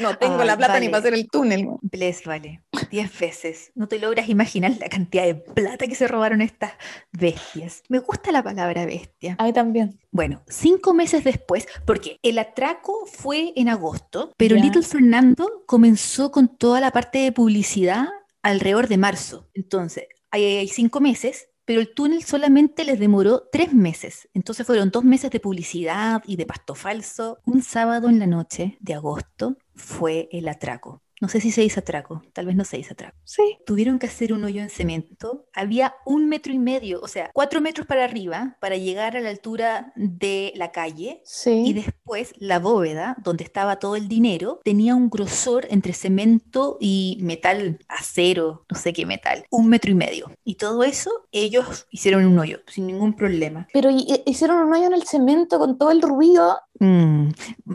No 0.00 0.16
tengo 0.16 0.44
la 0.44 0.56
plata 0.56 0.78
ni 0.80 0.88
para 0.88 0.98
hacer 0.98 1.14
el 1.14 1.28
túnel. 1.28 1.66
Bless, 1.82 2.24
vale. 2.24 2.62
Diez 2.90 3.18
veces. 3.18 3.72
No 3.74 3.88
te 3.88 3.98
logras 3.98 4.28
imaginar 4.28 4.72
la 4.78 4.88
cantidad 4.88 5.24
de 5.24 5.34
plata 5.34 5.86
que 5.86 5.94
se 5.94 6.08
robaron 6.08 6.40
estas 6.40 6.72
bestias. 7.12 7.82
Me 7.88 7.98
gusta 7.98 8.32
la 8.32 8.42
palabra 8.42 8.86
bestia. 8.86 9.36
A 9.38 9.44
mí 9.44 9.52
también. 9.52 9.98
Bueno, 10.10 10.42
cinco 10.48 10.94
meses 10.94 11.24
después, 11.24 11.66
porque 11.84 12.18
el 12.22 12.38
atraco 12.38 13.06
fue 13.06 13.52
en 13.56 13.68
agosto, 13.68 14.32
pero. 14.36 14.56
Little 14.56 14.82
Fernando 14.82 15.64
comenzó 15.66 16.30
con 16.30 16.56
toda 16.56 16.80
la 16.80 16.90
parte 16.90 17.18
de 17.18 17.32
publicidad 17.32 18.08
alrededor 18.42 18.88
de 18.88 18.98
marzo. 18.98 19.48
Entonces, 19.54 20.06
ahí 20.30 20.44
hay 20.44 20.68
cinco 20.68 21.00
meses, 21.00 21.48
pero 21.64 21.80
el 21.80 21.92
túnel 21.92 22.24
solamente 22.24 22.84
les 22.84 22.98
demoró 22.98 23.48
tres 23.52 23.72
meses. 23.74 24.28
Entonces 24.32 24.66
fueron 24.66 24.90
dos 24.90 25.04
meses 25.04 25.30
de 25.30 25.38
publicidad 25.38 26.22
y 26.26 26.36
de 26.36 26.46
pasto 26.46 26.74
falso. 26.74 27.38
Un 27.44 27.62
sábado 27.62 28.08
en 28.08 28.18
la 28.18 28.26
noche 28.26 28.78
de 28.80 28.94
agosto 28.94 29.58
fue 29.78 30.28
el 30.32 30.48
atraco. 30.48 31.02
No 31.20 31.28
sé 31.28 31.40
si 31.40 31.50
se 31.50 31.62
dice 31.62 31.80
atraco, 31.80 32.22
tal 32.32 32.46
vez 32.46 32.54
no 32.56 32.64
se 32.64 32.76
dice 32.76 32.92
atraco. 32.92 33.16
Sí. 33.24 33.58
Tuvieron 33.66 33.98
que 33.98 34.06
hacer 34.06 34.32
un 34.32 34.44
hoyo 34.44 34.62
en 34.62 34.70
cemento. 34.70 35.46
Había 35.52 35.94
un 36.06 36.28
metro 36.28 36.52
y 36.52 36.58
medio, 36.58 37.00
o 37.02 37.08
sea, 37.08 37.30
cuatro 37.34 37.60
metros 37.60 37.86
para 37.86 38.04
arriba 38.04 38.56
para 38.60 38.76
llegar 38.76 39.16
a 39.16 39.20
la 39.20 39.30
altura 39.30 39.92
de 39.96 40.52
la 40.56 40.70
calle. 40.72 41.20
Y 41.22 41.24
Sí. 41.24 41.72
después 41.72 42.32
la 42.38 42.58
bóveda, 42.60 43.16
donde 43.24 43.44
estaba 43.44 43.78
todo 43.80 43.96
el 43.96 44.08
dinero, 44.08 44.60
tenía 44.64 44.94
un 44.94 45.10
grosor 45.10 45.66
entre 45.70 45.92
cemento 45.92 46.76
y 46.80 47.18
metal, 47.20 47.78
acero, 47.88 48.64
no 48.70 48.78
sé 48.78 48.92
qué 48.92 49.04
metal, 49.06 49.44
un 49.50 49.68
metro 49.68 49.90
y 49.90 49.94
medio. 49.94 50.30
Y 50.44 50.54
todo 50.54 50.84
eso 50.84 51.10
ellos 51.32 51.86
hicieron 51.90 52.24
un 52.26 52.38
hoyo 52.38 52.60
sin 52.66 52.86
ningún 52.86 53.14
problema. 53.14 53.66
Pero 53.72 53.90
hi- 53.90 54.06
hi- 54.08 54.22
hicieron 54.26 54.58
un 54.66 54.72
hoyo 54.72 54.86
en 54.86 54.92
el 54.94 55.02
cemento 55.02 55.58
con 55.58 55.78
todo 55.78 55.90
el 55.90 56.00
ruido. 56.02 56.58
Mm, 56.80 57.30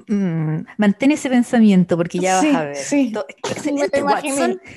mm, 0.08 0.66
mantén 0.78 1.12
ese 1.12 1.30
pensamiento 1.30 1.98
porque 1.98 2.20
ya 2.20 2.40
Sí, 2.40 2.48
vas 2.48 2.56
a 2.56 2.64
ver. 2.66 2.76
sí. 2.78 3.14
Excelente. 3.50 4.04
Watson. 4.04 4.62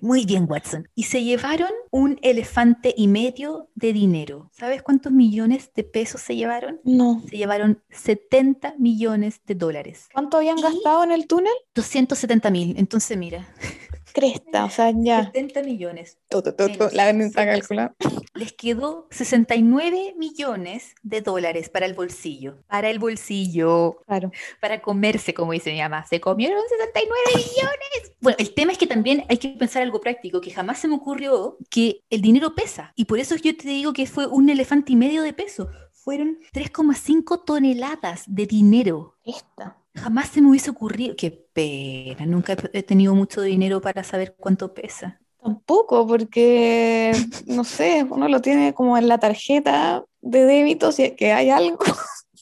Muy 0.00 0.24
bien, 0.24 0.46
Watson. 0.48 0.88
Y 0.94 1.04
se 1.04 1.24
llevaron 1.24 1.70
un 1.90 2.18
elefante 2.22 2.94
y 2.96 3.08
medio 3.08 3.70
de 3.74 3.92
dinero. 3.92 4.48
¿Sabes 4.52 4.82
cuántos 4.82 5.10
millones 5.12 5.72
de 5.74 5.82
pesos 5.84 6.20
se 6.20 6.36
llevaron? 6.36 6.80
No. 6.84 7.22
Se 7.28 7.36
llevaron 7.36 7.82
70 7.90 8.74
millones 8.78 9.40
de 9.46 9.54
dólares. 9.56 10.08
¿Cuánto 10.12 10.36
habían 10.36 10.58
Y- 10.58 10.62
gastado 10.62 11.02
en 11.02 11.10
el 11.12 11.26
túnel? 11.26 11.52
270 11.74 12.50
mil. 12.50 12.74
Entonces, 12.78 13.16
mira, 13.18 13.48
Cresta, 14.12 14.64
o 14.64 14.70
sea, 14.70 14.92
ya. 14.94 15.24
70 15.26 15.62
millones. 15.62 16.18
Tu, 16.28 16.42
tu, 16.42 16.52
Menos. 16.64 16.92
La 16.92 17.06
ven 17.06 17.20
está 17.20 17.46
calculada. 17.46 17.94
Les 18.34 18.52
quedó 18.52 19.06
69 19.10 20.14
millones 20.16 20.94
de 21.02 21.20
dólares 21.20 21.68
para 21.68 21.86
el 21.86 21.94
bolsillo. 21.94 22.58
Para 22.68 22.90
el 22.90 22.98
bolsillo. 22.98 24.02
Claro. 24.06 24.30
para 24.60 24.80
comerse, 24.80 25.34
como 25.34 25.52
dice 25.52 25.72
mi 25.72 25.80
mamá. 25.80 26.06
Se 26.06 26.20
comieron 26.20 26.60
69 26.68 27.12
millones. 27.34 28.12
Bueno, 28.20 28.36
el 28.38 28.54
tema 28.54 28.72
es 28.72 28.78
que 28.78 28.86
también 28.86 29.24
hay 29.28 29.38
que 29.38 29.48
pensar 29.50 29.82
algo 29.82 30.00
práctico, 30.00 30.40
que 30.40 30.50
jamás 30.50 30.78
se 30.78 30.88
me 30.88 30.94
ocurrió 30.94 31.56
que 31.70 32.02
el 32.10 32.20
dinero 32.20 32.54
pesa. 32.54 32.92
Y 32.96 33.06
por 33.06 33.18
eso 33.18 33.36
yo 33.36 33.56
te 33.56 33.68
digo 33.68 33.92
que 33.92 34.06
fue 34.06 34.26
un 34.26 34.48
elefante 34.48 34.92
y 34.92 34.96
medio 34.96 35.22
de 35.22 35.32
peso. 35.32 35.68
Fueron 35.92 36.38
3,5 36.52 37.44
toneladas 37.44 38.24
de 38.26 38.46
dinero. 38.46 39.16
Esta. 39.24 39.76
Jamás 39.94 40.28
se 40.28 40.40
me 40.40 40.48
hubiese 40.48 40.70
ocurrido. 40.70 41.14
Qué 41.16 41.30
pena, 41.52 42.26
nunca 42.26 42.56
he 42.72 42.82
tenido 42.82 43.14
mucho 43.14 43.42
dinero 43.42 43.80
para 43.80 44.04
saber 44.04 44.34
cuánto 44.38 44.72
pesa. 44.72 45.20
Tampoco, 45.42 46.06
porque, 46.06 47.12
no 47.46 47.64
sé, 47.64 48.06
uno 48.08 48.28
lo 48.28 48.40
tiene 48.40 48.74
como 48.74 48.98
en 48.98 49.08
la 49.08 49.18
tarjeta 49.18 50.04
de 50.20 50.44
débito, 50.44 50.92
si 50.92 51.04
es 51.04 51.12
que 51.12 51.32
hay 51.32 51.48
algo, 51.50 51.78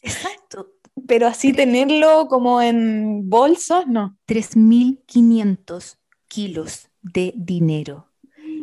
Exacto. 0.03 0.73
pero 1.07 1.29
así 1.29 1.53
tenerlo 1.53 2.27
como 2.29 2.61
en 2.61 3.29
bolsos, 3.31 3.87
no. 3.87 4.17
3.500 4.27 5.99
kilos 6.27 6.91
de 7.03 7.33
dinero. 7.37 8.08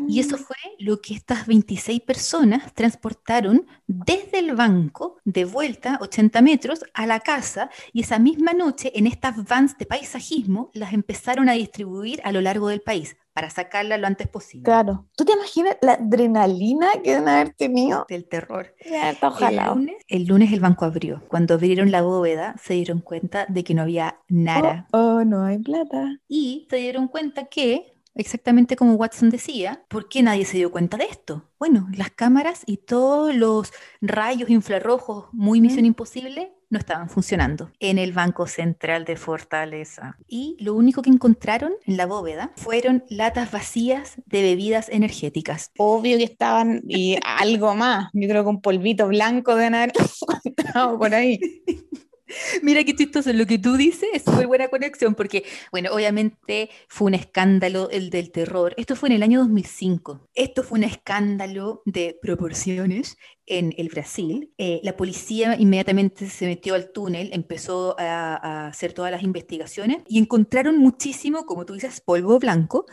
Y 0.08 0.20
eso 0.20 0.38
fue 0.38 0.56
lo 0.80 1.02
que 1.02 1.14
estas 1.14 1.48
26 1.48 2.02
personas 2.02 2.74
transportaron 2.74 3.68
desde 3.88 4.40
el 4.40 4.56
banco 4.56 5.18
de 5.26 5.46
vuelta 5.46 5.98
80 6.02 6.42
metros 6.42 6.84
a 6.94 7.06
la 7.06 7.20
casa 7.20 7.70
y 7.94 8.02
esa 8.02 8.20
misma 8.20 8.54
noche 8.54 8.92
en 8.96 9.08
estas 9.08 9.44
vans 9.46 9.78
de 9.78 9.86
paisajismo 9.86 10.70
las 10.74 10.94
empezaron 10.94 11.50
a 11.50 11.54
distribuir 11.54 12.22
a 12.24 12.32
lo 12.32 12.42
largo 12.42 12.68
del 12.70 12.82
país 12.82 13.18
para 13.34 13.50
sacarla 13.50 13.98
lo 13.98 14.08
antes 14.08 14.28
posible 14.30 14.64
Claro. 14.64 15.08
¿Tú 15.18 15.26
te 15.26 15.34
imaginas 15.34 15.76
la 15.82 15.94
adrenalina 15.94 16.88
que 17.04 17.12
deben 17.12 17.28
haber 17.28 17.50
tenido? 17.54 18.06
del 18.08 18.26
terror. 18.30 18.74
Ya 18.90 19.10
El 19.10 19.18
ojalá. 19.22 19.70
lunes, 19.74 19.96
el 20.08 20.26
lunes 20.26 20.54
el 20.54 20.62
banco 20.62 20.86
abrió. 20.86 21.22
Cuando 21.28 21.56
abrieron 21.56 21.92
la 21.92 22.02
bóveda 22.02 22.56
se 22.64 22.76
dieron 22.76 23.02
cuenta 23.02 23.46
de 23.50 23.64
que 23.66 23.74
no 23.74 23.82
había 23.82 24.20
nada. 24.30 24.88
Oh, 24.94 25.18
oh, 25.18 25.26
no 25.26 25.44
hay 25.44 25.58
plata. 25.60 26.18
Y 26.30 26.66
se 26.70 26.78
dieron 26.78 27.08
cuenta 27.10 27.46
que, 27.46 27.95
exactamente 28.16 28.76
como 28.76 28.96
Watson 28.96 29.30
decía, 29.30 29.84
¿por 29.88 30.10
qué 30.10 30.24
nadie 30.24 30.46
se 30.46 30.58
dio 30.58 30.72
cuenta 30.72 30.98
de 30.98 31.06
esto? 31.06 31.50
Bueno, 31.60 31.88
las 31.96 32.12
cámaras 32.12 32.64
y 32.66 32.78
todos 32.78 33.36
los 33.36 33.72
rayos 34.02 34.50
infrarrojos 34.50 35.28
muy 35.32 35.62
misión 35.62 35.86
imposible 35.86 36.54
no 36.70 36.80
estaban 36.80 37.10
funcionando 37.10 37.72
en 37.80 37.98
el 37.98 38.12
Banco 38.12 38.48
Central 38.48 39.06
de 39.06 39.16
Fortaleza. 39.16 40.18
Y 40.28 40.58
lo 40.60 40.74
único 40.74 41.02
que 41.02 41.10
encontraron 41.10 41.74
en 41.86 41.98
la 41.98 42.06
bóveda 42.06 42.52
fueron 42.56 43.04
latas 43.10 43.52
vacías 43.52 44.16
de 44.26 44.42
bebidas 44.42 44.90
energéticas. 44.90 45.72
Obvio 45.78 46.18
que 46.18 46.24
estaban, 46.24 46.82
y 46.88 47.18
algo 47.24 47.76
más. 47.76 48.10
Yo 48.14 48.28
creo 48.28 48.44
que 48.44 48.50
un 48.50 48.62
polvito 48.62 49.08
blanco 49.08 49.56
deben 49.56 49.76
haber 49.76 49.94
encontrado 50.44 50.98
por 50.98 51.14
ahí. 51.14 51.40
Mira 52.64 52.84
qué 52.84 52.96
chistoso, 52.96 53.32
lo 53.34 53.46
que 53.46 53.60
tú 53.60 53.78
dices 53.78 54.10
es 54.14 54.24
súper 54.24 54.48
buena 54.48 54.68
conexión, 54.68 55.16
porque, 55.16 55.44
bueno, 55.72 55.92
obviamente 55.94 56.70
fue 56.88 57.08
un 57.08 57.14
escándalo 57.14 57.90
el 57.90 58.10
del 58.10 58.32
terror. 58.32 58.74
Esto 58.78 58.96
fue 58.96 59.10
en 59.10 59.16
el 59.16 59.24
año 59.24 59.40
2005. 59.40 60.30
Esto 60.34 60.64
fue 60.64 60.80
un 60.80 60.84
escándalo 60.84 61.82
de 61.86 62.18
proporciones 62.22 63.18
en 63.46 63.74
el 63.78 63.90
Brasil. 63.90 64.52
Eh, 64.58 64.80
la 64.84 64.98
policía 64.98 65.56
inmediatamente 65.58 66.30
se 66.30 66.46
metió 66.46 66.76
al 66.76 66.92
túnel, 66.92 67.30
empezó 67.34 67.96
a, 68.00 68.36
a 68.36 68.68
hacer 68.68 68.94
todas 68.94 69.12
las 69.12 69.24
investigaciones 69.24 70.00
y 70.08 70.20
encontraron 70.20 70.78
muchísimo, 70.78 71.46
como 71.46 71.66
tú 71.66 71.74
dices, 71.74 72.02
polvo 72.02 72.40
blanco, 72.40 72.86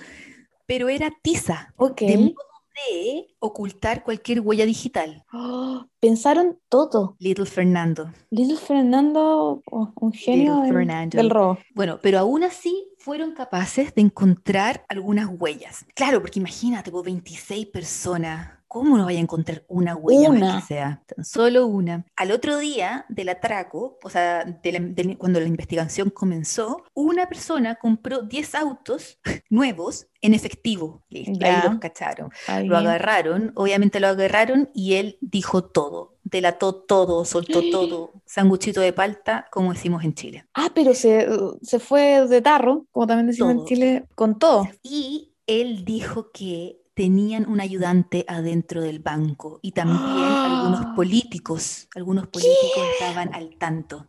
pero 0.67 0.89
era 0.89 1.11
tiza, 1.23 1.75
Ok. 1.77 2.03
de 2.03 2.17
modo 2.19 2.35
de 2.75 3.27
ocultar 3.39 4.03
cualquier 4.05 4.41
huella 4.41 4.65
digital. 4.67 5.25
Oh, 5.33 5.87
pensaron 6.01 6.59
todo. 6.69 7.17
Little 7.19 7.47
Fernando. 7.47 8.11
Little 8.31 8.57
Fernando, 8.57 9.63
oh, 9.71 9.93
un 9.97 10.13
genio 10.13 10.55
Little 10.55 10.65
del, 10.67 10.75
Fernando. 10.75 11.17
del 11.19 11.31
robo. 11.31 11.59
Bueno, 11.75 11.99
pero 12.03 12.19
aún 12.19 12.45
así 12.45 12.89
fueron 12.99 13.33
capaces 13.33 13.95
de 13.95 14.03
encontrar 14.03 14.85
algunas 14.89 15.29
huellas. 15.39 15.85
Claro, 15.95 16.21
porque 16.21 16.39
imagínate, 16.39 16.91
pues 16.91 17.05
26 17.05 17.67
personas. 17.67 18.62
¿Cómo 18.73 18.97
no 18.97 19.05
vaya 19.05 19.19
a 19.19 19.23
encontrar 19.23 19.65
una 19.69 19.95
huella 19.95 20.31
más 20.31 20.39
Una. 20.41 20.61
que 20.61 20.67
sea? 20.67 21.03
Tan 21.15 21.27
solo 21.27 21.67
una. 21.67 22.07
Al 22.17 22.31
otro 22.33 22.57
día 22.59 23.05
del 23.11 23.29
atraco, 23.29 23.99
o 24.03 24.09
sea, 24.09 24.45
de 24.45 24.73
la- 24.73 24.79
de- 24.81 25.19
cuando 25.19 25.41
la 25.41 25.47
investigación 25.47 26.09
comenzó, 26.09 26.83
una 26.95 27.29
persona 27.29 27.75
compró 27.75 28.23
10 28.23 28.55
autos 28.55 29.19
nuevos 29.51 30.07
en 30.23 30.33
efectivo. 30.33 31.03
Listo, 31.11 31.33
Ya. 31.39 31.61
Ahí 31.63 31.69
los 31.69 31.81
cacharon. 31.81 32.31
Ahí. 32.49 32.67
Lo 32.67 32.79
agarraron, 32.79 33.53
obviamente 33.57 34.01
lo 34.01 34.09
agarraron 34.09 34.71
y 34.73 34.95
él 34.95 35.19
dijo 35.21 35.65
todo. 35.65 36.17
delató 36.25 36.75
todo, 36.75 37.27
soltó 37.27 37.61
todo, 37.71 38.13
sanguchito 38.25 38.81
de 38.81 38.95
palta, 38.95 39.49
como 39.51 39.75
decimos 39.75 40.03
en 40.03 40.15
Chile. 40.15 40.47
Ah, 40.55 40.71
pero 40.75 40.95
se, 40.95 41.29
se 41.61 41.79
fue 41.79 42.27
de 42.27 42.41
tarro, 42.41 42.87
como 42.91 43.07
también 43.07 43.27
decimos 43.27 43.53
en. 43.53 43.65
Chile, 43.67 44.05
con 44.15 44.39
todo. 44.39 44.67
Y 44.83 45.35
él 45.47 45.85
dijo 45.85 46.31
que 46.33 46.81
tenían 46.95 47.49
un 47.49 47.61
ayudante 47.61 48.25
adentro 48.29 48.83
del 48.83 48.99
banco 48.99 49.61
y 49.63 49.73
también 49.73 50.01
algunos 50.03 50.87
políticos, 50.97 51.89
algunos 51.95 52.27
políticos 52.29 52.59
¿Qué? 52.75 53.05
estaban 53.05 53.35
al 53.35 53.57
tanto. 53.57 54.07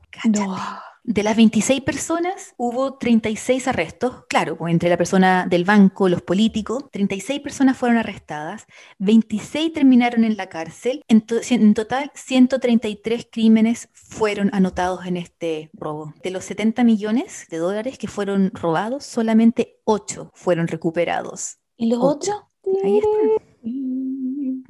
De 1.06 1.22
las 1.22 1.36
26 1.36 1.82
personas, 1.82 2.54
hubo 2.56 2.94
36 2.98 3.68
arrestos. 3.68 4.24
Claro, 4.30 4.58
pues 4.58 4.72
entre 4.72 4.90
la 4.90 4.96
persona 4.96 5.46
del 5.50 5.66
banco, 5.66 6.08
los 6.08 6.22
políticos, 6.22 6.86
36 6.92 7.42
personas 7.42 7.78
fueron 7.78 7.98
arrestadas, 7.98 8.66
26 9.00 9.74
terminaron 9.74 10.24
en 10.24 10.38
la 10.38 10.48
cárcel. 10.48 11.04
En, 11.10 11.20
to 11.20 11.36
en, 11.50 11.74
total, 11.74 12.10
133 12.16 13.28
crímenes 13.30 13.90
fueron 13.92 14.50
anotados 14.54 15.06
en 15.06 15.18
este 15.18 15.70
robo. 15.74 16.14
De 16.24 16.32
los 16.32 16.46
70 16.46 16.86
millones 16.86 17.48
de 17.50 17.58
dólares 17.58 17.98
que 17.98 18.08
fueron 18.08 18.52
robados, 18.54 19.04
solamente 19.04 19.82
8 19.84 20.32
fueron 20.34 20.70
recuperados. 20.70 21.58
¿Y 21.76 21.88
los 21.88 22.00
8? 22.02 22.50
Ahí 22.84 22.98
está. 23.00 23.44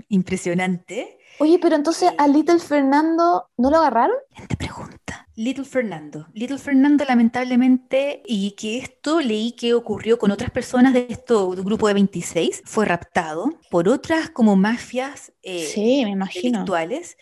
Impresionante. 0.10 1.18
Oye, 1.40 1.58
pero 1.60 1.76
entonces 1.76 2.12
a 2.18 2.28
Little 2.28 2.60
Fernando 2.60 3.50
no 3.58 3.70
lo 3.72 3.78
agarraron? 3.78 4.16
Te 4.48 4.56
pregunta. 4.56 5.28
Little 5.36 5.66
Fernando. 5.66 6.28
Little 6.34 6.60
Fernando, 6.60 7.04
lamentablemente, 7.06 8.22
y 8.28 8.52
que 8.52 8.78
esto 8.78 9.20
leí 9.20 9.54
que 9.54 9.74
ocurrió 9.74 10.20
con 10.20 10.30
otras 10.30 10.52
personas 10.52 10.94
de 10.94 11.08
este 11.10 11.34
grupo 11.34 11.88
de 11.88 11.96
26, 11.96 12.62
fue 12.66 12.86
raptado 12.86 13.50
por 13.72 13.90
otras 13.90 14.30
como 14.30 14.56
mafias 14.56 15.34
eh, 15.42 15.66
sí, 15.66 16.02
me 16.06 16.12
imagino. 16.12 16.52
delictuales 16.60 17.18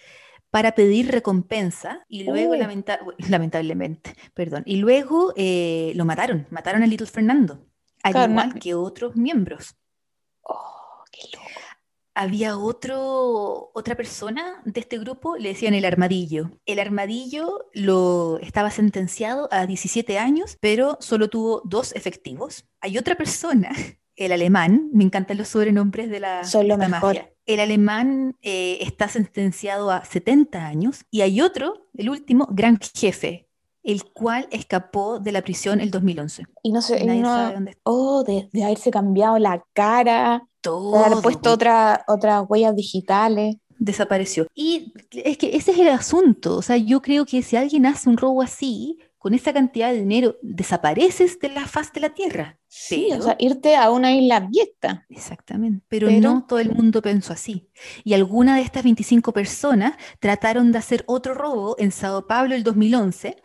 para 0.50 0.74
pedir 0.76 1.10
recompensa 1.10 2.04
y 2.10 2.26
luego, 2.26 2.52
Oh. 2.54 2.58
lamenta- 2.58 3.00
lamentablemente, 3.30 4.14
perdón, 4.34 4.64
y 4.66 4.76
luego 4.76 5.32
eh, 5.38 5.94
lo 5.96 6.04
mataron, 6.04 6.48
mataron 6.50 6.84
a 6.84 6.88
Little 6.88 7.08
Fernando, 7.08 7.66
al 8.04 8.30
igual 8.30 8.56
que 8.56 8.76
otros 8.76 9.16
miembros. 9.16 9.76
Oh, 10.54 11.04
qué 11.12 11.22
loco. 11.34 11.46
había 12.14 12.58
otro, 12.58 13.72
otra 13.74 13.96
persona 13.96 14.62
de 14.66 14.80
este 14.82 14.98
grupo, 15.00 15.38
le 15.38 15.50
decían 15.50 15.74
el 15.74 15.86
armadillo. 15.86 16.52
El 16.66 16.80
armadillo 16.80 17.70
lo 17.74 18.38
estaba 18.40 18.70
sentenciado 18.70 19.48
a 19.52 19.66
17 19.66 20.20
años, 20.20 20.58
pero 20.60 20.98
solo 21.00 21.30
tuvo 21.30 21.62
dos 21.66 21.94
efectivos. 21.96 22.66
Hay 22.82 22.98
otra 22.98 23.16
persona, 23.16 23.72
el 24.16 24.32
alemán, 24.32 24.90
me 24.94 25.04
encantan 25.04 25.38
los 25.38 25.48
sobrenombres 25.48 26.10
de 26.10 26.20
la, 26.20 26.44
Son 26.44 26.68
lo 26.68 26.78
de 26.78 26.84
esta 26.84 26.96
mejor. 26.96 27.16
mafia. 27.16 27.34
El 27.46 27.60
alemán 27.60 28.38
eh, 28.42 28.78
está 28.82 29.08
sentenciado 29.08 29.90
a 29.90 30.06
70 30.06 30.66
años 30.68 31.06
y 31.10 31.22
hay 31.22 31.42
otro, 31.42 31.88
el 31.98 32.10
último, 32.10 32.48
gran 32.52 32.78
jefe, 32.80 33.48
el 33.84 34.04
cual 34.06 34.48
escapó 34.52 35.20
de 35.20 35.32
la 35.32 35.42
prisión 35.42 35.80
el 35.82 35.90
2011. 35.92 36.44
Y 36.64 36.72
no 36.72 36.82
sé, 36.82 37.02
y 37.04 37.06
Nadie 37.06 37.22
no- 37.22 37.30
sabe 37.36 37.54
dónde 37.56 37.72
está. 37.72 37.82
oh, 37.86 38.24
de, 38.24 38.50
de 38.54 38.64
haberse 38.64 38.92
cambiado 38.92 39.38
la 39.40 39.64
cara, 39.74 40.48
de 40.64 40.70
haber 40.70 41.10
Todo, 41.12 41.22
puesto 41.22 41.52
otra, 41.52 42.04
otras 42.08 42.44
huellas 42.48 42.76
digitales. 42.76 43.56
desapareció. 43.80 44.46
Y 44.54 44.94
es 45.12 45.38
que 45.38 45.56
ese 45.56 45.72
es 45.72 45.80
el 45.80 45.88
asunto. 45.90 46.58
O 46.58 46.62
sea, 46.62 46.78
yo 46.78 47.02
creo 47.02 47.26
que 47.26 47.42
si 47.42 47.56
alguien 47.56 47.86
hace 47.88 48.10
un 48.10 48.18
robo 48.18 48.42
así, 48.44 49.00
con 49.22 49.36
esa 49.36 49.54
cantidad 49.54 49.92
de 49.92 50.00
dinero, 50.00 50.38
desapareces 50.42 51.38
de 51.40 51.50
la 51.50 51.68
faz 51.68 51.94
de 51.94 52.00
la 52.00 52.10
tierra. 52.16 52.58
Sí, 52.68 53.10
o 53.12 53.22
sea, 53.22 53.36
irte 53.38 53.76
a 53.76 53.92
una 53.92 54.12
isla 54.16 54.38
abierta. 54.38 55.06
Exactamente. 55.10 55.86
Pero, 55.90 56.08
Pero- 56.08 56.20
no 56.22 56.46
todo 56.48 56.58
el 56.58 56.72
mundo 56.72 57.04
pensó 57.04 57.32
así. 57.32 57.70
Y 58.04 58.16
algunas 58.16 58.56
de 58.56 58.64
estas 58.64 58.82
25 58.84 59.32
personas 59.32 59.94
trataron 60.20 60.72
de 60.72 60.80
hacer 60.80 61.04
otro 61.06 61.36
robo 61.36 61.76
en 61.78 61.92
Sao 61.92 62.26
Paulo 62.26 62.56
el 62.56 62.64
2011. 62.64 63.36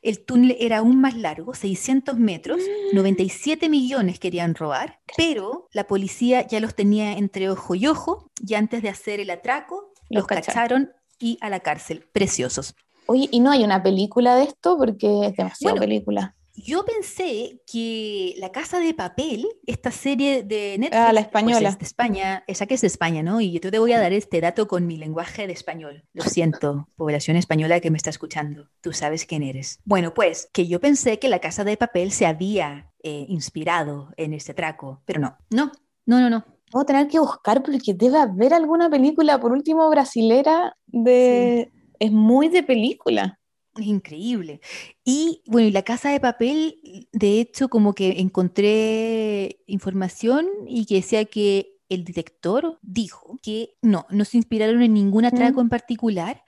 El 0.00 0.24
túnel 0.24 0.56
era 0.58 0.78
aún 0.78 0.98
más 1.02 1.14
largo, 1.18 1.52
600 1.54 2.16
metros, 2.16 2.62
97 2.94 3.68
millones 3.68 4.18
querían 4.18 4.54
robar, 4.54 5.00
pero 5.18 5.68
la 5.72 5.86
policía 5.86 6.46
ya 6.46 6.60
los 6.60 6.74
tenía 6.74 7.12
entre 7.18 7.50
ojo 7.50 7.74
y 7.74 7.86
ojo 7.88 8.30
y 8.40 8.54
antes 8.54 8.80
de 8.82 8.88
hacer 8.88 9.20
el 9.20 9.28
atraco, 9.28 9.92
Los 10.08 10.20
los, 10.22 10.26
cacharon. 10.28 10.44
cacharon 10.86 10.92
y 11.18 11.36
a 11.42 11.50
la 11.50 11.60
cárcel. 11.60 12.08
Preciosos. 12.12 12.74
Oye, 13.06 13.28
¿y 13.30 13.40
no 13.40 13.50
hay 13.50 13.64
una 13.64 13.82
película 13.82 14.34
de 14.36 14.44
esto? 14.44 14.76
Porque 14.76 15.26
es 15.26 15.36
demasiado 15.36 15.74
Bueno, 15.74 15.80
película. 15.80 16.34
Yo 16.58 16.86
pensé 16.86 17.60
que 17.70 18.34
La 18.38 18.50
Casa 18.50 18.80
de 18.80 18.94
Papel, 18.94 19.46
esta 19.66 19.90
serie 19.90 20.42
de 20.42 20.76
Netflix, 20.78 20.96
Ah, 20.96 21.12
la 21.12 21.20
pues, 21.20 21.26
española. 21.26 21.68
es 21.68 21.78
de 21.78 21.84
España, 21.84 22.44
esa 22.46 22.64
que 22.64 22.74
es 22.74 22.80
de 22.80 22.86
España, 22.86 23.22
¿no? 23.22 23.42
Y 23.42 23.52
yo 23.52 23.60
te 23.60 23.78
voy 23.78 23.92
a 23.92 24.00
dar 24.00 24.14
este 24.14 24.40
dato 24.40 24.66
con 24.66 24.86
mi 24.86 24.96
lenguaje 24.96 25.46
de 25.46 25.52
español. 25.52 26.04
Lo 26.14 26.22
siento, 26.24 26.88
población 26.96 27.36
española 27.36 27.80
que 27.80 27.90
me 27.90 27.98
está 27.98 28.08
escuchando. 28.08 28.68
Tú 28.80 28.94
sabes 28.94 29.26
quién 29.26 29.42
eres. 29.42 29.80
Bueno, 29.84 30.14
pues 30.14 30.48
que 30.52 30.66
yo 30.66 30.80
pensé 30.80 31.18
que 31.18 31.28
La 31.28 31.40
Casa 31.40 31.62
de 31.62 31.76
Papel 31.76 32.10
se 32.10 32.24
había 32.24 32.90
eh, 33.02 33.26
inspirado 33.28 34.14
en 34.16 34.32
este 34.32 34.52
atraco, 34.52 35.02
pero 35.04 35.20
no, 35.20 35.36
no, 35.50 35.70
no, 36.06 36.20
no, 36.20 36.30
no. 36.30 36.44
Voy 36.72 36.82
a 36.82 36.86
tener 36.86 37.06
que 37.08 37.20
buscar 37.20 37.62
porque 37.62 37.92
debe 37.94 38.18
haber 38.18 38.54
alguna 38.54 38.88
película, 38.88 39.38
por 39.38 39.52
último, 39.52 39.88
brasilera 39.90 40.74
de... 40.86 41.70
Es 41.98 42.12
muy 42.12 42.48
de 42.48 42.62
película. 42.62 43.40
Es 43.76 43.86
increíble. 43.86 44.60
Y 45.04 45.42
bueno, 45.46 45.68
y 45.68 45.70
la 45.70 45.82
casa 45.82 46.10
de 46.10 46.18
papel, 46.20 47.08
de 47.12 47.40
hecho, 47.40 47.68
como 47.68 47.94
que 47.94 48.20
encontré 48.20 49.62
información 49.66 50.46
y 50.66 50.86
que 50.86 50.96
decía 50.96 51.26
que 51.26 51.74
el 51.90 52.04
director 52.04 52.78
dijo 52.82 53.38
que 53.42 53.74
no, 53.82 54.06
no 54.10 54.24
se 54.24 54.38
inspiraron 54.38 54.82
en 54.82 54.94
ningún 54.94 55.24
atraco 55.26 55.60
Mm. 55.60 55.64
en 55.64 55.68
particular, 55.68 56.44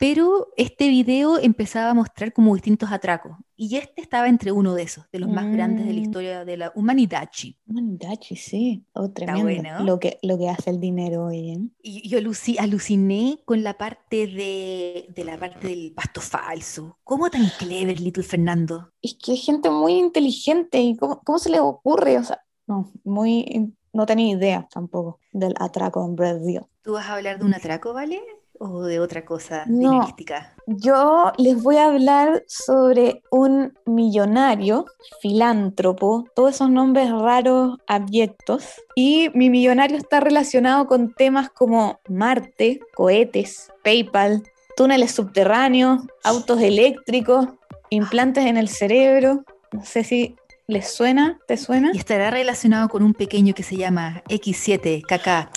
pero 0.00 0.48
este 0.56 0.88
video 0.88 1.38
empezaba 1.38 1.90
a 1.90 1.94
mostrar 1.94 2.32
como 2.32 2.54
distintos 2.54 2.90
atracos. 2.90 3.32
Y 3.54 3.76
este 3.76 4.00
estaba 4.00 4.28
entre 4.28 4.50
uno 4.50 4.72
de 4.74 4.84
esos, 4.84 5.04
de 5.12 5.18
los 5.18 5.28
más 5.28 5.52
grandes 5.52 5.84
de 5.84 5.92
la 5.92 6.00
Mm. 6.00 6.02
historia 6.02 6.44
de 6.46 6.56
la 6.56 6.72
humanidad. 6.74 7.28
Mandachi, 7.66 8.34
sí. 8.34 8.86
Oh, 8.94 9.10
tremendo. 9.10 9.42
bueno. 9.42 9.84
Lo 9.84 10.00
que, 10.00 10.18
lo 10.22 10.38
que 10.38 10.48
hace 10.48 10.70
el 10.70 10.80
dinero 10.80 11.26
hoy, 11.26 11.50
¿eh? 11.50 11.58
Y 11.82 12.08
yo 12.08 12.18
aluci- 12.18 12.58
aluciné 12.58 13.40
con 13.44 13.62
la 13.62 13.74
parte 13.76 14.26
de, 14.26 15.06
de 15.14 15.24
la 15.24 15.36
parte 15.36 15.68
del 15.68 15.92
pasto 15.92 16.22
falso. 16.22 16.96
¿Cómo 17.04 17.28
tan 17.28 17.46
clever, 17.58 18.00
Little 18.00 18.22
Fernando? 18.24 18.92
Es 19.02 19.16
que 19.22 19.34
es 19.34 19.44
gente 19.44 19.68
muy 19.68 19.92
inteligente 19.98 20.80
y 20.80 20.96
cómo, 20.96 21.20
cómo 21.22 21.38
se 21.38 21.50
le 21.50 21.60
ocurre, 21.60 22.16
o 22.16 22.24
sea, 22.24 22.40
no, 22.66 22.90
muy, 23.04 23.74
no 23.92 24.06
tenía 24.06 24.34
idea 24.34 24.66
tampoco 24.72 25.18
del 25.32 25.52
atraco 25.60 26.02
en 26.06 26.16
Brasil. 26.16 26.60
¿Tú 26.82 26.92
vas 26.94 27.06
a 27.06 27.16
hablar 27.16 27.38
de 27.38 27.44
un 27.44 27.52
atraco, 27.52 27.92
vale? 27.92 28.22
¿O 28.62 28.82
de 28.82 29.00
otra 29.00 29.24
cosa 29.24 29.64
No. 29.66 29.90
dinerística? 29.90 30.54
Yo 30.66 31.32
les 31.38 31.62
voy 31.62 31.78
a 31.78 31.86
hablar 31.86 32.44
sobre 32.46 33.22
un 33.30 33.72
millonario, 33.86 34.84
filántropo, 35.22 36.26
todos 36.34 36.56
esos 36.56 36.68
nombres 36.70 37.10
raros, 37.10 37.78
abyectos. 37.86 38.66
Y 38.94 39.30
mi 39.32 39.48
millonario 39.48 39.96
está 39.96 40.20
relacionado 40.20 40.86
con 40.86 41.14
temas 41.14 41.48
como 41.48 42.00
Marte, 42.06 42.80
cohetes, 42.94 43.72
PayPal, 43.82 44.42
túneles 44.76 45.12
subterráneos, 45.12 46.02
autos 46.22 46.60
eléctricos, 46.60 47.46
implantes 47.88 48.44
en 48.44 48.58
el 48.58 48.68
cerebro. 48.68 49.42
No 49.72 49.84
sé 49.86 50.04
si 50.04 50.36
les 50.66 50.92
suena, 50.92 51.40
¿te 51.46 51.56
suena? 51.56 51.92
Y 51.94 51.96
estará 51.96 52.30
relacionado 52.30 52.90
con 52.90 53.02
un 53.02 53.14
pequeño 53.14 53.54
que 53.54 53.62
se 53.62 53.76
llama 53.76 54.22
X7KK. 54.28 55.48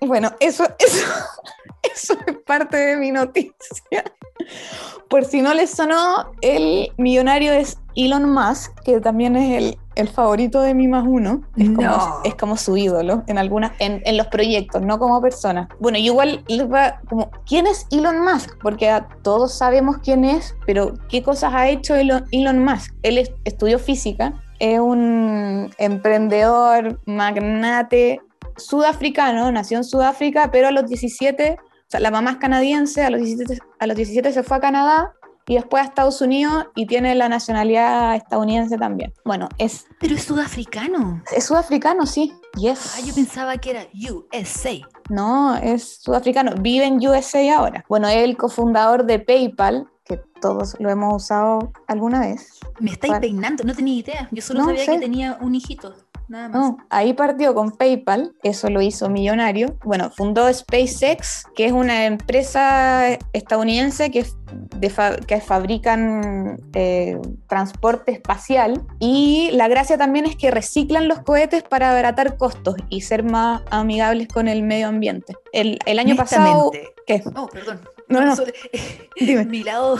Bueno, 0.00 0.32
eso, 0.40 0.64
eso, 0.78 1.06
eso 1.94 2.14
es 2.26 2.36
parte 2.46 2.76
de 2.76 2.96
mi 2.96 3.10
noticia. 3.10 4.04
Por 5.08 5.24
si 5.24 5.42
no 5.42 5.52
les 5.54 5.70
sonó, 5.70 6.30
el 6.40 6.92
millonario 6.96 7.52
es 7.52 7.78
Elon 7.96 8.32
Musk, 8.32 8.72
que 8.84 9.00
también 9.00 9.36
es 9.36 9.56
el, 9.58 9.78
el 9.96 10.08
favorito 10.08 10.60
de 10.62 10.72
mi 10.72 10.86
más 10.88 11.04
uno. 11.06 11.42
Es 11.56 11.68
como, 11.70 11.82
No. 11.82 12.20
es 12.24 12.34
como 12.36 12.56
su 12.56 12.76
ídolo 12.76 13.22
en 13.26 13.36
algunas, 13.38 13.72
en, 13.80 14.00
en 14.04 14.16
los 14.16 14.28
proyectos, 14.28 14.82
no 14.82 14.98
como 14.98 15.20
persona. 15.20 15.68
Bueno, 15.80 15.98
y 15.98 16.06
igual 16.06 16.44
les 16.48 16.70
va 16.70 17.00
como, 17.08 17.30
¿quién 17.44 17.66
es 17.66 17.86
Elon 17.90 18.20
Musk? 18.24 18.56
Porque 18.62 19.02
todos 19.22 19.52
sabemos 19.58 19.98
quién 20.02 20.24
es, 20.24 20.54
pero 20.66 20.94
¿qué 21.08 21.22
cosas 21.22 21.52
ha 21.54 21.68
hecho 21.68 21.94
Elon, 21.96 22.24
Elon 22.30 22.64
Musk? 22.64 22.94
Él 23.02 23.18
es- 23.18 23.32
estudió 23.44 23.78
física, 23.78 24.32
es 24.60 24.78
un 24.78 25.70
emprendedor, 25.78 27.00
magnate, 27.06 28.20
sudafricano, 28.56 29.50
nació 29.50 29.78
en 29.78 29.84
Sudáfrica, 29.84 30.50
pero 30.52 30.68
a 30.68 30.70
los 30.70 30.86
17, 30.86 31.58
o 31.58 31.69
sea, 31.90 32.00
la 32.00 32.10
mamá 32.10 32.32
es 32.32 32.36
canadiense, 32.38 33.02
a 33.02 33.10
los 33.10 33.20
17, 33.20 33.58
a 33.78 33.86
los 33.86 33.96
17 33.96 34.32
se 34.32 34.42
fue 34.42 34.56
a 34.56 34.60
Canadá 34.60 35.12
y 35.46 35.54
después 35.54 35.82
a 35.82 35.86
Estados 35.86 36.20
Unidos 36.20 36.66
y 36.76 36.86
tiene 36.86 37.14
la 37.16 37.28
nacionalidad 37.28 38.14
estadounidense 38.14 38.78
también. 38.78 39.12
Bueno, 39.24 39.48
es, 39.58 39.86
Pero 39.98 40.14
es 40.14 40.22
sudafricano. 40.24 41.22
es 41.34 41.44
sudafricano, 41.44 42.06
sí. 42.06 42.32
Yes. 42.56 42.94
Ah, 42.96 43.00
yo 43.04 43.14
pensaba 43.14 43.56
que 43.56 43.70
era 43.70 43.86
USA. 44.10 44.72
No, 45.08 45.56
es 45.56 46.00
sudafricano. 46.02 46.52
Vive 46.60 46.84
en 46.84 47.04
USA 47.06 47.56
ahora. 47.56 47.84
Bueno, 47.88 48.08
es 48.08 48.18
el 48.18 48.36
cofundador 48.36 49.04
de 49.06 49.18
PayPal, 49.18 49.88
que 50.04 50.20
todos 50.40 50.76
lo 50.78 50.90
hemos 50.90 51.22
usado 51.22 51.72
alguna 51.88 52.20
vez. 52.20 52.58
Me 52.80 52.90
estáis 52.92 53.12
Bueno. 53.12 53.20
peinando, 53.22 53.64
no 53.64 53.74
tenía 53.74 53.94
idea. 53.94 54.28
Yo 54.30 54.42
solo 54.42 54.60
No 54.60 54.66
sabía 54.66 54.84
sé. 54.84 54.92
que 54.92 54.98
tenía 55.00 55.38
un 55.40 55.54
hijito. 55.54 55.94
Nada 56.30 56.48
más. 56.48 56.74
ahí 56.88 57.12
partió 57.12 57.54
con 57.54 57.72
PayPal, 57.72 58.34
eso 58.42 58.70
lo 58.70 58.80
hizo 58.80 59.10
millonario. 59.10 59.76
Bueno, 59.84 60.10
fundó 60.10 60.52
SpaceX, 60.52 61.44
que 61.54 61.66
es 61.66 61.72
una 61.72 62.06
empresa 62.06 63.18
estadounidense 63.32 64.10
que, 64.10 64.24
que 65.26 65.40
fabrican 65.40 66.58
eh, 66.72 67.18
transporte 67.48 68.12
espacial. 68.12 68.82
Y 68.98 69.50
la 69.52 69.68
gracia 69.68 69.98
también 69.98 70.24
es 70.24 70.36
que 70.36 70.50
reciclan 70.50 71.08
los 71.08 71.20
cohetes 71.20 71.62
para 71.62 71.90
abaratar 71.90 72.36
costos 72.36 72.76
y 72.88 73.02
ser 73.02 73.24
más 73.24 73.62
amigables 73.70 74.28
con 74.28 74.48
el 74.48 74.62
medio 74.62 74.88
ambiente. 74.88 75.36
El, 75.52 75.78
el 75.84 75.98
año 75.98 76.16
pasado... 76.16 76.70
¿Qué? 77.06 77.22
Oh, 77.34 77.48
perdón. 77.48 77.80
No, 78.08 78.24
no. 78.24 78.34
Dime. 79.20 79.44
Mi 79.46 79.62
lado, 79.62 79.96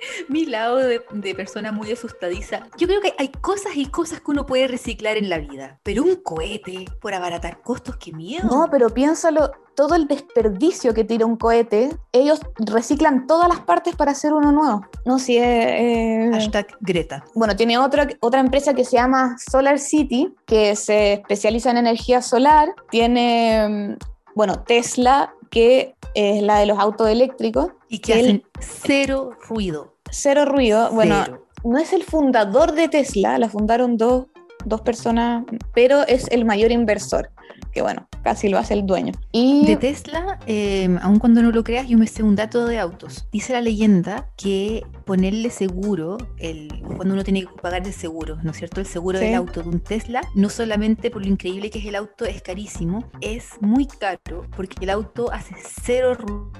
mi 0.28 0.46
lado 0.46 0.76
de, 0.76 1.00
persona 1.34 1.72
muy 1.72 1.92
asustadiza. 1.92 2.66
Yo 2.76 2.86
creo 2.86 3.00
que 3.00 3.14
hay 3.18 3.28
cosas 3.28 3.76
y 3.76 3.86
cosas 3.86 4.20
que 4.20 4.30
uno 4.30 4.46
puede 4.46 4.68
reciclar 4.68 5.16
en 5.16 5.28
la 5.28 5.38
vida. 5.38 5.78
Pero 5.82 6.02
un 6.02 6.16
cohete 6.16 6.86
por 7.00 7.14
abaratar 7.14 7.62
costos, 7.62 7.96
qué 7.96 8.12
miedo. 8.12 8.48
No, 8.48 8.68
pero 8.70 8.90
piénsalo, 8.90 9.52
todo 9.74 9.94
el 9.94 10.06
desperdicio 10.06 10.94
que 10.94 11.04
tira 11.04 11.26
un 11.26 11.36
cohete, 11.36 11.96
ellos 12.12 12.40
reciclan 12.58 13.26
todas 13.26 13.48
las 13.48 13.60
partes 13.60 13.94
para 13.94 14.12
hacer 14.12 14.32
uno 14.32 14.52
nuevo. 14.52 14.86
No, 15.04 15.18
si 15.18 15.36
es... 15.36 16.32
Hashtag 16.32 16.68
Greta. 16.80 17.24
Bueno, 17.34 17.54
tiene 17.54 17.78
otra, 17.78 18.08
otra 18.20 18.40
empresa 18.40 18.74
que 18.74 18.84
se 18.84 18.96
llama 18.96 19.36
Solar 19.38 19.78
City, 19.78 20.34
que 20.46 20.74
se 20.76 21.14
especializa 21.14 21.70
en 21.70 21.78
energía 21.78 22.22
solar. 22.22 22.74
Tiene, 22.90 23.68
mm, 23.68 23.96
bueno, 24.34 24.62
Tesla 24.62 25.34
que 25.56 25.94
es 26.12 26.42
la 26.42 26.58
de 26.58 26.66
los 26.66 26.78
autos 26.78 27.08
eléctricos. 27.08 27.68
Y 27.88 28.00
que, 28.00 28.12
hacen 28.12 28.44
cero 28.60 29.30
ruido. 29.48 29.94
Cero 30.10 30.44
ruido. 30.44 30.90
Bueno, 30.92 31.24
no 31.64 31.78
es 31.78 31.94
el 31.94 32.02
fundador 32.02 32.72
de 32.72 32.88
Tesla, 32.88 33.38
la 33.38 33.48
fundaron 33.48 33.96
dos, 33.96 34.26
dos 34.66 34.82
personas, 34.82 35.46
pero 35.72 36.06
es 36.06 36.28
el 36.30 36.44
mayor 36.44 36.72
inversor 36.72 37.30
que 37.72 37.82
bueno, 37.82 38.08
casi 38.22 38.48
lo 38.48 38.58
hace 38.58 38.74
el 38.74 38.86
dueño. 38.86 39.12
Y... 39.32 39.66
De 39.66 39.76
Tesla, 39.76 40.38
eh, 40.46 40.88
aun 41.02 41.18
cuando 41.18 41.42
no 41.42 41.52
lo 41.52 41.62
creas, 41.62 41.88
yo 41.88 41.98
me 41.98 42.06
sé 42.06 42.22
un 42.22 42.36
dato 42.36 42.66
de 42.66 42.78
autos. 42.78 43.28
Dice 43.32 43.52
la 43.52 43.60
leyenda 43.60 44.30
que 44.36 44.84
ponerle 45.04 45.50
seguro, 45.50 46.16
el, 46.38 46.68
cuando 46.96 47.14
uno 47.14 47.24
tiene 47.24 47.42
que 47.42 47.48
pagar 47.60 47.86
el 47.86 47.92
seguro, 47.92 48.38
¿no 48.42 48.50
es 48.50 48.56
cierto? 48.56 48.80
El 48.80 48.86
seguro 48.86 49.18
del 49.18 49.34
auto 49.34 49.62
de 49.62 49.68
un 49.68 49.80
Tesla, 49.80 50.22
no 50.34 50.48
solamente 50.48 51.10
por 51.10 51.22
lo 51.22 51.28
increíble 51.28 51.70
que 51.70 51.78
es 51.78 51.86
el 51.86 51.94
auto, 51.94 52.24
es 52.24 52.42
carísimo, 52.42 53.10
es 53.20 53.50
muy 53.60 53.86
caro 53.86 54.46
porque 54.56 54.76
el 54.80 54.90
auto 54.90 55.32
hace 55.32 55.54
cero 55.82 56.16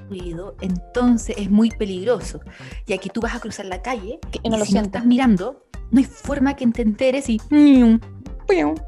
ruido, 0.09 0.55
entonces 0.61 1.35
es 1.37 1.49
muy 1.49 1.71
peligroso. 1.71 2.39
Ya 2.85 2.97
que 2.97 3.09
tú 3.09 3.21
vas 3.21 3.35
a 3.35 3.39
cruzar 3.39 3.65
la 3.65 3.81
calle 3.81 4.19
y 4.43 4.49
no 4.49 4.57
lo 4.57 4.65
si 4.65 4.73
no 4.73 4.81
estás 4.81 5.05
mirando, 5.05 5.67
no 5.91 5.99
hay 5.99 6.05
forma 6.05 6.55
que 6.55 6.67
te 6.67 6.81
enteres 6.81 7.29
y 7.29 7.39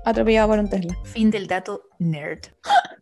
atropellado 0.06 0.50
por 0.50 0.60
un 0.60 0.70
Tesla. 0.70 0.98
Fin 1.04 1.32
del 1.32 1.48
dato 1.48 1.84
nerd. 2.00 2.40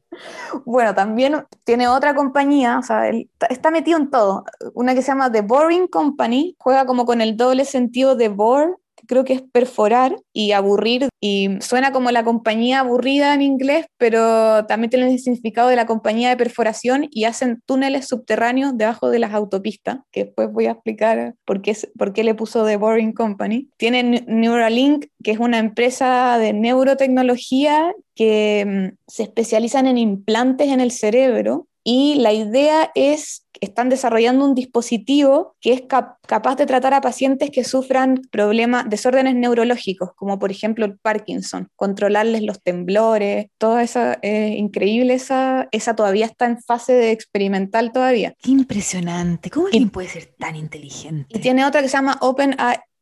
Bueno, 0.65 0.95
también 0.95 1.45
tiene 1.63 1.87
otra 1.87 2.15
compañía, 2.15 2.79
o 2.79 2.81
sea, 2.81 3.03
está 3.51 3.69
metido 3.69 3.99
en 3.99 4.09
todo. 4.09 4.45
Una 4.73 4.95
que 4.95 5.03
se 5.03 5.09
llama 5.09 5.31
The 5.31 5.41
Boring 5.41 5.85
Company, 5.87 6.55
juega 6.57 6.87
como 6.87 7.05
con 7.05 7.21
el 7.21 7.37
doble 7.37 7.65
sentido 7.65 8.15
de 8.15 8.29
bore 8.29 8.73
creo 9.07 9.23
que 9.23 9.33
es 9.33 9.41
perforar 9.41 10.17
y 10.33 10.51
aburrir, 10.51 11.09
y 11.19 11.49
suena 11.61 11.91
como 11.91 12.11
la 12.11 12.23
compañía 12.23 12.81
aburrida 12.81 13.33
en 13.33 13.41
inglés, 13.41 13.85
pero 13.97 14.65
también 14.65 14.89
tiene 14.89 15.11
el 15.11 15.19
significado 15.19 15.69
de 15.69 15.75
la 15.75 15.85
compañía 15.85 16.29
de 16.29 16.37
perforación 16.37 17.07
y 17.09 17.23
hacen 17.23 17.61
túneles 17.65 18.07
subterráneos 18.07 18.77
debajo 18.77 19.09
de 19.09 19.19
las 19.19 19.33
autopistas, 19.33 19.99
que 20.11 20.25
después 20.25 20.51
voy 20.51 20.67
a 20.67 20.71
explicar 20.71 21.35
por 21.45 21.61
qué, 21.61 21.75
por 21.97 22.13
qué 22.13 22.23
le 22.23 22.35
puso 22.35 22.65
The 22.65 22.77
Boring 22.77 23.13
Company. 23.13 23.69
Tienen 23.77 24.25
Neuralink, 24.27 25.05
que 25.23 25.31
es 25.31 25.39
una 25.39 25.57
empresa 25.57 26.37
de 26.37 26.53
neurotecnología 26.53 27.93
que 28.15 28.65
mm, 28.65 28.97
se 29.07 29.23
especializan 29.23 29.87
en 29.87 29.97
implantes 29.97 30.69
en 30.69 30.81
el 30.81 30.91
cerebro 30.91 31.67
y 31.89 32.15
la 32.15 32.33
idea 32.33 32.91
es 32.95 33.46
están 33.61 33.89
desarrollando 33.89 34.45
un 34.45 34.55
dispositivo 34.55 35.55
que 35.61 35.73
es 35.73 35.81
capaz 35.81 36.55
de 36.55 36.65
tratar 36.65 36.93
a 36.93 37.01
pacientes 37.01 37.49
que 37.51 37.63
sufran 37.63 38.21
problemas, 38.31 38.89
desórdenes 38.89 39.35
neurológicos, 39.35 40.11
como 40.15 40.39
por 40.39 40.51
ejemplo 40.51 40.85
el 40.85 40.97
Parkinson, 40.97 41.69
controlarles 41.75 42.43
los 42.43 42.61
temblores, 42.61 43.47
toda 43.57 43.83
esa, 43.83 44.19
increíble, 44.23 45.13
esa, 45.13 45.67
esa 45.71 45.95
todavía 45.95 46.25
está 46.25 46.45
en 46.45 46.61
fase 46.61 46.93
de 46.93 47.11
experimental 47.11 47.91
todavía. 47.91 48.33
Qué 48.41 48.51
impresionante, 48.51 49.49
¿cómo 49.49 49.67
alguien 49.67 49.89
puede 49.89 50.09
ser 50.09 50.33
tan 50.37 50.55
inteligente? 50.55 51.27
Y 51.29 51.39
tiene 51.39 51.65
otra 51.65 51.81
que 51.81 51.87
se 51.87 51.97
llama 51.97 52.17
Open 52.21 52.55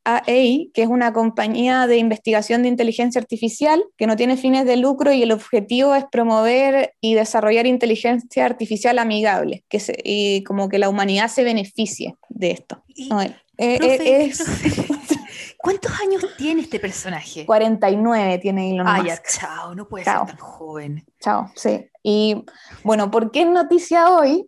AI, 0.06 0.72
que 0.74 0.84
es 0.84 0.88
una 0.88 1.12
compañía 1.12 1.88
de 1.88 1.97
investigación 1.97 2.62
de 2.62 2.70
inteligencia 2.70 3.20
artificial 3.20 3.84
que 3.97 4.08
no 4.08 4.16
tiene 4.16 4.38
fines 4.38 4.66
de 4.66 4.78
lucro 4.78 5.12
y 5.12 5.24
el 5.24 5.32
objetivo 5.32 5.95
es 5.95 6.06
promover 6.12 6.93
y 7.01 7.16
desarrollar 7.16 7.66
inteligencia 7.66 8.45
artificial 8.45 8.99
amigable, 8.99 9.66
que 9.68 9.82
y 10.03 10.43
como 10.43 10.70
que 10.70 10.80
la 10.80 10.89
humanidad 10.89 11.28
se 11.28 11.43
beneficie 11.43 12.16
de 12.30 12.51
esto. 12.51 12.84
Eh, 13.58 13.78
eh, 13.82 14.32
¿Cuántos 15.58 15.91
años 15.99 16.24
tiene 16.38 16.62
este 16.62 16.80
personaje? 16.80 17.45
49 17.45 18.38
tiene 18.38 18.72
Elon 18.72 18.86
Musk. 18.86 19.10
Ah, 19.10 19.22
chao, 19.28 19.76
no 19.76 19.88
puede 19.88 20.06
ser 20.06 20.14
tan 20.14 20.38
joven. 20.38 21.06
Chao, 21.20 21.51
sí. 21.56 21.89
Y 22.03 22.45
bueno, 22.84 23.10
¿por 23.10 23.32
qué 23.32 23.45
noticia 23.45 24.10
hoy? 24.10 24.47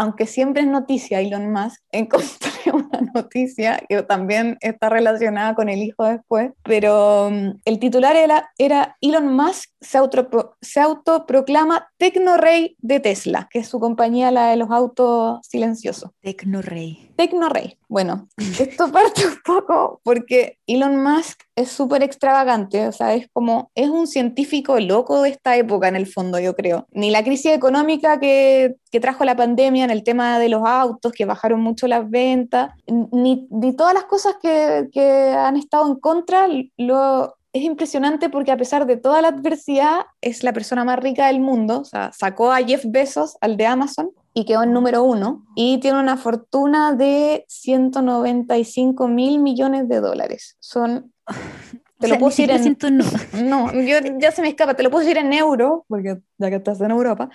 Aunque 0.00 0.26
siempre 0.26 0.62
es 0.62 0.66
noticia 0.66 1.20
Elon 1.20 1.52
Musk, 1.52 1.82
encontré 1.92 2.72
una 2.72 3.12
noticia 3.14 3.82
que 3.86 4.02
también 4.02 4.56
está 4.62 4.88
relacionada 4.88 5.54
con 5.54 5.68
el 5.68 5.82
hijo 5.82 6.04
después, 6.04 6.52
pero 6.62 7.26
um, 7.26 7.58
el 7.66 7.78
titular 7.78 8.16
era, 8.16 8.50
era 8.56 8.96
Elon 9.02 9.36
Musk 9.36 9.68
se, 9.78 9.98
auto, 9.98 10.56
se 10.62 10.80
autoproclama 10.80 11.90
Tecnorey 11.98 12.76
de 12.78 13.00
Tesla, 13.00 13.46
que 13.50 13.58
es 13.58 13.68
su 13.68 13.78
compañía, 13.78 14.30
la 14.30 14.48
de 14.48 14.56
los 14.56 14.70
autos 14.70 15.40
silenciosos. 15.46 16.10
Tecnorey. 16.22 17.12
Tecnorey. 17.16 17.79
Bueno, 17.90 18.28
esto 18.60 18.92
parte 18.92 19.26
un 19.26 19.40
poco 19.44 20.00
porque 20.04 20.58
Elon 20.68 21.02
Musk 21.02 21.40
es 21.56 21.72
súper 21.72 22.04
extravagante, 22.04 22.86
o 22.86 22.92
sea, 22.92 23.14
es 23.14 23.26
como, 23.32 23.72
es 23.74 23.88
un 23.88 24.06
científico 24.06 24.78
loco 24.78 25.22
de 25.22 25.30
esta 25.30 25.56
época 25.56 25.88
en 25.88 25.96
el 25.96 26.06
fondo, 26.06 26.38
yo 26.38 26.54
creo. 26.54 26.86
Ni 26.92 27.10
la 27.10 27.24
crisis 27.24 27.50
económica 27.50 28.20
que, 28.20 28.76
que 28.92 29.00
trajo 29.00 29.24
la 29.24 29.34
pandemia 29.34 29.82
en 29.82 29.90
el 29.90 30.04
tema 30.04 30.38
de 30.38 30.48
los 30.48 30.62
autos, 30.64 31.10
que 31.10 31.24
bajaron 31.24 31.62
mucho 31.62 31.88
las 31.88 32.08
ventas, 32.08 32.70
ni, 32.86 33.48
ni 33.50 33.74
todas 33.74 33.92
las 33.92 34.04
cosas 34.04 34.36
que, 34.40 34.88
que 34.92 35.32
han 35.36 35.56
estado 35.56 35.88
en 35.88 35.98
contra 35.98 36.46
lo, 36.76 37.34
es 37.52 37.62
impresionante 37.64 38.28
porque 38.28 38.52
a 38.52 38.56
pesar 38.56 38.86
de 38.86 38.98
toda 38.98 39.20
la 39.20 39.28
adversidad, 39.28 40.02
es 40.20 40.44
la 40.44 40.52
persona 40.52 40.84
más 40.84 41.00
rica 41.00 41.26
del 41.26 41.40
mundo. 41.40 41.80
O 41.80 41.84
sea, 41.84 42.12
sacó 42.12 42.52
a 42.52 42.58
Jeff 42.58 42.84
Bezos, 42.86 43.36
al 43.40 43.56
de 43.56 43.66
Amazon, 43.66 44.10
y 44.40 44.44
quedó 44.46 44.62
en 44.62 44.72
número 44.72 45.02
uno. 45.02 45.44
Y 45.54 45.78
tiene 45.78 46.00
una 46.00 46.16
fortuna 46.16 46.94
de 46.94 47.44
195 47.48 49.06
mil 49.06 49.38
millones 49.38 49.88
de 49.88 50.00
dólares. 50.00 50.56
Son... 50.60 51.12
Te 51.98 52.08
lo 52.08 52.18
puedo 52.18 52.30
decir 52.30 52.50
en... 52.50 52.78
No, 53.50 53.70
yo, 53.74 53.98
ya 54.18 54.32
se 54.32 54.40
me 54.40 54.48
escapa. 54.48 54.72
Te 54.72 54.82
lo 54.82 54.90
puedo 54.90 55.04
decir 55.04 55.18
en 55.18 55.34
euro, 55.34 55.84
porque 55.86 56.16
ya 56.38 56.48
que 56.48 56.56
estás 56.56 56.80
en 56.80 56.90
Europa. 56.90 57.28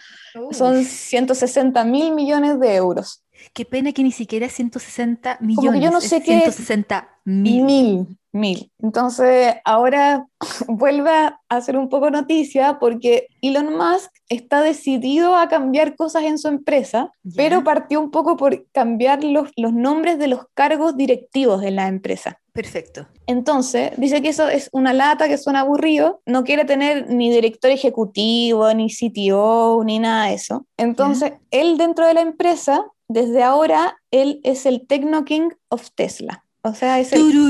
Son 0.50 0.84
160 0.84 1.84
mil 1.86 2.16
millones 2.16 2.60
de 2.60 2.76
euros. 2.76 3.24
Qué 3.56 3.64
pena 3.64 3.94
que 3.94 4.04
ni 4.04 4.12
siquiera 4.12 4.50
160 4.50 5.38
millones. 5.40 5.56
Como 5.56 5.72
que 5.72 5.80
yo 5.80 5.90
no 5.90 6.02
sé 6.02 6.22
qué. 6.22 6.42
160 6.42 7.22
mil. 7.24 7.64
Mil, 7.64 8.18
mil. 8.34 8.72
Entonces, 8.80 9.56
ahora 9.64 10.28
vuelve 10.68 11.10
a 11.48 11.62
ser 11.62 11.78
un 11.78 11.88
poco 11.88 12.10
noticia 12.10 12.80
porque 12.80 13.30
Elon 13.42 13.78
Musk 13.78 14.12
está 14.28 14.62
decidido 14.62 15.38
a 15.38 15.48
cambiar 15.48 15.96
cosas 15.96 16.24
en 16.24 16.38
su 16.38 16.50
empresa, 16.50 17.14
pero 17.38 17.64
partió 17.64 18.02
un 18.02 18.12
poco 18.12 18.36
por 18.36 18.70
cambiar 18.74 19.24
los, 19.24 19.50
los 19.56 19.72
nombres 19.72 20.20
de 20.20 20.28
los 20.28 20.42
cargos 20.54 20.98
directivos 20.98 21.62
de 21.62 21.72
la 21.72 21.88
empresa. 21.88 22.42
Perfecto. 22.52 23.08
Entonces, 23.26 23.92
dice 23.98 24.22
que 24.22 24.30
eso 24.30 24.50
es 24.50 24.70
una 24.74 24.92
lata 24.92 25.30
que 25.30 25.38
suena 25.38 25.62
aburrido, 25.62 26.22
no 26.26 26.44
quiere 26.44 26.66
tener 26.66 27.10
ni 27.10 27.30
director 27.30 27.72
ejecutivo, 27.72 28.74
ni 28.74 28.90
CTO, 28.90 29.82
ni 29.86 30.00
nada 30.00 30.28
de 30.28 30.34
eso. 30.34 30.66
Entonces, 30.76 31.34
él 31.52 31.78
dentro 31.78 32.06
de 32.06 32.16
la 32.16 32.22
empresa 32.22 32.86
desde 33.08 33.44
ahora 33.44 33.98
él 34.12 34.40
es 34.44 34.66
el 34.66 34.86
Techno 34.88 35.26
King 35.26 35.50
of 35.70 35.90
Tesla. 35.96 36.44
O 36.62 36.74
sea, 36.74 37.00
es 37.00 37.14
el... 37.14 37.22
el 37.22 37.46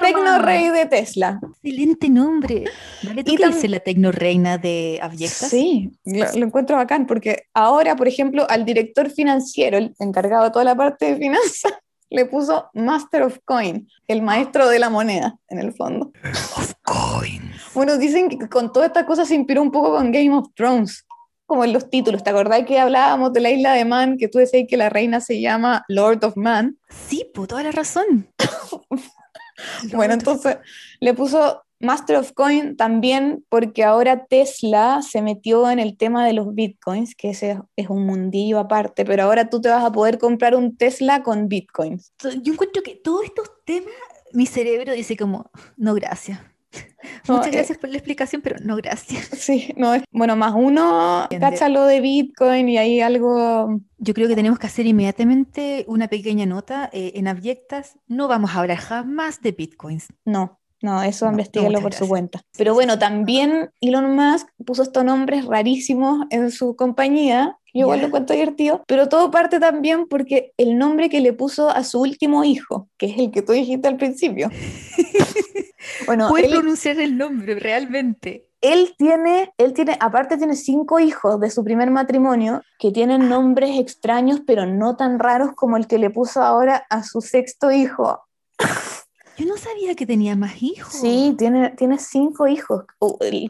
Tecno 0.00 0.38
Rey 0.40 0.68
de 0.68 0.86
Tesla. 0.86 1.40
Excelente 1.62 2.08
nombre. 2.10 2.64
¿Vale? 3.02 3.24
¿Tú 3.24 3.34
qué 3.34 3.68
la 3.68 3.80
Tecno 3.80 4.12
Reina 4.12 4.58
de 4.58 4.98
Abyectas? 5.02 5.48
Sí, 5.48 5.90
lo, 6.04 6.24
lo, 6.34 6.46
encuentro 6.46 6.76
bacán 6.76 7.06
porque 7.06 7.44
ahora, 7.54 7.96
por 7.96 8.06
ejemplo, 8.08 8.46
al 8.48 8.64
director 8.64 9.10
financiero, 9.10 9.78
el 9.78 9.94
encargado 9.98 10.44
de 10.44 10.50
toda 10.50 10.64
la 10.64 10.76
parte 10.76 11.14
de 11.14 11.16
finanzas, 11.16 11.72
le 12.10 12.26
puso 12.26 12.70
Master 12.74 13.22
of 13.22 13.38
Coin, 13.44 13.88
el 14.06 14.22
maestro 14.22 14.68
de 14.68 14.78
la 14.78 14.90
moneda, 14.90 15.36
en 15.48 15.58
el 15.58 15.72
fondo. 15.72 16.12
Of 16.56 16.74
Coin. 16.82 17.52
Bueno, 17.74 17.96
dicen 17.98 18.28
que 18.28 18.48
con 18.48 18.72
toda 18.72 18.86
esta 18.86 19.06
cosa 19.06 19.24
se 19.24 19.34
inspiró 19.34 19.62
un 19.62 19.70
poco 19.70 19.92
con 19.92 20.10
Game 20.10 20.34
of 20.34 20.48
Thrones. 20.54 21.04
como 21.46 21.64
en 21.64 21.72
los 21.72 21.88
títulos. 21.88 22.22
¿Te 22.22 22.28
acordás 22.28 22.66
que 22.66 22.78
hablábamos 22.78 23.32
de 23.32 23.40
la 23.40 23.50
isla 23.50 23.72
de 23.72 23.86
Man, 23.86 24.18
que 24.18 24.28
tú 24.28 24.38
decías 24.38 24.66
que 24.68 24.76
la 24.76 24.90
reina 24.90 25.22
se 25.22 25.40
llama 25.40 25.82
Lord 25.88 26.22
of 26.24 26.36
Man? 26.36 26.76
Sí, 26.90 27.30
por 27.32 27.46
toda 27.46 27.62
la 27.62 27.72
razón. 27.72 28.28
bueno, 29.94 30.12
entonces 30.12 30.58
le 31.00 31.14
puso 31.14 31.64
Master 31.80 32.16
of 32.16 32.32
Coin 32.32 32.76
también 32.76 33.44
porque 33.48 33.84
ahora 33.84 34.26
Tesla 34.26 35.00
se 35.02 35.22
metió 35.22 35.70
en 35.70 35.78
el 35.78 35.96
tema 35.96 36.26
de 36.26 36.32
los 36.32 36.54
bitcoins, 36.54 37.14
que 37.14 37.30
ese 37.30 37.60
es 37.76 37.88
un 37.88 38.04
mundillo 38.06 38.58
aparte, 38.58 39.04
pero 39.04 39.24
ahora 39.24 39.48
tú 39.48 39.60
te 39.60 39.68
vas 39.68 39.84
a 39.84 39.92
poder 39.92 40.18
comprar 40.18 40.54
un 40.54 40.76
Tesla 40.76 41.22
con 41.22 41.48
bitcoins. 41.48 42.12
Yo 42.42 42.52
encuentro 42.52 42.82
que 42.82 42.96
todos 42.96 43.24
estos 43.24 43.50
temas, 43.64 43.92
mi 44.32 44.46
cerebro 44.46 44.92
dice 44.92 45.16
como, 45.16 45.50
no, 45.76 45.94
gracias. 45.94 46.40
Muchas 47.28 47.46
eh, 47.48 47.50
gracias 47.50 47.78
por 47.78 47.90
la 47.90 47.96
explicación, 47.96 48.42
pero 48.42 48.56
no 48.62 48.76
gracias. 48.76 49.28
Sí, 49.38 49.72
no 49.76 49.94
es. 49.94 50.02
Bueno, 50.10 50.36
más 50.36 50.52
uno, 50.54 51.26
cacha 51.40 51.68
lo 51.68 51.84
de 51.84 52.00
Bitcoin 52.00 52.68
y 52.68 52.78
hay 52.78 53.00
algo. 53.00 53.80
Yo 53.98 54.14
creo 54.14 54.28
que 54.28 54.34
tenemos 54.34 54.58
que 54.58 54.66
hacer 54.66 54.86
inmediatamente 54.86 55.84
una 55.88 56.08
pequeña 56.08 56.44
nota 56.44 56.90
eh, 56.92 57.12
en 57.14 57.28
abyectas. 57.28 57.98
No 58.06 58.28
vamos 58.28 58.50
a 58.50 58.60
hablar 58.60 58.78
jamás 58.78 59.40
de 59.40 59.52
Bitcoins. 59.52 60.08
No, 60.24 60.60
no, 60.80 61.02
eso 61.02 61.26
no, 61.26 61.32
investiguenlo 61.32 61.80
por 61.80 61.92
su 61.92 62.06
cuenta. 62.06 62.42
Pero 62.56 62.74
bueno, 62.74 62.98
también 62.98 63.70
Elon 63.80 64.14
Musk 64.14 64.48
puso 64.64 64.82
estos 64.82 65.04
nombres 65.04 65.44
rarísimos 65.44 66.26
en 66.30 66.50
su 66.50 66.76
compañía. 66.76 67.58
Yo 67.74 67.80
igual 67.80 68.00
lo 68.00 68.10
cuento 68.10 68.32
divertido, 68.32 68.82
pero 68.86 69.08
todo 69.08 69.30
parte 69.30 69.60
también 69.60 70.06
porque 70.08 70.52
el 70.56 70.78
nombre 70.78 71.08
que 71.08 71.20
le 71.20 71.32
puso 71.32 71.68
a 71.70 71.84
su 71.84 72.00
último 72.00 72.44
hijo, 72.44 72.88
que 72.96 73.06
es 73.06 73.18
el 73.18 73.30
que 73.30 73.42
tú 73.42 73.52
dijiste 73.52 73.88
al 73.88 73.96
principio. 73.96 74.50
bueno, 76.06 76.28
puede 76.28 76.48
pronunciar 76.48 76.98
el 76.98 77.18
nombre 77.18 77.54
realmente. 77.56 78.46
Él 78.60 78.94
tiene, 78.98 79.52
él 79.58 79.72
tiene, 79.72 79.96
aparte 80.00 80.36
tiene 80.36 80.56
cinco 80.56 80.98
hijos 80.98 81.38
de 81.38 81.50
su 81.50 81.62
primer 81.62 81.90
matrimonio 81.90 82.62
que 82.78 82.90
tienen 82.90 83.22
ah. 83.22 83.26
nombres 83.26 83.78
extraños, 83.78 84.40
pero 84.46 84.66
no 84.66 84.96
tan 84.96 85.18
raros 85.18 85.52
como 85.54 85.76
el 85.76 85.86
que 85.86 85.98
le 85.98 86.10
puso 86.10 86.42
ahora 86.42 86.84
a 86.88 87.02
su 87.02 87.20
sexto 87.20 87.70
hijo. 87.70 88.22
Yo 89.38 89.46
no 89.46 89.56
sabía 89.56 89.94
que 89.94 90.04
tenía 90.04 90.34
más 90.34 90.60
hijos. 90.60 90.92
Sí, 90.92 91.32
tiene, 91.38 91.70
tiene 91.70 91.98
cinco 91.98 92.48
hijos. 92.48 92.84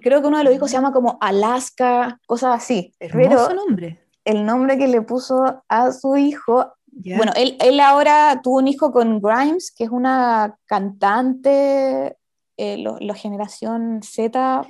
Creo 0.03 0.21
que 0.21 0.29
uno 0.29 0.37
de 0.37 0.45
los 0.45 0.55
hijos 0.55 0.71
se 0.71 0.77
llama 0.77 0.93
como 0.93 1.17
Alaska, 1.19 2.21
cosas 2.27 2.63
así. 2.63 2.93
Hermoso 3.01 3.55
nombre. 3.55 3.99
El 4.23 4.45
nombre 4.45 4.77
que 4.77 4.87
le 4.87 5.01
puso 5.01 5.65
a 5.67 5.93
su 5.93 6.19
hijo 6.19 6.75
Bueno, 6.93 7.33
él, 7.37 7.57
él, 7.61 7.81
ahora 7.81 8.41
tuvo 8.43 8.59
un 8.59 8.69
hijo 8.69 8.93
con 8.93 9.19
Grimes, 9.23 9.73
que 9.75 9.85
es 9.85 9.91
una 9.91 10.59
cantante, 10.67 12.19
eh, 12.59 12.85
la 13.01 13.15
generación 13.15 14.03
Z. 14.03 14.67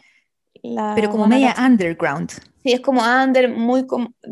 La 0.62 0.93
Pero 0.95 1.11
como 1.11 1.27
media 1.27 1.57
underground. 1.59 2.31
Sí, 2.62 2.73
es 2.73 2.81
como 2.81 3.03
under, 3.03 3.49
muy 3.51 3.87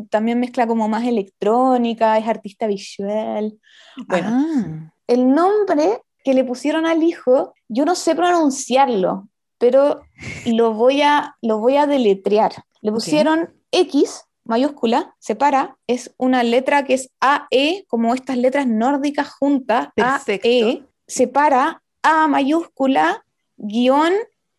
también 0.09 0.39
mezcla 0.39 0.69
como 0.69 0.89
más 0.89 1.05
electrónica, 1.05 2.17
es 2.17 2.29
artista 2.29 2.69
visual. 2.69 3.59
Bueno, 4.07 4.29
ah. 4.31 4.93
el 5.09 5.29
nombre 5.29 6.03
que 6.27 6.35
le 6.35 6.43
pusieron 6.43 6.87
al 6.87 7.05
hijo, 7.05 7.55
yo 7.69 7.85
no 7.85 7.95
sé 7.95 8.17
pronunciarlo, 8.17 9.29
pero 9.59 10.01
lo 10.45 10.75
voy 10.75 11.01
a, 11.01 11.37
lo 11.41 11.61
voy 11.61 11.77
a 11.77 11.87
deletrear. 11.87 12.53
Le 12.81 12.91
pusieron 12.91 13.55
X 13.71 14.25
mayúscula, 14.43 15.15
separa, 15.21 15.79
es 15.87 16.13
una 16.17 16.43
letra 16.43 16.85
que 16.85 16.95
es 16.95 17.13
AE, 17.21 17.85
como 17.87 18.13
estas 18.13 18.39
letras 18.39 18.67
nórdicas 18.67 19.31
juntas, 19.39 19.91
AE, 19.97 20.83
separa 21.07 21.81
A 22.03 22.27
mayúscula, 22.27 23.25
guion 23.57 24.13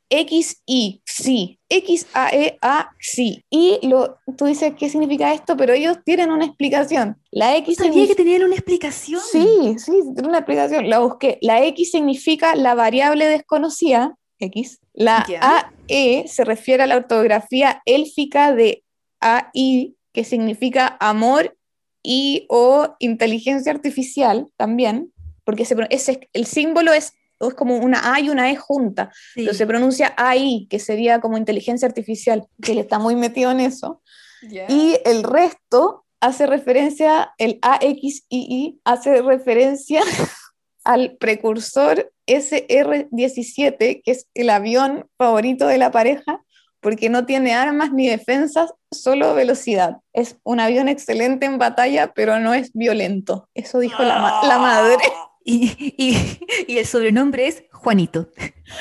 XI, 0.10 1.02
sí, 1.04 1.57
X, 1.70 2.08
A, 2.14 2.30
E, 2.30 2.58
A, 2.62 2.92
sí. 3.00 3.44
Y 3.50 3.80
lo, 3.88 4.18
tú 4.38 4.46
dices, 4.46 4.74
¿qué 4.78 4.90
significa 4.90 5.34
esto? 5.34 5.58
Pero 5.58 5.74
ellos 5.74 5.98
tienen 6.06 6.32
una 6.32 6.46
explicación. 6.46 7.18
La 7.32 7.58
X 7.58 7.78
¿Sabía 7.78 8.08
que 8.08 8.16
tenían 8.16 8.44
una 8.44 8.56
explicación? 8.56 9.22
Sí, 9.22 9.76
sí, 9.78 9.92
tiene 10.14 10.30
una 10.30 10.40
explicación. 10.40 10.90
La 10.90 11.00
busqué. 11.00 11.38
La 11.42 11.64
X 11.66 11.92
significa 11.92 12.56
la 12.56 12.74
variable 12.74 13.28
desconocida, 13.28 14.18
X. 14.40 14.80
La 14.94 15.26
A, 15.42 15.72
E 15.88 16.28
se 16.28 16.46
refiere 16.46 16.84
a 16.84 16.88
la 16.88 16.98
ortografía 16.98 17.82
élfica 17.86 18.54
de 18.54 18.84
AI, 19.20 19.96
que 20.14 20.24
significa 20.24 20.98
amor 21.00 21.58
y 22.02 22.46
o 22.50 22.96
inteligencia 23.00 23.72
artificial 23.72 24.48
también, 24.56 25.12
porque 25.44 25.68
ese, 25.90 26.30
el 26.34 26.46
símbolo 26.46 26.94
es 26.94 27.14
es 27.40 27.54
como 27.54 27.78
una 27.78 28.14
A 28.14 28.20
y 28.20 28.30
una 28.30 28.52
E 28.52 28.56
junta, 28.56 29.12
pero 29.36 29.54
se 29.54 29.68
pronuncia 29.68 30.14
AI, 30.18 30.68
que 30.70 30.80
sería 30.80 31.20
como 31.20 31.38
inteligencia 31.38 31.88
artificial, 31.88 32.46
que 32.62 32.72
él 32.72 32.80
está 32.80 33.00
muy 33.00 33.16
metido 33.16 33.52
en 33.52 33.60
eso. 33.60 34.02
Y 34.42 34.98
el 35.06 35.24
resto 35.24 36.06
hace 36.20 36.48
referencia, 36.48 37.34
el 37.38 37.60
AXII 37.62 38.80
hace 38.84 39.22
referencia 39.22 40.02
al 40.84 41.18
precursor 41.18 42.12
SR-17, 42.28 44.02
que 44.04 44.12
es 44.12 44.28
el 44.34 44.50
avión 44.50 45.08
favorito 45.18 45.68
de 45.68 45.78
la 45.78 45.92
pareja, 45.92 46.42
porque 46.80 47.10
no 47.10 47.26
tiene 47.26 47.54
armas 47.56 47.92
ni 47.92 48.08
defensas, 48.08 48.74
solo 48.92 49.34
velocidad. 49.34 49.98
Es 50.14 50.38
un 50.44 50.60
avión 50.60 50.88
excelente 50.88 51.46
en 51.46 51.58
batalla, 51.58 52.14
pero 52.14 52.40
no 52.40 52.54
es 52.54 52.72
violento. 52.74 53.50
Eso 53.54 53.80
dijo 53.80 54.04
la, 54.04 54.42
la 54.44 54.58
madre. 54.60 55.04
Y, 55.50 56.78
el 56.78 56.86
sobrenombre 56.86 57.48
es 57.48 57.64
Juanito. 57.72 58.28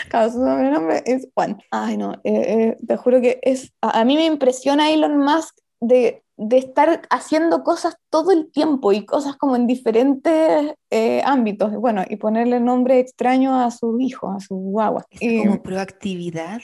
Claro, 0.08 0.32
su 0.32 0.38
sobrenombre 0.38 1.00
es 1.06 1.28
Juan. 1.32 1.62
Ay, 1.70 1.96
no, 1.96 2.14
eh, 2.24 2.42
eh, 2.74 2.76
te 2.84 2.96
juro 2.96 3.20
que 3.20 3.38
es. 3.42 3.72
A, 3.80 4.04
mí 4.04 4.16
me 4.16 4.26
impresiona 4.26 4.90
Elon 4.90 5.16
Musk 5.16 5.56
de, 5.78 6.24
de, 6.36 6.58
estar 6.58 7.02
haciendo 7.08 7.62
cosas 7.62 7.94
todo 8.10 8.32
el 8.32 8.50
tiempo 8.50 8.92
y 8.92 9.06
cosas 9.06 9.36
como 9.36 9.54
en 9.54 9.68
diferentes 9.68 10.74
eh, 10.90 11.22
ámbitos. 11.24 11.70
Bueno, 11.76 12.04
y 12.08 12.16
ponerle 12.16 12.58
nombre 12.58 12.98
extraño 12.98 13.60
a 13.60 13.70
su 13.70 14.00
hijo, 14.00 14.32
a 14.32 14.40
su 14.40 14.56
guagua. 14.56 15.06
Es 15.10 15.46
como 15.46 15.62
proactividad 15.62 16.60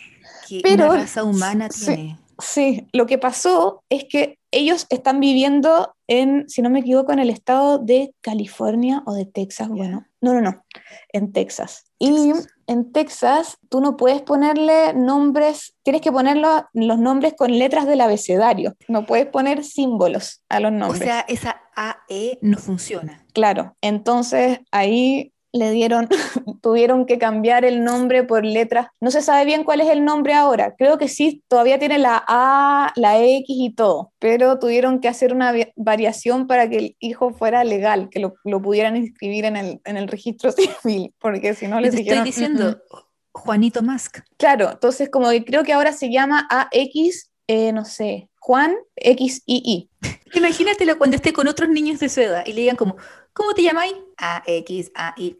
que 0.48 0.76
la 0.76 0.88
raza 0.88 1.22
humana 1.22 1.68
tiene. 1.68 2.18
Sí, 2.42 2.88
lo 2.92 3.06
que 3.06 3.18
pasó 3.18 3.84
es 3.88 4.04
que 4.04 4.38
ellos 4.50 4.86
están 4.90 5.20
viviendo 5.20 5.94
en, 6.08 6.48
si 6.48 6.60
no 6.60 6.70
me 6.70 6.80
equivoco, 6.80 7.12
en 7.12 7.20
el 7.20 7.30
estado 7.30 7.78
de 7.78 8.14
California 8.20 9.02
o 9.06 9.14
de 9.14 9.24
Texas. 9.24 9.68
Bueno, 9.68 10.06
no, 10.20 10.34
no, 10.34 10.40
no, 10.40 10.64
en 11.12 11.32
Texas. 11.32 11.84
Y 11.98 12.32
en 12.66 12.92
Texas 12.92 13.58
tú 13.68 13.80
no 13.80 13.96
puedes 13.96 14.22
ponerle 14.22 14.92
nombres, 14.92 15.74
tienes 15.82 16.02
que 16.02 16.12
poner 16.12 16.36
los 16.36 16.98
nombres 16.98 17.34
con 17.36 17.56
letras 17.58 17.86
del 17.86 18.00
abecedario, 18.00 18.74
no 18.88 19.06
puedes 19.06 19.26
poner 19.26 19.64
símbolos 19.64 20.42
a 20.48 20.60
los 20.60 20.72
nombres. 20.72 21.00
O 21.00 21.04
sea, 21.04 21.20
esa 21.28 21.62
AE 21.76 22.38
no 22.42 22.58
funciona. 22.58 23.24
Claro, 23.32 23.76
entonces 23.80 24.58
ahí 24.70 25.32
le 25.52 25.70
dieron, 25.70 26.08
tuvieron 26.62 27.06
que 27.06 27.18
cambiar 27.18 27.64
el 27.64 27.84
nombre 27.84 28.24
por 28.24 28.44
letras. 28.44 28.88
No 29.00 29.10
se 29.10 29.22
sabe 29.22 29.44
bien 29.44 29.64
cuál 29.64 29.80
es 29.80 29.88
el 29.88 30.04
nombre 30.04 30.34
ahora. 30.34 30.74
Creo 30.76 30.98
que 30.98 31.08
sí, 31.08 31.42
todavía 31.48 31.78
tiene 31.78 31.98
la 31.98 32.22
A, 32.26 32.92
la 32.96 33.18
X 33.22 33.44
y 33.48 33.74
todo, 33.74 34.12
pero 34.18 34.58
tuvieron 34.58 35.00
que 35.00 35.08
hacer 35.08 35.32
una 35.32 35.52
variación 35.76 36.46
para 36.46 36.68
que 36.68 36.76
el 36.76 36.96
hijo 36.98 37.32
fuera 37.32 37.64
legal, 37.64 38.08
que 38.10 38.20
lo, 38.20 38.34
pudieran 38.62 38.96
inscribir 38.96 39.44
en 39.44 39.56
el, 39.56 39.80
en 39.84 39.96
el 39.96 40.08
registro 40.08 40.52
civil, 40.82 41.14
porque 41.18 41.54
si 41.54 41.68
no 41.68 41.80
les 41.80 41.94
dijeron... 41.94 42.26
Estoy 42.26 42.44
diciendo, 42.44 42.82
Juanito 43.32 43.82
Musk. 43.82 44.18
Claro, 44.36 44.70
entonces 44.72 45.08
como 45.08 45.30
que 45.30 45.44
creo 45.44 45.64
que 45.64 45.72
ahora 45.72 45.92
se 45.92 46.10
llama 46.10 46.46
AX, 46.50 47.30
eh, 47.46 47.72
no 47.72 47.84
sé, 47.84 48.28
Juan 48.38 48.74
XII. 48.96 49.88
Imagínatelo 50.34 50.98
cuando 50.98 51.16
esté 51.16 51.32
con 51.32 51.48
otros 51.48 51.68
niños 51.68 52.00
de 52.00 52.08
su 52.08 52.20
edad 52.20 52.44
y 52.46 52.52
le 52.52 52.62
digan 52.62 52.76
como, 52.76 52.96
¿cómo 53.32 53.54
te 53.54 53.62
llamáis? 53.62 53.94
A, 54.18 54.42
X, 54.46 54.90
A, 54.94 55.14
I. 55.16 55.38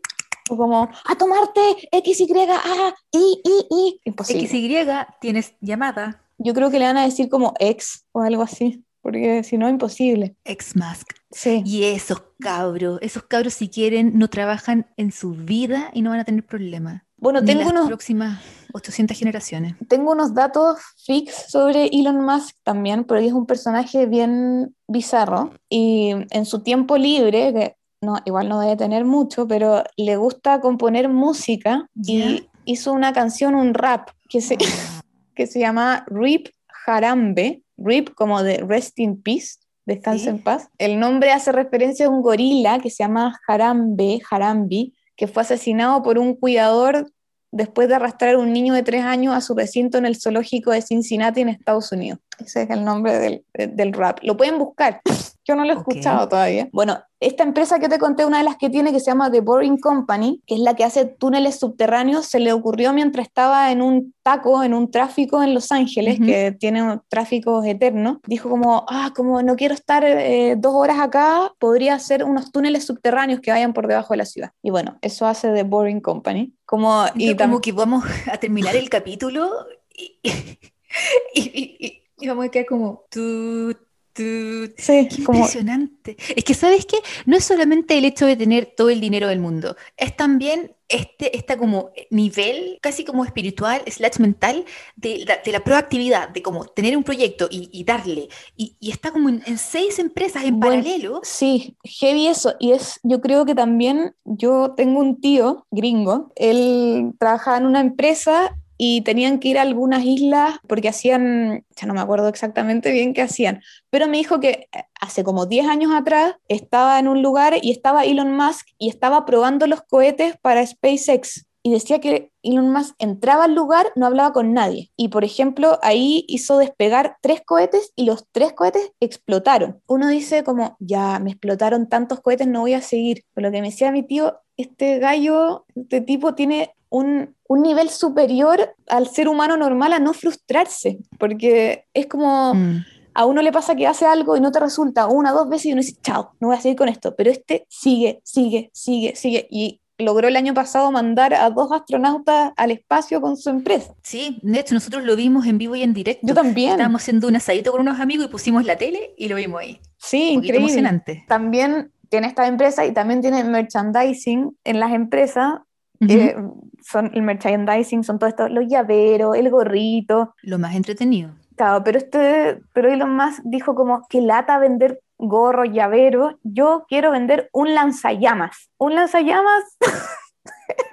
O 0.51 0.57
como, 0.57 0.88
a 1.05 1.14
tomarte 1.16 1.61
X, 1.90 2.20
Y, 2.20 2.32
A, 2.32 2.95
I, 3.12 3.40
I, 3.45 3.66
I. 3.70 4.01
Imposible. 4.05 4.45
X, 4.45 4.55
Y, 4.55 4.86
tienes 5.20 5.55
llamada. 5.61 6.22
Yo 6.38 6.55
creo 6.55 6.70
que 6.70 6.78
le 6.78 6.86
van 6.86 6.99
a 6.99 7.05
decir 7.05 7.28
como 7.28 7.55
ex 7.61 8.05
o 8.12 8.22
algo 8.22 8.43
así, 8.43 8.84
porque 9.01 9.45
si 9.45 9.57
no, 9.59 9.68
imposible. 9.68 10.36
Ex 10.45 10.74
mask. 10.76 11.09
Sí. 11.30 11.62
Y 11.64 11.84
esos 11.84 12.22
cabros, 12.40 12.99
esos 13.03 13.22
cabros 13.24 13.55
si 13.55 13.68
quieren 13.68 14.18
no 14.18 14.28
trabajan 14.28 14.86
en 14.97 15.12
su 15.12 15.32
vida 15.32 15.90
y 15.95 16.03
no 16.03 16.11
van 16.11 16.20
a 16.20 16.24
tener 16.24 16.45
problemas. 16.45 17.03
Bueno, 17.16 17.45
tengo 17.45 17.70
unos... 17.70 17.86
próximas 17.86 18.40
800 18.72 19.16
generaciones. 19.16 19.76
Tengo 19.86 20.11
unos 20.11 20.34
datos 20.34 20.78
fix 21.05 21.51
sobre 21.51 21.86
Elon 21.86 22.24
Musk 22.24 22.57
también, 22.64 23.05
porque 23.05 23.26
es 23.26 23.32
un 23.32 23.47
personaje 23.47 24.07
bien 24.07 24.74
bizarro 24.88 25.53
y 25.68 26.11
en 26.30 26.47
su 26.47 26.64
tiempo 26.64 26.97
libre, 26.97 27.53
que 27.53 27.76
no, 28.03 28.16
igual 28.24 28.48
no 28.48 28.61
debe 28.61 28.76
tener 28.76 29.05
mucho, 29.05 29.46
pero 29.46 29.84
le 29.96 30.16
gusta 30.16 30.61
componer 30.61 31.09
música 31.09 31.88
y 31.94 32.48
hizo 32.64 32.92
una 32.92 33.12
canción, 33.12 33.55
un 33.55 33.74
rap, 33.74 34.11
que 34.28 34.40
se, 34.40 34.57
ah. 34.57 35.03
que 35.34 35.46
se 35.46 35.61
llama 35.61 36.05
Rip 36.09 36.48
Harambe, 36.86 37.62
Rip 37.78 38.11
como 38.14 38.42
de 38.42 38.59
Rest 38.59 38.98
in 38.98 39.22
Peace, 39.22 39.62
Descansa 39.84 40.30
en 40.30 40.38
paz. 40.38 40.68
El 40.78 41.00
nombre 41.00 41.32
hace 41.32 41.50
referencia 41.50 42.07
a 42.07 42.09
un 42.09 42.22
gorila 42.22 42.78
que 42.78 42.90
se 42.90 43.03
llama 43.03 43.40
Harambe, 43.48 44.20
Harambi, 44.30 44.94
que 45.16 45.26
fue 45.26 45.42
asesinado 45.42 46.03
por 46.03 46.18
un 46.18 46.34
cuidador 46.34 47.11
después 47.50 47.88
de 47.88 47.96
arrastrar 47.96 48.36
a 48.36 48.38
un 48.38 48.53
niño 48.53 48.74
de 48.74 48.82
tres 48.82 49.05
años 49.05 49.34
a 49.34 49.40
su 49.40 49.55
recinto 49.55 49.98
en 49.98 50.07
el 50.07 50.20
zoológico 50.20 50.70
de 50.70 50.82
Cincinnati 50.82 51.40
en 51.40 51.48
Estados 51.48 51.90
Unidos. 51.90 52.20
Ese 52.39 52.62
es 52.62 52.70
el 52.70 52.85
nombre 52.85 53.18
del, 53.18 53.45
del 53.55 53.93
rap. 53.93 54.18
Lo 54.22 54.37
pueden 54.37 54.59
buscar. 54.59 55.01
Yo 55.45 55.57
no 55.57 55.64
lo 55.64 55.72
he 55.72 55.76
escuchado 55.76 56.28
todavía. 56.28 56.68
Bueno, 56.72 57.01
esta 57.18 57.43
empresa 57.43 57.80
que 57.80 57.89
te 57.89 57.99
conté, 57.99 58.24
una 58.24 58.39
de 58.39 58.45
las 58.45 58.57
que 58.57 58.70
tiene, 58.70 58.93
que 58.93 59.01
se 59.01 59.11
llama 59.11 59.30
The 59.30 59.41
Boring 59.41 59.78
Company, 59.78 60.41
que 60.47 60.55
es 60.55 60.61
la 60.61 60.74
que 60.74 60.85
hace 60.85 61.05
túneles 61.05 61.59
subterráneos, 61.59 62.26
se 62.26 62.39
le 62.39 62.53
ocurrió 62.53 62.93
mientras 62.93 63.26
estaba 63.26 63.72
en 63.72 63.83
un 63.83 64.14
taco, 64.22 64.62
en 64.62 64.72
un 64.72 64.91
tráfico 64.91 65.43
en 65.43 65.53
Los 65.53 65.72
Ángeles, 65.72 66.20
que 66.20 66.53
tiene 66.53 67.01
tráficos 67.09 67.66
eternos. 67.66 68.18
Dijo 68.26 68.49
como, 68.49 68.85
ah, 68.89 69.12
como 69.16 69.43
no 69.43 69.57
quiero 69.57 69.74
estar 69.74 70.05
eh, 70.05 70.55
dos 70.57 70.74
horas 70.74 71.01
acá, 71.01 71.53
podría 71.59 71.95
hacer 71.95 72.22
unos 72.22 72.53
túneles 72.53 72.85
subterráneos 72.87 73.41
que 73.41 73.51
vayan 73.51 73.72
por 73.72 73.89
debajo 73.89 74.14
de 74.14 74.18
la 74.18 74.26
ciudad. 74.26 74.53
Y 74.62 74.70
bueno, 74.70 74.99
eso 75.03 75.26
hace 75.26 75.53
The 75.53 75.64
Boring 75.64 76.01
Company. 76.01 76.55
Como, 76.64 77.05
y 77.16 77.37
como 77.37 77.61
que 77.61 77.72
vamos 77.72 78.05
a 78.30 78.39
terminar 78.39 78.76
el 78.76 78.89
capítulo 78.89 79.51
y, 79.93 80.18
y, 81.35 81.76
y 81.78 82.01
vamos 82.29 82.47
a 82.47 82.49
quedar 82.51 82.66
como... 82.66 83.05
Tú, 83.11 83.75
Sí, 84.14 85.09
Qué 85.09 85.09
impresionante. 85.18 86.16
Es 86.37 86.45
que, 86.45 86.53
¿sabes 86.53 86.85
qué? 86.85 86.99
No 87.25 87.37
es 87.37 87.45
solamente 87.45 87.97
el 87.97 88.05
hecho 88.05 88.27
de 88.27 88.37
tener 88.37 88.75
todo 88.77 88.91
el 88.91 89.01
dinero 89.01 89.29
del 89.29 89.41
mundo, 89.41 89.75
es 89.97 90.14
también 90.14 90.77
este, 90.89 91.35
esta 91.35 91.57
como 91.57 91.91
nivel 92.11 92.79
casi 92.83 93.05
como 93.05 93.25
espiritual, 93.25 93.81
slash 93.87 94.18
mental, 94.18 94.66
de 94.97 95.25
la, 95.27 95.39
de 95.43 95.53
la 95.53 95.64
proactividad, 95.64 96.29
de 96.29 96.43
como 96.43 96.66
tener 96.66 96.95
un 96.95 97.05
proyecto 97.05 97.49
y, 97.51 97.85
darle. 97.85 98.29
Y, 98.55 98.77
está 98.83 99.12
como 99.12 99.31
en, 99.31 99.57
seis 99.57 99.99
empresas 99.99 100.45
en 100.45 100.61
paralelo. 100.61 101.20
Sí, 101.23 101.79
heavy 101.83 102.27
eso. 102.27 102.55
Y 102.61 102.73
es, 102.73 103.01
yo 103.03 103.23
creo 103.23 103.47
que 103.47 103.55
también 103.55 104.14
yo 104.25 104.75
tengo 104.77 105.01
un 105.01 105.23
tío 105.23 105.66
gringo, 105.70 106.33
él 106.37 107.12
trabajaba 107.18 107.57
en 107.57 107.66
una 107.66 107.81
empresa 107.81 108.59
y 108.79 109.03
tenían 109.03 109.39
que 109.39 109.49
ir 109.49 109.59
a 109.59 109.62
algunas 109.62 110.05
islas 110.05 110.57
porque 110.66 110.89
hacían, 110.89 111.64
ya 111.77 111.87
no 111.87 111.95
me 111.95 112.01
acuerdo 112.01 112.29
exactamente 112.29 112.91
bien 112.93 113.14
qué 113.14 113.23
hacían, 113.23 113.62
pero 113.91 114.09
me 114.09 114.18
dijo 114.18 114.41
que 114.41 114.68
eh, 114.73 114.85
hace 115.01 115.25
como 115.25 115.47
10 115.47 115.68
años 115.68 115.93
atrás 115.93 116.35
estaba 116.49 116.99
en 116.99 117.09
un 117.09 117.23
lugar 117.23 117.55
y 117.62 117.70
estaba 117.70 118.05
Elon 118.05 118.37
Musk 118.37 118.66
y 118.79 118.89
estaba 118.89 119.25
probando 119.25 119.66
los 119.66 119.83
cohetes 119.83 120.37
para 120.41 120.66
SpaceX. 120.66 121.47
Y 121.64 121.70
decía 121.70 122.01
que 122.01 122.33
Elon 122.43 122.73
Musk 122.73 122.97
entraba 122.99 123.45
al 123.45 123.55
lugar, 123.55 123.87
no 123.95 124.07
hablaba 124.07 124.33
con 124.33 124.53
nadie. 124.53 124.91
Y 124.97 125.09
por 125.09 125.23
ejemplo, 125.23 125.79
ahí 125.83 126.25
hizo 126.27 126.59
despegar 126.59 127.18
tres 127.20 127.41
cohetes 127.47 127.93
y 127.95 128.05
los 128.05 128.27
tres 128.33 128.53
cohetes 128.53 128.91
explotaron. 128.99 129.81
Uno 129.87 130.09
dice 130.09 130.43
como, 130.43 130.77
ya, 130.81 131.20
me 131.20 131.31
explotaron 131.31 131.89
tantos 131.89 132.20
cohetes, 132.20 132.49
no 132.49 132.62
voy 132.62 132.75
a 132.75 132.83
seguir. 132.83 133.23
Pero 133.33 133.47
lo 133.47 133.53
que 133.53 133.61
me 133.61 133.68
decía 133.68 133.93
mi 133.93 134.03
tío, 134.03 134.41
este 134.57 134.99
gallo, 134.99 135.64
este 135.77 136.01
tipo 136.01 136.35
tiene 136.35 136.75
un, 136.93 137.34
nivel 137.49 137.90
superior 137.90 138.74
al 138.88 139.09
ser 139.09 139.28
humano 139.28 139.57
normal 139.57 139.93
a 139.93 139.99
no 139.99 140.12
frustrarse, 140.12 140.99
porque 141.18 141.86
es 141.95 142.07
como... 142.07 142.55
Mm. 142.55 142.84
A 143.14 143.26
uno 143.26 143.43
le 143.43 143.53
pasa 143.53 143.74
que 143.76 143.86
hace 143.86 144.07
algo 144.07 144.38
y 144.38 144.40
no 144.40 144.53
te 144.53 144.59
resulta 144.59 145.07
una, 145.07 145.32
dos 145.32 145.47
veces 145.47 145.66
y 145.66 145.72
uno 145.72 145.82
dice, 145.82 145.99
chao, 146.03 146.32
no 146.40 146.49
voy 146.49 146.57
a 146.57 146.61
seguir 146.62 146.78
con 146.78 146.88
esto. 146.88 147.14
Pero 147.14 147.30
este 147.30 147.66
sigue, 147.68 148.22
sigue, 148.24 148.70
sigue, 148.72 149.14
sigue. 149.14 149.47
Y 149.51 149.82
logró 149.99 150.28
el 150.28 150.36
año 150.36 150.55
pasado 150.55 150.90
mandar 150.90 151.34
a 151.34 151.51
dos 151.51 151.70
astronautas 151.72 152.53
al 152.57 152.70
espacio 152.70 153.20
con 153.20 153.36
su 153.36 153.51
empresa. 153.51 153.93
Sí, 154.03 154.40
de 154.40 154.61
hecho 154.61 154.72
nosotros 154.72 155.05
lo 155.05 155.14
vimos 155.14 155.45
en 155.45 155.59
vivo 155.59 155.76
y 155.76 155.82
en 155.82 155.93
directo. 155.93 156.26
Yo 156.26 156.32
también. 156.32 156.70
Estábamos 156.70 157.03
haciendo 157.03 157.28
un 157.28 157.36
asadito 157.36 157.70
con 157.70 157.82
unos 157.82 158.01
amigos 158.01 158.24
y 158.24 158.28
pusimos 158.30 158.64
la 158.64 158.78
tele 158.78 159.12
y 159.18 159.28
lo 159.28 159.36
vimos 159.36 159.61
ahí. 159.61 159.78
Sí, 159.99 160.30
increíble. 160.30 160.61
emocionante. 160.61 161.24
También 161.28 161.93
tiene 162.09 162.28
esta 162.28 162.47
empresa 162.47 162.86
y 162.86 162.93
también 162.93 163.20
tiene 163.20 163.45
merchandising 163.45 164.57
en 164.64 164.80
las 164.80 164.93
empresas 164.93 165.61
eh, 166.09 166.36
son 166.82 167.11
el 167.14 167.22
merchandising, 167.22 168.05
son 168.05 168.18
todo 168.18 168.28
esto, 168.28 168.48
los 168.48 168.66
llaveros, 168.68 169.36
el 169.36 169.50
gorrito. 169.50 170.34
Lo 170.42 170.59
más 170.59 170.74
entretenido. 170.74 171.30
Claro, 171.57 171.84
pero 171.84 171.98
este, 171.98 172.61
pero 172.72 172.92
Elon 172.92 173.14
Musk 173.14 173.40
dijo 173.44 173.74
como 173.74 174.07
que 174.09 174.20
lata 174.20 174.59
vender 174.59 175.00
gorro, 175.18 175.64
llavero, 175.64 176.38
yo 176.42 176.84
quiero 176.88 177.12
vender 177.12 177.48
un 177.53 177.74
lanzallamas. 177.74 178.70
Un 178.78 178.94
lanzallamas 178.94 179.64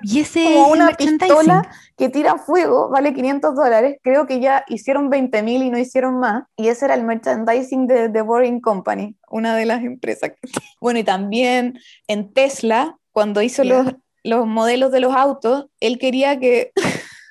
y 0.02 0.22
ese 0.22 0.44
como 0.56 0.68
una 0.70 0.92
pistola 0.92 1.70
que 1.98 2.10
tira 2.10 2.38
fuego, 2.38 2.90
vale 2.90 3.14
500 3.14 3.56
dólares. 3.56 3.98
Creo 4.04 4.26
que 4.26 4.40
ya 4.40 4.64
hicieron 4.68 5.10
20 5.10 5.44
mil 5.44 5.64
y 5.64 5.70
no 5.70 5.78
hicieron 5.78 6.20
más. 6.20 6.44
Y 6.56 6.68
ese 6.68 6.86
era 6.86 6.96
el 6.96 7.04
merchandising 7.04 7.88
de 7.88 8.10
The 8.10 8.22
Boring 8.22 8.62
Company, 8.62 9.16
una 9.30 9.56
de 9.56 9.66
las 9.66 9.84
empresas. 9.84 10.32
Bueno, 10.82 11.00
y 11.00 11.04
también 11.04 11.78
en 12.08 12.32
Tesla, 12.32 12.98
cuando 13.12 13.42
hizo 13.42 13.66
los, 13.66 13.96
los 14.24 14.46
modelos 14.46 14.92
de 14.92 15.00
los 15.00 15.16
autos, 15.16 15.66
él 15.80 15.98
quería 15.98 16.40
que... 16.40 16.72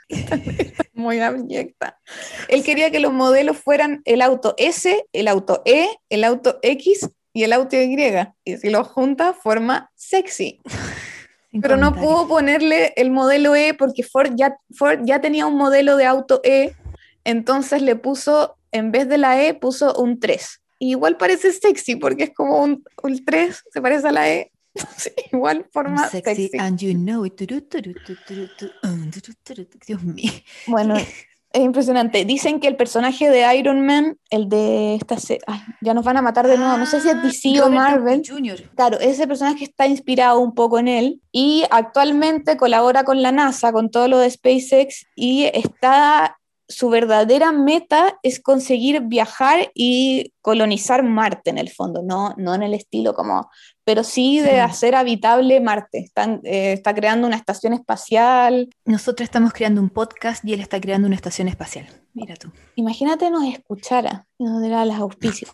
muy 0.98 1.20
abyecta. 1.20 1.98
Él 2.48 2.62
quería 2.64 2.90
que 2.90 3.00
los 3.00 3.12
modelos 3.12 3.56
fueran 3.56 4.02
el 4.04 4.20
auto 4.20 4.54
S, 4.58 5.06
el 5.12 5.28
auto 5.28 5.62
E, 5.64 5.88
el 6.10 6.24
auto 6.24 6.58
X 6.62 7.08
y 7.32 7.44
el 7.44 7.52
auto 7.52 7.76
Y. 7.76 7.96
Y 8.44 8.56
si 8.56 8.68
los 8.68 8.88
junta, 8.88 9.32
forma 9.32 9.90
sexy. 9.94 10.60
Pero 11.62 11.76
no 11.76 11.94
pudo 11.94 12.28
ponerle 12.28 12.92
el 12.96 13.10
modelo 13.10 13.54
E 13.54 13.72
porque 13.72 14.02
Ford 14.02 14.32
ya, 14.36 14.56
Ford 14.76 15.00
ya 15.04 15.20
tenía 15.20 15.46
un 15.46 15.56
modelo 15.56 15.96
de 15.96 16.04
auto 16.04 16.40
E, 16.44 16.74
entonces 17.24 17.80
le 17.80 17.96
puso, 17.96 18.56
en 18.70 18.92
vez 18.92 19.08
de 19.08 19.18
la 19.18 19.42
E, 19.42 19.54
puso 19.54 19.94
un 19.94 20.20
3. 20.20 20.60
igual 20.78 21.16
parece 21.16 21.52
sexy 21.52 21.96
porque 21.96 22.24
es 22.24 22.34
como 22.34 22.62
un, 22.62 22.84
un 23.02 23.24
3, 23.24 23.64
se 23.72 23.80
parece 23.80 24.08
a 24.08 24.12
la 24.12 24.30
E, 24.30 24.52
igual 25.32 25.66
forma 25.70 26.08
sexy, 26.08 26.50
And 26.58 26.78
you 26.78 26.94
know 26.94 27.24
it. 27.24 27.40
Dios 29.86 30.02
mío. 30.02 30.32
Bueno, 30.66 30.96
es 31.52 31.62
impresionante. 31.62 32.24
Dicen 32.24 32.60
que 32.60 32.68
el 32.68 32.76
personaje 32.76 33.30
de 33.30 33.56
Iron 33.56 33.84
Man, 33.84 34.18
el 34.30 34.48
de 34.48 34.96
esta 34.96 35.16
ay, 35.46 35.60
ya 35.80 35.94
nos 35.94 36.04
van 36.04 36.16
a 36.16 36.22
matar 36.22 36.46
de 36.46 36.58
nuevo, 36.58 36.76
no 36.76 36.86
sé 36.86 37.00
si 37.00 37.08
es 37.08 37.14
ah, 37.14 37.22
DC 37.22 37.62
o 37.62 37.70
Marvel. 37.70 38.22
Junior. 38.26 38.58
Claro, 38.74 38.98
ese 39.00 39.26
personaje 39.26 39.64
está 39.64 39.86
inspirado 39.86 40.40
un 40.40 40.54
poco 40.54 40.78
en 40.78 40.88
él 40.88 41.22
y 41.32 41.64
actualmente 41.70 42.56
colabora 42.56 43.04
con 43.04 43.22
la 43.22 43.32
NASA, 43.32 43.72
con 43.72 43.90
todo 43.90 44.08
lo 44.08 44.18
de 44.18 44.30
SpaceX 44.30 45.06
y 45.14 45.44
está 45.44 46.38
su 46.68 46.90
verdadera 46.90 47.50
meta 47.50 48.18
es 48.22 48.40
conseguir 48.40 49.00
viajar 49.00 49.70
y 49.74 50.34
colonizar 50.42 51.02
Marte 51.02 51.48
en 51.50 51.58
el 51.58 51.70
fondo, 51.70 52.02
no, 52.02 52.34
no 52.36 52.54
en 52.54 52.62
el 52.62 52.74
estilo 52.74 53.14
como 53.14 53.50
pero 53.88 54.04
sí 54.04 54.38
de 54.40 54.60
hacer 54.60 54.94
habitable 54.94 55.60
Marte. 55.60 55.96
Están, 56.00 56.42
eh, 56.44 56.74
está 56.74 56.94
creando 56.94 57.26
una 57.26 57.36
estación 57.36 57.72
espacial. 57.72 58.68
Nosotros 58.84 59.24
estamos 59.24 59.54
creando 59.54 59.80
un 59.80 59.88
podcast 59.88 60.44
y 60.44 60.52
él 60.52 60.60
está 60.60 60.78
creando 60.78 61.06
una 61.06 61.16
estación 61.16 61.48
espacial. 61.48 61.86
Mira 62.12 62.36
tú. 62.36 62.52
Imagínate 62.74 63.30
nos 63.30 63.44
escuchara 63.44 64.26
y 64.36 64.44
nos 64.44 64.60
diera 64.60 64.84
las 64.84 64.98
auspicios. 64.98 65.52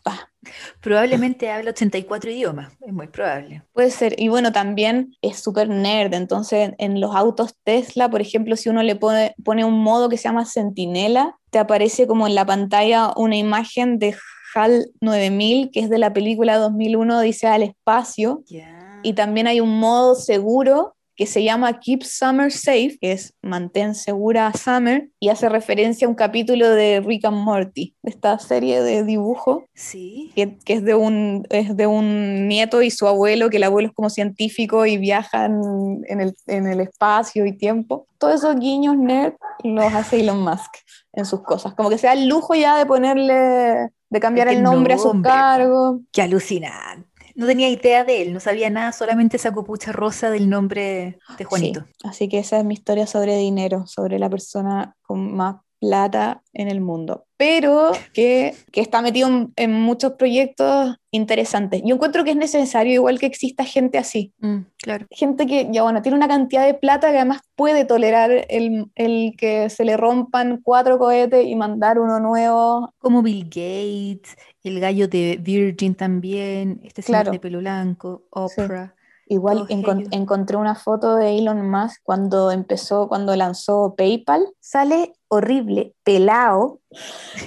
Probablemente 0.80 1.48
habla 1.48 1.70
84 1.70 2.28
idiomas, 2.32 2.72
es 2.84 2.92
muy 2.92 3.06
probable. 3.06 3.62
Puede 3.72 3.92
ser. 3.92 4.20
Y 4.20 4.26
bueno, 4.26 4.50
también 4.50 5.14
es 5.22 5.38
súper 5.38 5.68
nerd. 5.68 6.12
Entonces, 6.12 6.72
en 6.78 7.00
los 7.00 7.14
autos 7.14 7.54
Tesla, 7.62 8.10
por 8.10 8.20
ejemplo, 8.20 8.56
si 8.56 8.68
uno 8.68 8.82
le 8.82 8.96
pone, 8.96 9.36
pone 9.44 9.64
un 9.64 9.78
modo 9.78 10.08
que 10.08 10.16
se 10.16 10.24
llama 10.24 10.44
Sentinela, 10.44 11.36
te 11.50 11.60
aparece 11.60 12.08
como 12.08 12.26
en 12.26 12.34
la 12.34 12.44
pantalla 12.44 13.12
una 13.14 13.36
imagen 13.36 14.00
de 14.00 14.16
HAL 14.54 14.90
9000, 15.00 15.70
que 15.70 15.80
es 15.80 15.90
de 15.90 15.98
la 15.98 16.12
película 16.12 16.58
2001, 16.58 17.20
dice 17.20 17.46
al 17.46 17.62
espacio. 17.62 18.44
Y 19.02 19.12
también 19.12 19.46
hay 19.46 19.60
un 19.60 19.78
modo 19.78 20.14
seguro 20.14 20.94
que 21.16 21.26
se 21.26 21.44
llama 21.44 21.78
Keep 21.78 22.02
Summer 22.02 22.50
Safe, 22.50 22.98
que 23.00 23.12
es 23.12 23.34
mantén 23.40 23.94
segura 23.94 24.48
a 24.48 24.56
Summer, 24.56 25.08
y 25.20 25.28
hace 25.28 25.48
referencia 25.48 26.06
a 26.06 26.10
un 26.10 26.16
capítulo 26.16 26.68
de 26.70 27.00
Rick 27.00 27.24
and 27.24 27.36
Morty, 27.36 27.94
de 28.02 28.10
esta 28.10 28.38
serie 28.38 28.82
de 28.82 29.04
dibujo, 29.04 29.64
sí. 29.74 30.32
que, 30.34 30.58
es, 30.66 30.84
de 30.84 30.94
un, 30.94 31.46
es 31.50 31.76
de 31.76 31.86
un 31.86 32.48
nieto 32.48 32.82
y 32.82 32.90
su 32.90 33.06
abuelo, 33.06 33.48
que 33.48 33.58
el 33.58 33.62
abuelo 33.62 33.88
es 33.88 33.94
como 33.94 34.10
científico 34.10 34.86
y 34.86 34.96
viajan 34.96 35.60
en 36.08 36.20
el, 36.20 36.34
en 36.46 36.66
el 36.66 36.80
espacio 36.80 37.46
y 37.46 37.56
tiempo. 37.56 38.08
Todos 38.18 38.36
esos 38.36 38.56
guiños 38.56 38.96
nerd 38.96 39.34
los 39.62 39.94
hace 39.94 40.20
Elon 40.20 40.42
Musk 40.42 40.74
en 41.12 41.24
sus 41.24 41.42
cosas, 41.42 41.74
como 41.74 41.90
que 41.90 41.98
sea 41.98 42.14
el 42.14 42.26
lujo 42.26 42.54
ya 42.54 42.76
de 42.76 42.86
ponerle 42.86 43.88
de 44.14 44.20
cambiar 44.20 44.46
el 44.46 44.62
nombre, 44.62 44.94
a 44.94 44.98
su 44.98 45.20
cargo. 45.22 46.00
Qué 46.12 46.22
alucinante. 46.22 47.08
No 47.34 47.46
tenía 47.46 47.68
idea 47.68 48.04
de 48.04 48.22
él, 48.22 48.32
no 48.32 48.38
sabía 48.38 48.70
nada, 48.70 48.92
solamente 48.92 49.38
esa 49.38 49.52
copucha 49.52 49.90
rosa 49.90 50.30
del 50.30 50.48
nombre 50.48 51.18
de 51.36 51.44
Juanito. 51.44 51.84
así 52.04 52.28
que 52.28 52.38
esa 52.38 52.58
es 52.58 52.64
mi 52.64 52.74
historia 52.74 53.08
sobre 53.08 53.36
dinero, 53.36 53.88
sobre 53.88 54.20
la 54.20 54.30
persona 54.30 54.94
con 55.02 55.34
más 55.34 55.56
plata 55.84 56.42
en 56.52 56.68
el 56.68 56.80
mundo, 56.80 57.26
pero 57.36 57.92
que, 58.12 58.54
que 58.72 58.80
está 58.80 59.02
metido 59.02 59.50
en, 59.56 59.72
muchos 59.72 60.12
proyectos 60.12 60.96
interesantes. 61.10 61.82
Yo 61.84 61.94
encuentro 61.94 62.24
que 62.24 62.30
es 62.30 62.36
necesario 62.36 62.94
igual 62.94 63.18
que 63.18 63.26
exista 63.26 63.64
gente 63.64 63.98
así. 63.98 64.32
Mm, 64.40 64.60
claro. 64.78 65.06
Gente 65.10 65.46
que, 65.46 65.68
ya 65.70 65.82
bueno, 65.82 66.00
tiene 66.00 66.16
una 66.16 66.28
cantidad 66.28 66.64
de 66.64 66.74
plata 66.74 67.10
que 67.10 67.18
además 67.18 67.42
puede 67.54 67.84
tolerar 67.84 68.46
el, 68.48 68.86
el, 68.94 69.34
que 69.36 69.68
se 69.68 69.84
le 69.84 69.96
rompan 69.96 70.60
cuatro 70.62 70.98
cohetes 70.98 71.46
y 71.46 71.54
mandar 71.54 71.98
uno 71.98 72.18
nuevo. 72.20 72.92
Como 72.98 73.22
Bill 73.22 73.44
Gates, 73.44 74.36
el 74.62 74.80
gallo 74.80 75.08
de 75.08 75.38
Virgin 75.40 75.94
también, 75.94 76.80
este 76.82 77.02
señor 77.02 77.30
de 77.30 77.38
pelo 77.38 77.58
blanco, 77.58 78.24
Oprah. 78.30 78.94
Igual 79.34 79.66
encontré 79.68 80.56
una 80.56 80.76
foto 80.76 81.16
de 81.16 81.38
Elon 81.38 81.68
Musk 81.68 82.00
cuando 82.02 82.52
empezó, 82.52 83.08
cuando 83.08 83.34
lanzó 83.34 83.94
PayPal. 83.96 84.46
Sale 84.60 85.12
horrible, 85.26 85.94
pelado. 86.04 86.78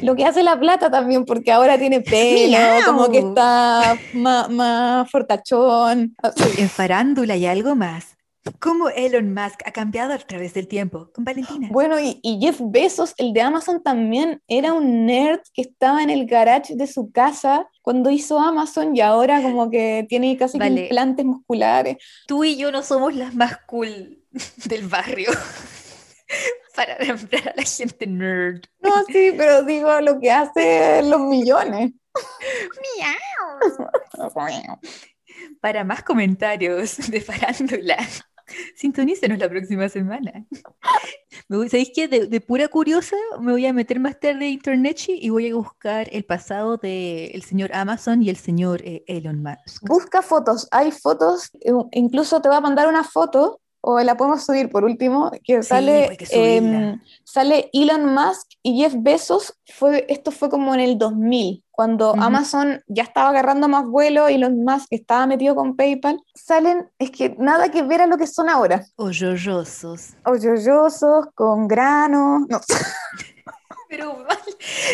Lo 0.02 0.18
que 0.18 0.26
hace 0.26 0.44
la 0.44 0.60
plata 0.60 0.92
también, 0.92 1.24
porque 1.24 1.54
ahora 1.54 1.78
tiene 1.78 2.02
pelo, 2.02 2.58
como 2.86 3.10
que 3.10 3.20
está 3.20 3.98
más, 4.14 4.50
más 4.50 5.10
fortachón. 5.10 6.16
En 6.58 6.70
farándula 6.70 7.38
y 7.38 7.46
algo 7.46 7.76
más. 7.76 8.17
¿Cómo 8.60 8.90
Elon 8.90 9.34
Musk 9.34 9.62
ha 9.66 9.72
cambiado 9.72 10.14
a 10.14 10.18
través 10.18 10.54
del 10.54 10.68
tiempo? 10.68 11.10
Con 11.14 11.24
Valentina. 11.24 11.70
Bueno, 11.72 12.00
y, 12.00 12.20
y 12.24 12.40
Jeff 12.40 12.60
Bezos, 12.62 13.14
el 13.18 13.34
de 13.34 13.42
Amazon, 13.42 13.82
también 13.84 14.42
era 14.48 14.74
un 14.74 15.06
nerd 15.06 15.42
que 15.54 15.62
estaba 15.62 16.04
en 16.04 16.10
el 16.10 16.26
garage 16.26 16.76
de 16.76 16.88
su 16.88 17.12
casa 17.12 17.70
cuando 17.82 18.10
hizo 18.10 18.40
Amazon 18.40 18.96
y 18.96 19.02
ahora 19.02 19.42
como 19.42 19.70
que 19.70 20.06
tiene 20.10 20.38
casi 20.38 20.58
Vale. 20.58 20.84
implantes 20.84 21.26
musculares. 21.26 21.98
Tú 22.28 22.44
y 22.44 22.58
yo 22.58 22.72
no 22.72 22.84
somos 22.84 23.16
las 23.16 23.36
más 23.36 23.58
cool 23.66 24.24
del 24.66 24.88
barrio. 24.88 25.32
Para 26.76 26.98
nombrar 27.00 27.50
a 27.50 27.54
la 27.56 27.64
gente 27.64 28.06
nerd. 28.06 28.62
No, 28.82 29.04
sí, 29.06 29.32
pero 29.36 29.64
digo 29.64 30.00
lo 30.02 30.20
que 30.20 30.32
hace 30.32 31.02
los 31.04 31.22
millones. 31.22 31.92
Para 35.62 35.84
más 35.84 36.04
comentarios 36.04 36.98
de 37.10 37.22
farándula, 37.22 37.98
sintonícenos 38.76 39.38
la 39.40 39.50
próxima 39.50 39.90
semana. 39.90 40.46
Me 41.48 41.70
¿Sabéis 41.70 41.92
qué? 41.94 42.08
De, 42.08 42.28
de 42.28 42.42
pura 42.42 42.68
curiosa 42.68 43.16
me 43.40 43.52
voy 43.52 43.66
a 43.66 43.74
meter 43.74 44.00
más 44.00 44.20
tarde 44.20 44.46
a 44.46 44.50
internet 44.50 44.88
y 45.08 45.30
voy 45.30 45.50
a 45.50 45.56
buscar 45.56 46.08
el 46.12 46.24
pasado 46.24 46.78
del 46.78 47.44
señor 47.44 47.74
Amazon 47.74 48.24
y 48.24 48.30
el 48.30 48.38
señor 48.38 48.82
eh, 48.84 49.04
Elon 49.08 49.44
Musk. 49.44 49.84
Busca 49.84 50.22
fotos, 50.22 50.68
hay 50.72 50.92
fotos, 50.92 51.52
eh, 51.62 51.72
incluso 51.92 52.42
te 52.42 52.48
voy 52.48 52.58
a 52.58 52.62
mandar 52.62 52.88
una 52.88 53.04
foto, 53.04 53.60
o 53.90 54.02
la 54.02 54.18
podemos 54.18 54.44
subir 54.46 54.70
por 54.70 54.84
último, 54.84 55.32
que 55.46 55.64
Sí, 55.64 55.70
sale, 55.70 56.18
que 56.18 56.28
em, 56.32 57.00
sale 57.24 57.70
Elon 57.72 58.14
Musk 58.14 58.50
y 58.62 58.82
Jeff 58.82 58.94
Bezos, 58.98 59.54
fue, 59.66 60.06
esto 60.10 60.32
fue 60.32 60.50
como 60.50 60.74
en 60.74 60.82
el 60.82 60.98
2000, 60.98 61.64
cuando. 61.72 62.14
Amazon 62.18 62.82
ya 62.88 63.04
estaba 63.04 63.30
agarrando 63.30 63.70
más 63.70 63.86
vuelo, 63.86 64.28
Elon 64.28 64.62
Musk 64.66 64.88
estaba 64.90 65.26
metido 65.26 65.56
con 65.56 65.78
PayPal, 65.78 66.20
salen, 66.36 66.90
es 67.00 67.12
que 67.12 67.34
nada 67.40 67.72
que 67.72 67.82
ver 67.84 68.02
a 68.02 68.08
lo 68.08 68.18
que 68.18 68.28
son 68.28 68.50
ahora, 68.50 68.84
Hoyoyosos. 68.98 70.16
hoyoyosos, 70.26 71.28
con 71.34 71.70
granos, 71.70 72.42
no, 72.50 72.60
Pero 73.90 74.16
mal. 74.18 74.38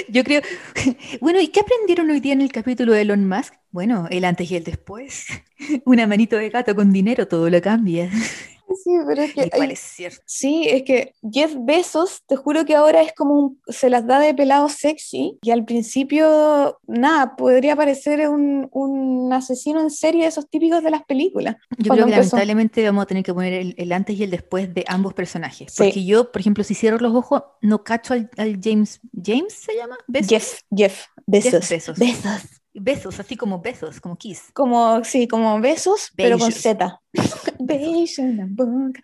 Yo 0.10 0.24
creo. 0.24 0.42
Bueno, 1.20 1.40
¿y 1.40 1.48
qué 1.48 1.62
aprendieron 1.62 2.12
hoy 2.12 2.20
día 2.20 2.34
en 2.34 2.42
el 2.42 2.52
capítulo 2.52 2.94
de 2.94 3.02
Elon 3.02 3.28
Musk? 3.28 3.56
Bueno, 3.74 4.08
el 4.12 4.24
antes 4.24 4.50
y 4.52 4.56
el 4.56 4.64
después. 4.64 5.26
Una 5.86 6.08
manito 6.08 6.38
de 6.38 6.50
gato 6.50 6.76
con 6.76 6.94
dinero 6.94 7.28
todo 7.28 7.50
lo 7.50 7.62
cambia. 7.62 8.10
sí, 8.84 8.92
pero 9.08 9.24
es 9.24 9.34
que... 9.34 9.46
Y 9.46 9.50
cuál 9.50 9.70
hay- 9.70 9.74
es 9.74 9.80
cierto. 9.80 10.22
Sí, 10.26 10.68
es 10.70 10.84
que 10.84 11.14
Jeff 11.32 11.54
Bezos, 11.60 12.22
te 12.28 12.36
juro 12.36 12.66
que 12.66 12.76
ahora 12.76 13.02
es 13.02 13.14
como 13.14 13.34
un- 13.40 13.62
se 13.68 13.90
las 13.90 14.06
da 14.08 14.20
de 14.20 14.34
pelado 14.34 14.70
sexy 14.70 15.38
y 15.42 15.52
al 15.52 15.66
principio, 15.66 16.80
nada, 16.88 17.36
podría 17.36 17.76
parecer 17.76 18.30
un, 18.30 18.68
un 18.72 19.32
asesino 19.34 19.82
en 19.82 19.90
serie 19.90 20.22
de 20.24 20.28
esos 20.28 20.50
típicos 20.50 20.84
de 20.84 20.92
las 20.92 21.04
películas. 21.06 21.56
Yo 21.78 21.94
creo 21.94 22.06
que 22.06 22.12
empezó. 22.14 22.36
lamentablemente 22.38 22.86
vamos 22.86 23.04
a 23.04 23.08
tener 23.08 23.24
que 23.24 23.34
poner 23.34 23.54
el, 23.54 23.76
el 23.78 23.92
antes 23.92 24.18
y 24.18 24.24
el 24.24 24.32
después 24.32 24.74
de 24.74 24.86
ambos 24.88 25.14
personajes. 25.16 25.72
Sí. 25.74 25.84
Porque 25.84 26.06
yo, 26.06 26.32
por 26.32 26.42
ejemplo, 26.42 26.64
si 26.64 26.76
cierro 26.76 26.98
los 27.00 27.16
ojos, 27.16 27.44
no 27.62 27.84
cacho 27.84 28.14
al, 28.14 28.30
al 28.38 28.60
James. 28.64 29.00
¿James 29.24 29.54
se 29.54 29.76
llama? 29.76 29.98
¿Bezos? 30.08 30.30
Jeff, 30.30 30.60
Jeff 30.76 31.06
Jeff 31.32 31.70
Bezos. 31.70 31.98
Bezos. 32.00 32.42
Besos, 32.76 33.20
así 33.20 33.38
como 33.38 33.60
besos, 33.60 34.02
como 34.02 34.16
kiss. 34.18 34.46
Como, 34.54 35.04
sí, 35.04 35.28
como 35.28 35.60
besos, 35.60 36.12
pero 36.16 36.40
con 36.40 36.48
Beijos. 36.48 36.62
Z. 36.62 37.02
Beijos 37.60 38.18
en 38.18 38.38
la 38.38 38.46
boca. 38.50 39.02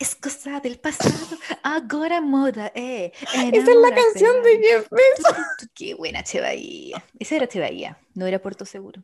Es 0.00 0.16
cosa 0.16 0.58
del 0.60 0.78
pasado, 0.78 1.14
ahora 1.62 2.20
moda, 2.20 2.72
eh. 2.74 3.12
Esa 3.32 3.70
es 3.70 3.76
la 3.76 3.94
canción 3.94 4.42
de 4.42 4.58
Jeff 4.58 4.88
Bezos. 4.90 5.36
Qué 5.74 5.94
buena 5.94 6.24
Che 6.24 6.40
Bahía. 6.40 7.04
Esa 7.18 7.36
era 7.36 7.46
Che 7.46 7.60
Bahía, 7.60 7.96
no 8.14 8.26
era 8.26 8.40
Puerto 8.40 8.64
Seguro. 8.64 9.02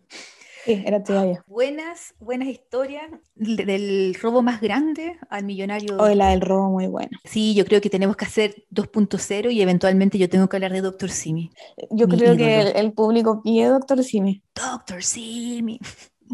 Sí, 0.65 0.83
era 0.87 1.03
tía 1.03 1.25
ella. 1.25 1.45
Buenas, 1.47 2.15
buenas 2.21 2.49
historias 2.49 3.11
de- 3.35 3.65
del 3.65 4.17
robo 4.21 4.43
más 4.43 4.61
grande 4.61 5.19
al 5.29 5.45
millonario. 5.45 5.97
O 5.99 6.09
la 6.09 6.29
del 6.31 6.41
robo 6.41 6.71
muy 6.71 6.87
buena. 6.87 7.19
Sí, 7.25 7.55
yo 7.55 7.65
creo 7.65 7.81
que 7.81 7.91
tenemos 7.91 8.17
que 8.17 8.25
hacer 8.25 8.65
2.0 8.71 9.51
y 9.51 9.61
eventualmente 9.61 10.19
yo 10.19 10.29
tengo 10.29 10.49
que 10.49 10.57
hablar 10.57 10.73
de 10.73 10.81
Doctor 10.81 11.11
Simi. 11.11 11.51
Yo 11.91 12.07
Mi 12.07 12.17
creo 12.17 12.37
que 12.37 12.61
el, 12.71 12.93
público 12.93 13.43
pide 13.43 13.67
Doctor 13.67 14.03
Simi. 14.05 14.43
Doctor 14.55 15.03
Simi. 15.03 15.81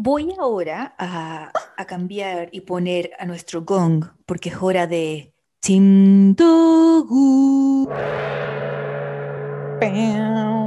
Voy 0.01 0.33
ahora 0.39 0.95
a, 0.97 1.51
a 1.75 1.85
cambiar 1.85 2.49
y 2.51 2.61
poner 2.61 3.11
a 3.19 3.25
nuestro 3.25 3.63
gong 3.63 4.05
porque 4.25 4.49
es 4.49 4.55
hora 4.61 4.87
de 4.87 5.33
Chindogu. 5.61 7.09
Pam. 9.79 10.58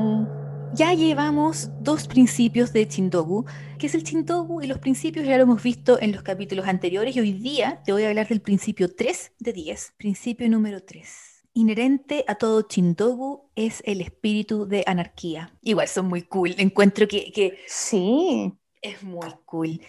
Ya 0.74 0.94
llevamos 0.94 1.68
dos 1.80 2.08
principios 2.08 2.72
de 2.72 2.88
Chindogu, 2.88 3.44
que 3.78 3.86
es 3.88 3.94
el 3.94 4.04
Chindogu 4.04 4.62
y 4.62 4.66
los 4.66 4.78
principios 4.78 5.26
ya 5.26 5.36
lo 5.36 5.42
hemos 5.42 5.62
visto 5.62 6.00
en 6.00 6.12
los 6.12 6.22
capítulos 6.22 6.66
anteriores 6.66 7.14
y 7.14 7.20
hoy 7.20 7.32
día 7.32 7.82
te 7.84 7.92
voy 7.92 8.04
a 8.04 8.08
hablar 8.08 8.26
del 8.28 8.40
principio 8.40 8.94
3 8.94 9.32
de 9.38 9.52
10. 9.52 9.94
Principio 9.98 10.48
número 10.48 10.82
3. 10.82 11.06
Inherente 11.54 12.24
a 12.26 12.36
todo 12.36 12.62
Chindogu 12.62 13.50
es 13.54 13.82
el 13.84 14.00
espíritu 14.00 14.66
de 14.66 14.82
anarquía. 14.86 15.54
Igual 15.62 15.88
son 15.88 16.06
muy 16.08 16.22
cool, 16.22 16.54
encuentro 16.56 17.06
que, 17.06 17.30
que 17.32 17.58
Sí. 17.66 18.54
es 18.80 19.02
muy 19.02 19.28
cool. 19.44 19.80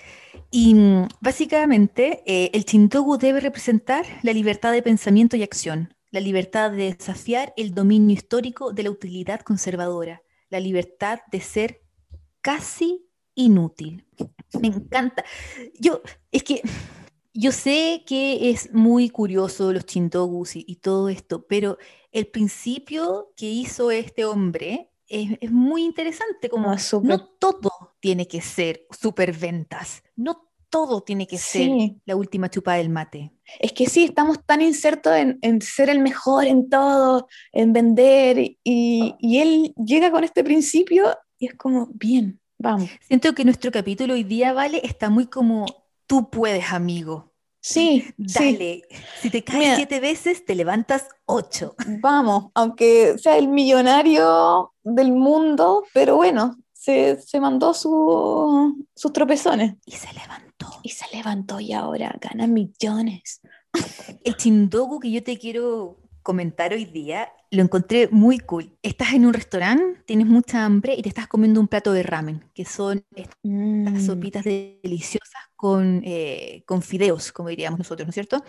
Y 0.51 0.73
mm, 0.75 1.07
básicamente 1.21 2.23
eh, 2.25 2.51
el 2.53 2.65
Chindogu 2.65 3.17
debe 3.17 3.39
representar 3.39 4.05
la 4.21 4.33
libertad 4.33 4.73
de 4.73 4.81
pensamiento 4.81 5.37
y 5.37 5.43
acción, 5.43 5.95
la 6.11 6.19
libertad 6.19 6.71
de 6.71 6.93
desafiar 6.93 7.53
el 7.55 7.73
dominio 7.73 8.13
histórico 8.13 8.73
de 8.73 8.83
la 8.83 8.91
utilidad 8.91 9.39
conservadora, 9.39 10.21
la 10.53 10.59
libertad 10.59 11.19
de 11.31 11.41
ser 11.41 11.81
casi 12.41 13.03
inútil. 13.33 14.05
Me 14.61 14.67
encanta. 14.67 15.25
Yo, 15.79 16.01
es 16.31 16.43
que 16.43 16.61
yo 17.33 17.51
sé 17.51 18.03
que 18.05 18.51
es 18.51 18.71
muy 18.71 19.09
curioso 19.09 19.73
los 19.73 19.85
Chindogus 19.87 20.55
y, 20.55 20.63
y 20.67 20.75
todo 20.75 21.09
esto, 21.09 21.47
pero 21.47 21.79
el 22.11 22.27
principio 22.27 23.33
que 23.35 23.47
hizo 23.49 23.89
este 23.89 24.25
hombre 24.25 24.91
es, 25.07 25.37
es 25.41 25.51
muy 25.51 25.83
interesante, 25.83 26.49
como 26.49 26.69
No, 26.69 26.77
súper. 26.77 27.09
no 27.09 27.27
todo 27.39 27.71
tiene 27.99 28.27
que 28.27 28.39
ser 28.41 28.85
superventas, 28.91 30.03
no 30.15 30.51
todo 30.73 31.01
tiene 31.01 31.27
que 31.27 31.37
ser 31.37 31.67
Sí. 31.69 32.01
la 32.05 32.15
última 32.15 32.49
chupa 32.49 32.73
del 32.73 32.89
mate. 32.89 33.31
Es 33.59 33.71
que 33.73 33.85
sí, 33.85 34.05
estamos 34.05 34.37
tan 34.43 34.61
insertos 34.61 35.13
en, 35.15 35.37
en 35.43 35.61
ser 35.61 35.89
el 35.89 35.99
mejor 35.99 36.45
en 36.45 36.67
todo, 36.69 37.27
en 37.51 37.73
vender, 37.73 38.39
y, 38.63 39.15
y 39.19 39.37
él 39.37 39.73
llega 39.77 40.09
con 40.09 40.23
este 40.23 40.43
principio 40.43 41.15
y 41.37 41.45
es 41.47 41.53
como, 41.55 41.89
bien, 41.93 42.39
vamos. 42.57 42.89
Siento 43.07 43.33
que 43.35 43.45
nuestro 43.45 43.71
capítulo 43.71 44.15
hoy 44.15 44.23
día, 44.23 44.51
Vale, 44.53 44.81
está 44.83 45.09
muy 45.11 45.27
como, 45.27 45.65
tú 46.07 46.29
puedes, 46.31 46.71
amigo, 46.73 47.31
Sí, 47.65 48.03
sí, 48.27 48.39
dale, 48.39 48.81
si 49.21 49.29
te 49.29 49.41
caes 49.43 49.59
Mira. 49.59 49.75
siete 49.77 49.99
veces, 50.01 50.43
te 50.43 50.53
levantas 50.55 51.07
ocho. 51.25 51.75
vamos, 52.01 52.47
aunque 52.55 53.17
sea 53.19 53.37
el 53.37 53.47
millonario 53.47 54.73
del 54.83 55.11
mundo, 55.13 55.83
pero 55.93 56.15
bueno, 56.17 56.57
se, 56.73 57.21
se 57.21 57.39
mandó 57.39 57.73
su- 57.73 58.85
sus 58.95 59.13
tropezones. 59.13 59.75
Y 59.85 59.91
se 59.93 60.11
levantó. 60.13 60.42
Y 60.83 60.89
se 60.89 61.05
levantó 61.15 61.59
y 61.59 61.73
ahora 61.73 62.15
gana 62.19 62.47
millones. 62.47 63.41
El 64.23 64.35
chindogu 64.37 64.99
que 64.99 65.11
yo 65.11 65.23
te 65.23 65.37
quiero 65.37 65.97
comentar 66.21 66.71
hoy 66.73 66.85
día, 66.85 67.29
lo 67.51 67.61
encontré 67.61 68.07
muy 68.09 68.39
cool. 68.39 68.77
Estás 68.81 69.13
en 69.13 69.25
un 69.25 69.33
restaurante, 69.33 70.01
tienes 70.05 70.25
mucha 70.27 70.63
hambre 70.63 70.95
y 70.97 71.01
te 71.01 71.09
estás 71.09 71.27
comiendo 71.27 71.59
un 71.59 71.67
plato 71.67 71.91
de 71.91 72.01
ramen, 72.03 72.49
que 72.53 72.63
son 72.65 73.03
estas 73.15 73.35
Mm, 73.43 74.05
sopitas 74.05 74.43
de- 74.45 74.79
deliciosas 74.81 75.41
con, 75.55 76.01
eh, 76.05 76.63
con 76.65 76.81
fideos, 76.81 77.31
como 77.33 77.49
diríamos 77.49 77.77
nosotros, 77.79 78.07
¿no 78.07 78.11
es 78.11 78.15
cierto? 78.15 78.41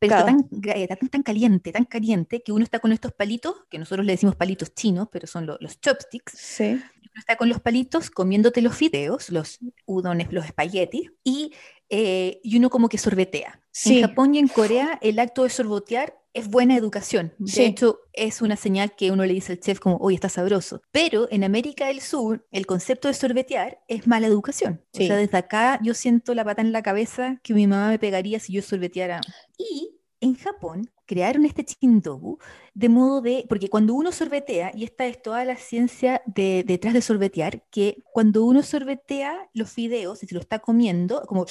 Pero 0.00 0.14
está 0.16 0.26
tan, 0.26 0.48
eh, 0.74 0.88
tan, 0.88 1.08
tan 1.08 1.22
caliente, 1.22 1.70
tan 1.72 1.84
caliente, 1.84 2.42
que 2.42 2.50
uno 2.52 2.64
está 2.64 2.80
con 2.80 2.90
estos 2.90 3.12
palitos, 3.12 3.54
que 3.70 3.78
nosotros 3.78 4.04
le 4.04 4.12
decimos 4.12 4.34
palitos 4.34 4.74
chinos, 4.74 5.08
pero 5.12 5.26
son 5.28 5.46
lo- 5.46 5.58
los 5.60 5.80
chopsticks, 5.80 6.32
Sí. 6.36 6.64
uno 6.72 6.82
está 7.18 7.36
con 7.36 7.48
los 7.48 7.60
palitos 7.60 8.10
comiéndote 8.10 8.62
los 8.62 8.74
fideos, 8.74 9.30
los 9.30 9.58
udones, 9.86 10.32
los 10.32 10.44
espaguetis, 10.46 11.12
y, 11.22 11.52
eh, 11.90 12.40
y 12.42 12.56
uno 12.56 12.70
como 12.70 12.88
que 12.88 12.98
sorbetea. 12.98 13.60
Sí. 13.72 13.98
En 14.00 14.08
Japón 14.08 14.34
y 14.34 14.38
en 14.38 14.48
Corea 14.48 14.98
el 15.02 15.18
acto 15.18 15.44
de 15.44 15.50
sorbotear 15.50 16.16
es 16.32 16.48
buena 16.48 16.76
educación. 16.76 17.32
De 17.38 17.50
Sí. 17.50 17.64
hecho, 17.64 18.00
es 18.12 18.40
una 18.42 18.56
señal 18.56 18.94
que 18.94 19.10
uno 19.10 19.24
le 19.24 19.32
dice 19.34 19.52
al 19.52 19.60
chef 19.60 19.78
como, 19.80 19.96
hoy 19.96 20.14
está 20.14 20.28
sabroso. 20.28 20.80
Pero 20.92 21.26
en 21.30 21.44
América 21.44 21.86
del 21.88 22.00
Sur, 22.00 22.46
el 22.52 22.66
concepto 22.66 23.08
de 23.08 23.14
sorbetear 23.14 23.80
es 23.88 24.06
mala 24.06 24.26
educación. 24.26 24.84
O 24.94 24.98
sea, 24.98 25.16
desde 25.16 25.38
acá 25.38 25.78
yo 25.82 25.94
siento 25.94 26.34
la 26.34 26.44
pata 26.44 26.62
en 26.62 26.72
la 26.72 26.82
cabeza 26.82 27.40
que 27.42 27.54
mi 27.54 27.66
mamá 27.66 27.88
me 27.88 27.98
pegaría 27.98 28.38
si 28.40 28.52
yo 28.52 28.62
sorbeteara. 28.62 29.20
Y 29.58 29.96
en 30.20 30.34
Japón 30.36 30.90
crearon 31.06 31.44
este 31.44 31.64
chindogu 31.64 32.38
de 32.74 32.88
modo 32.88 33.20
de, 33.20 33.44
porque 33.48 33.68
cuando 33.68 33.94
uno 33.94 34.12
sorbetea, 34.12 34.70
y 34.74 34.84
esta 34.84 35.06
es 35.06 35.20
toda 35.20 35.44
la 35.44 35.56
ciencia 35.56 36.22
de, 36.26 36.62
detrás 36.64 36.94
de 36.94 37.02
sorbetear, 37.02 37.64
que 37.70 38.04
cuando 38.12 38.44
uno 38.44 38.62
sorbetea 38.62 39.48
los 39.52 39.70
fideos 39.70 40.22
y 40.22 40.26
se 40.28 40.34
lo 40.34 40.40
está 40.40 40.60
comiendo, 40.60 41.22
como 41.26 41.46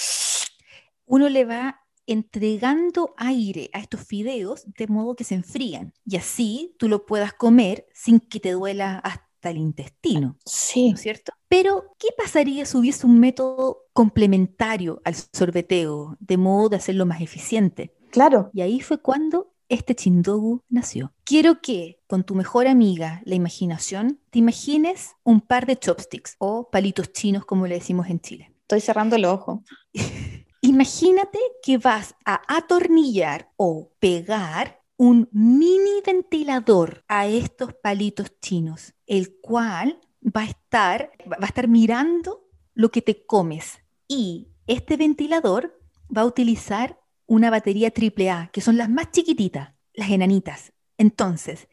uno 1.06 1.28
le 1.28 1.44
va 1.46 1.82
entregando 2.12 3.14
aire 3.18 3.70
a 3.74 3.80
estos 3.80 4.02
fideos 4.02 4.66
de 4.78 4.88
modo 4.88 5.16
que 5.16 5.24
se 5.24 5.36
enfrían 5.36 5.94
y 6.06 6.18
así 6.18 6.76
tú 6.78 6.88
lo 6.88 7.06
puedas 7.06 7.34
comer 7.34 7.88
sin 7.94 8.20
que 8.20 8.40
te 8.40 8.52
duela 8.52 9.00
hasta 9.00 9.50
el 9.50 9.58
intestino. 9.58 10.38
Sí. 10.46 10.90
¿no 10.90 10.96
es 10.96 11.02
cierto? 11.02 11.34
Pero, 11.48 11.96
¿qué 11.98 12.10
pasaría 12.18 12.66
si 12.66 12.78
hubiese 12.78 13.08
un 13.08 13.20
método 13.20 13.86
complementario 13.94 15.02
al 15.04 15.16
sorbeteo, 15.16 16.18
de 16.20 16.38
modo 16.38 16.70
de 16.70 16.78
hacerlo 16.78 17.06
más 17.06 17.22
eficiente? 17.22 17.96
Claro. 18.12 18.50
Y 18.54 18.62
ahí 18.62 18.82
fue 18.82 19.02
cuando 19.02 19.54
este 19.70 19.96
chindogu 19.96 20.64
nació. 20.70 21.14
Quiero 21.24 21.62
que 21.62 22.02
con 22.08 22.24
tu 22.24 22.36
mejor 22.36 22.68
amiga, 22.68 23.22
la 23.26 23.36
imaginación, 23.36 24.20
te 24.32 24.40
imagines 24.40 25.16
un 25.24 25.42
par 25.42 25.66
de 25.66 25.78
chopsticks 25.78 26.36
o 26.40 26.70
palitos 26.70 27.14
chinos 27.14 27.46
como 27.46 27.68
le 27.68 27.76
decimos 27.76 28.08
en 28.10 28.20
Chile. 28.20 28.52
Estoy 28.62 28.82
cerrando 28.82 29.16
el 29.16 29.26
ojo. 29.26 29.64
Imagínate 30.80 31.40
que 31.62 31.78
vas 31.78 32.16
a 32.24 32.42
atornillar 32.48 33.52
o 33.58 33.92
pegar 34.00 34.82
un 34.96 35.28
mini 35.34 36.00
ventilador 36.06 37.04
a 37.10 37.28
estos 37.28 37.74
palitos 37.74 38.32
chinos, 38.40 38.94
el 39.06 39.42
cual 39.42 40.00
va 40.24 40.44
a 40.44 40.46
estar, 40.46 41.12
mirando 41.68 42.48
lo 42.76 42.92
que 42.92 43.02
te 43.02 43.26
comes. 43.26 43.80
Y 44.08 44.54
este 44.68 44.96
ventilador 44.96 45.78
va 46.16 46.22
a 46.22 46.28
utilizar 46.28 46.98
una 47.26 47.50
batería 47.50 47.92
AAA, 47.92 48.50
que 48.54 48.62
son 48.62 48.78
las 48.78 48.90
más 48.90 49.12
chiquititas, 49.12 49.74
las 49.92 50.10
enanitas. 50.12 50.72
Entonces, 50.98 51.68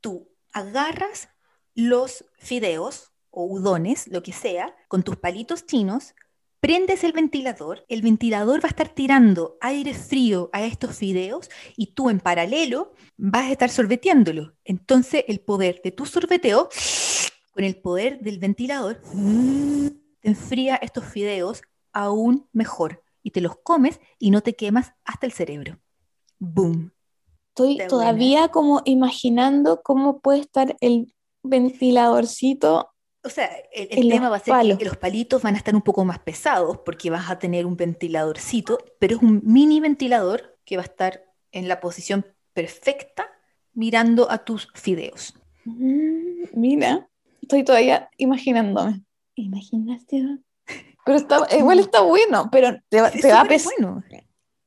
tú 0.00 0.36
agarras 0.52 1.30
los 1.74 2.26
fideos 2.38 3.10
o 3.30 3.42
udones, 3.42 4.06
lo 4.06 4.22
que 4.22 4.32
sea, 4.32 4.72
con 4.86 5.02
tus 5.02 5.16
palitos 5.16 5.66
chinos, 5.66 6.14
prendes 6.62 7.02
el 7.02 7.12
ventilador, 7.12 7.84
el 7.88 8.02
ventilador 8.02 8.60
va 8.60 8.68
a 8.68 8.70
estar 8.70 8.88
tirando 8.88 9.58
aire 9.60 9.94
frío 9.94 10.48
a 10.52 10.62
estos 10.62 10.96
fideos 10.96 11.50
y 11.76 11.94
tú 11.94 12.08
en 12.08 12.20
paralelo 12.20 12.92
vas 13.16 13.46
a 13.46 13.50
estar 13.50 13.68
sorbeteándolo. 13.68 14.54
Entonces, 14.64 15.24
el 15.26 15.40
poder 15.40 15.80
de 15.82 15.90
tu 15.90 16.06
sorbeteo 16.06 16.68
con 17.50 17.64
el 17.64 17.74
poder 17.74 18.20
del 18.20 18.38
ventilador 18.38 19.02
te 20.20 20.28
enfría 20.28 20.76
estos 20.76 21.04
fideos 21.04 21.62
aún 21.92 22.48
mejor 22.52 23.02
y 23.24 23.32
te 23.32 23.40
los 23.40 23.56
comes 23.56 24.00
y 24.20 24.30
no 24.30 24.40
te 24.40 24.54
quemas 24.54 24.92
hasta 25.04 25.26
el 25.26 25.32
cerebro. 25.32 25.80
Boom. 26.38 26.92
Estoy 27.48 27.72
Está 27.72 27.88
todavía 27.88 28.48
como 28.48 28.82
imaginando 28.84 29.82
cómo 29.82 30.20
puede 30.20 30.38
estar 30.38 30.76
el 30.80 31.12
ventiladorcito. 31.42 32.91
O 33.24 33.28
sea, 33.30 33.50
el, 33.72 34.08
tema 34.08 34.28
va 34.28 34.36
a 34.36 34.40
ser 34.40 34.52
palos. 34.52 34.78
que 34.78 34.84
los 34.84 34.96
palitos 34.96 35.42
van 35.42 35.54
a 35.54 35.58
estar 35.58 35.74
un 35.74 35.82
poco 35.82 36.04
más 36.04 36.18
pesados 36.18 36.78
porque 36.84 37.08
vas 37.10 37.30
a 37.30 37.38
tener 37.38 37.66
un 37.66 37.76
ventiladorcito, 37.76 38.78
pero 38.98 39.16
es 39.16 39.22
un 39.22 39.40
mini 39.44 39.78
ventilador 39.80 40.58
que 40.64 40.76
va 40.76 40.82
a 40.82 40.86
estar 40.86 41.22
en 41.52 41.68
la 41.68 41.80
posición 41.80 42.26
perfecta 42.52 43.28
mirando 43.74 44.30
a 44.30 44.44
tus 44.44 44.68
fideos. 44.74 45.34
Mm, 45.64 46.44
Mira, 46.54 47.08
estoy 47.40 47.64
todavía 47.64 48.10
imaginándome. 48.18 49.02
Imaginaste. 49.36 50.24
Pero 51.04 51.18
está, 51.18 51.46
igual 51.56 51.78
está 51.78 52.00
bueno, 52.00 52.48
pero 52.50 52.76
te, 52.88 53.00
va- 53.00 53.08
Es 53.08 53.20
te 53.22 53.28
va 53.32 53.40
a 53.40 53.42
súper 53.42 53.48
pes- 53.48 53.64
bueno. 53.78 54.02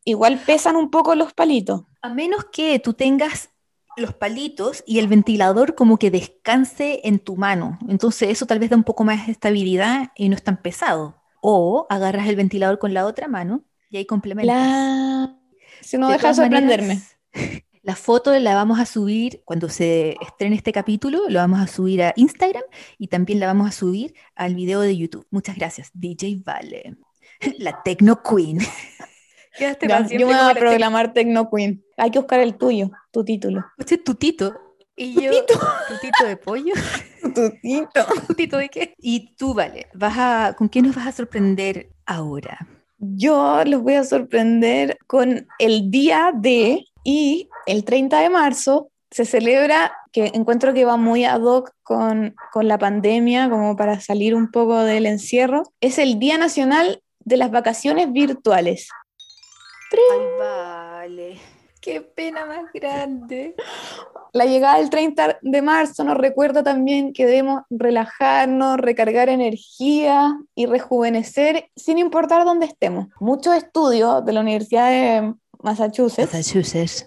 igual 0.06 0.39
pesan 0.45 0.76
un 0.78 0.89
poco 0.89 1.14
los 1.16 1.34
palitos. 1.34 1.84
A 2.01 2.10
menos 2.14 2.45
que 2.51 2.80
tú 2.80 2.93
tengas 2.93 3.49
los 3.97 4.13
palitos 4.13 4.83
y 4.85 4.99
el 4.99 5.07
ventilador 5.07 5.75
como 5.75 5.97
que 5.97 6.11
descanse 6.11 7.01
en 7.03 7.19
tu 7.19 7.35
mano. 7.35 7.79
Entonces 7.87 8.29
eso 8.29 8.45
tal 8.45 8.59
vez 8.59 8.69
da 8.69 8.75
un 8.75 8.83
poco 8.83 9.03
más 9.03 9.25
de 9.25 9.31
estabilidad 9.31 10.11
y 10.15 10.29
no 10.29 10.35
es 10.35 10.43
tan 10.43 10.57
pesado. 10.61 11.21
O 11.41 11.85
agarras 11.89 12.27
el 12.27 12.35
ventilador 12.35 12.79
con 12.79 12.93
la 12.93 13.05
otra 13.05 13.27
mano 13.27 13.63
y 13.89 13.97
ahí 13.97 14.05
complementas. 14.05 14.55
La... 14.55 15.37
Si 15.81 15.97
no 15.97 16.07
De 16.07 16.13
deja 16.13 16.33
sorprenderme. 16.33 17.01
maneras, 17.33 17.63
La 17.85 17.95
foto 17.95 18.37
la 18.39 18.55
vamos 18.55 18.79
a 18.79 18.87
subir 18.87 19.43
cuando 19.45 19.69
se 19.69 20.17
estrene 20.19 20.55
este 20.55 20.71
capítulo, 20.71 21.29
lo 21.29 21.37
vamos 21.37 21.59
a 21.59 21.67
subir 21.67 22.01
a 22.01 22.13
Instagram 22.15 22.63
y 22.97 23.09
también 23.09 23.39
la 23.39 23.45
vamos 23.45 23.67
a 23.67 23.71
subir 23.71 24.15
al 24.33 24.55
video 24.55 24.81
de 24.81 24.97
YouTube. 24.97 25.27
Muchas 25.29 25.55
gracias, 25.55 25.91
DJ 25.93 26.41
Vale. 26.43 26.97
La 27.59 27.83
Tecno 27.83 28.23
Queen. 28.23 28.57
Quedaste 29.58 29.88
Ya, 29.88 30.06
yo 30.08 30.20
me 30.20 30.26
voy 30.26 30.34
a 30.34 30.53
la 30.53 30.53
programar 30.53 31.14
Tecno 31.14 31.49
Queen. 31.49 31.84
Hay 31.97 32.12
que 32.12 32.20
buscar 32.20 32.39
el 32.41 32.56
tuyo, 32.56 32.91
tu 33.12 33.24
título. 33.24 33.66
Este 33.78 33.95
es 33.95 34.03
tutito. 34.03 34.53
Y 34.95 35.14
yo, 35.14 35.32
tutito 35.45 36.26
de 36.26 36.38
pollo. 36.38 36.74
Tu 37.34 37.49
tito. 37.60 38.06
¿Tutito 38.28 38.58
de 38.58 38.70
qué? 38.70 38.93
Y 38.99 39.36
tú, 39.36 39.56
Vale, 39.56 39.88
vas 39.95 40.14
a, 40.16 40.56
¿con 40.56 40.70
qué 40.70 40.82
nos 40.82 40.95
vas 40.95 41.08
a 41.08 41.12
sorprender 41.12 41.89
ahora? 42.06 42.68
Yo 42.99 43.64
los 43.66 43.82
voy 43.82 43.95
a 43.95 44.03
sorprender 44.03 44.97
con 45.08 45.47
el 45.58 45.89
día 45.89 46.32
de 46.34 46.86
y 47.03 47.49
el 47.66 47.84
30 47.84 48.22
de 48.22 48.30
marzo 48.30 48.91
se 49.12 49.26
celebra, 49.26 49.91
que 50.12 50.32
encuentro 50.34 50.74
que 50.74 50.86
va 50.86 50.97
muy 50.97 51.26
ad 51.26 51.41
hoc 51.41 51.72
con, 51.84 52.36
con 52.51 52.68
la 52.68 52.78
pandemia, 52.78 53.49
como 53.49 53.76
para 53.76 53.99
salir 53.99 54.36
un 54.36 54.51
poco 54.51 54.80
del 54.84 55.08
encierro, 55.08 55.64
es 55.82 55.97
el 55.97 56.20
Día 56.20 56.38
Nacional 56.38 57.01
de 57.20 57.38
las 57.38 57.51
Vacaciones 57.51 58.12
Virtuales. 58.12 58.89
Ay, 59.91 60.27
vale. 60.39 61.41
Qué 61.81 62.01
pena 62.01 62.45
más 62.45 62.65
grande. 62.73 63.55
La 64.33 64.45
llegada 64.45 64.79
del 64.79 64.89
30 64.89 65.38
de 65.41 65.61
marzo 65.61 66.03
nos 66.03 66.17
recuerda 66.17 66.63
también 66.63 67.13
que 67.13 67.27
debemos 67.27 67.61
relajarnos, 67.69 68.77
recargar 68.77 69.29
energía 69.29 70.36
y 70.55 70.65
rejuvenecer 70.65 71.69
sin 71.75 71.99
importar 71.99 72.43
dónde 72.43 72.65
estemos. 72.65 73.07
Muchos 73.19 73.55
estudios 73.55 74.25
de 74.25 74.33
la 74.33 74.41
Universidad 74.41 74.89
de 74.89 75.33
Massachusetts 75.61 76.33
Massachusetts. 76.33 77.05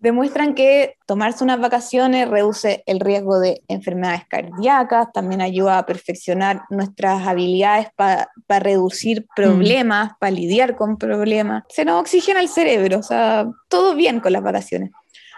Demuestran 0.00 0.54
que 0.54 0.96
tomarse 1.06 1.44
unas 1.44 1.60
vacaciones 1.60 2.28
reduce 2.28 2.82
el 2.86 3.00
riesgo 3.00 3.38
de 3.38 3.62
enfermedades 3.68 4.22
cardíacas, 4.26 5.12
también 5.12 5.40
ayuda 5.42 5.78
a 5.78 5.86
perfeccionar 5.86 6.62
nuestras 6.70 7.26
habilidades 7.26 7.88
para 7.94 8.28
reducir 8.48 9.26
problemas, 9.36 10.12
para 10.18 10.32
lidiar 10.32 10.76
con 10.76 10.96
problemas. 10.96 11.64
Se 11.68 11.84
nos 11.84 12.00
oxigena 12.00 12.40
el 12.40 12.48
cerebro, 12.48 12.98
o 12.98 13.02
sea, 13.02 13.46
todo 13.68 13.94
bien 13.94 14.20
con 14.20 14.32
las 14.32 14.42
vacaciones. 14.42 14.90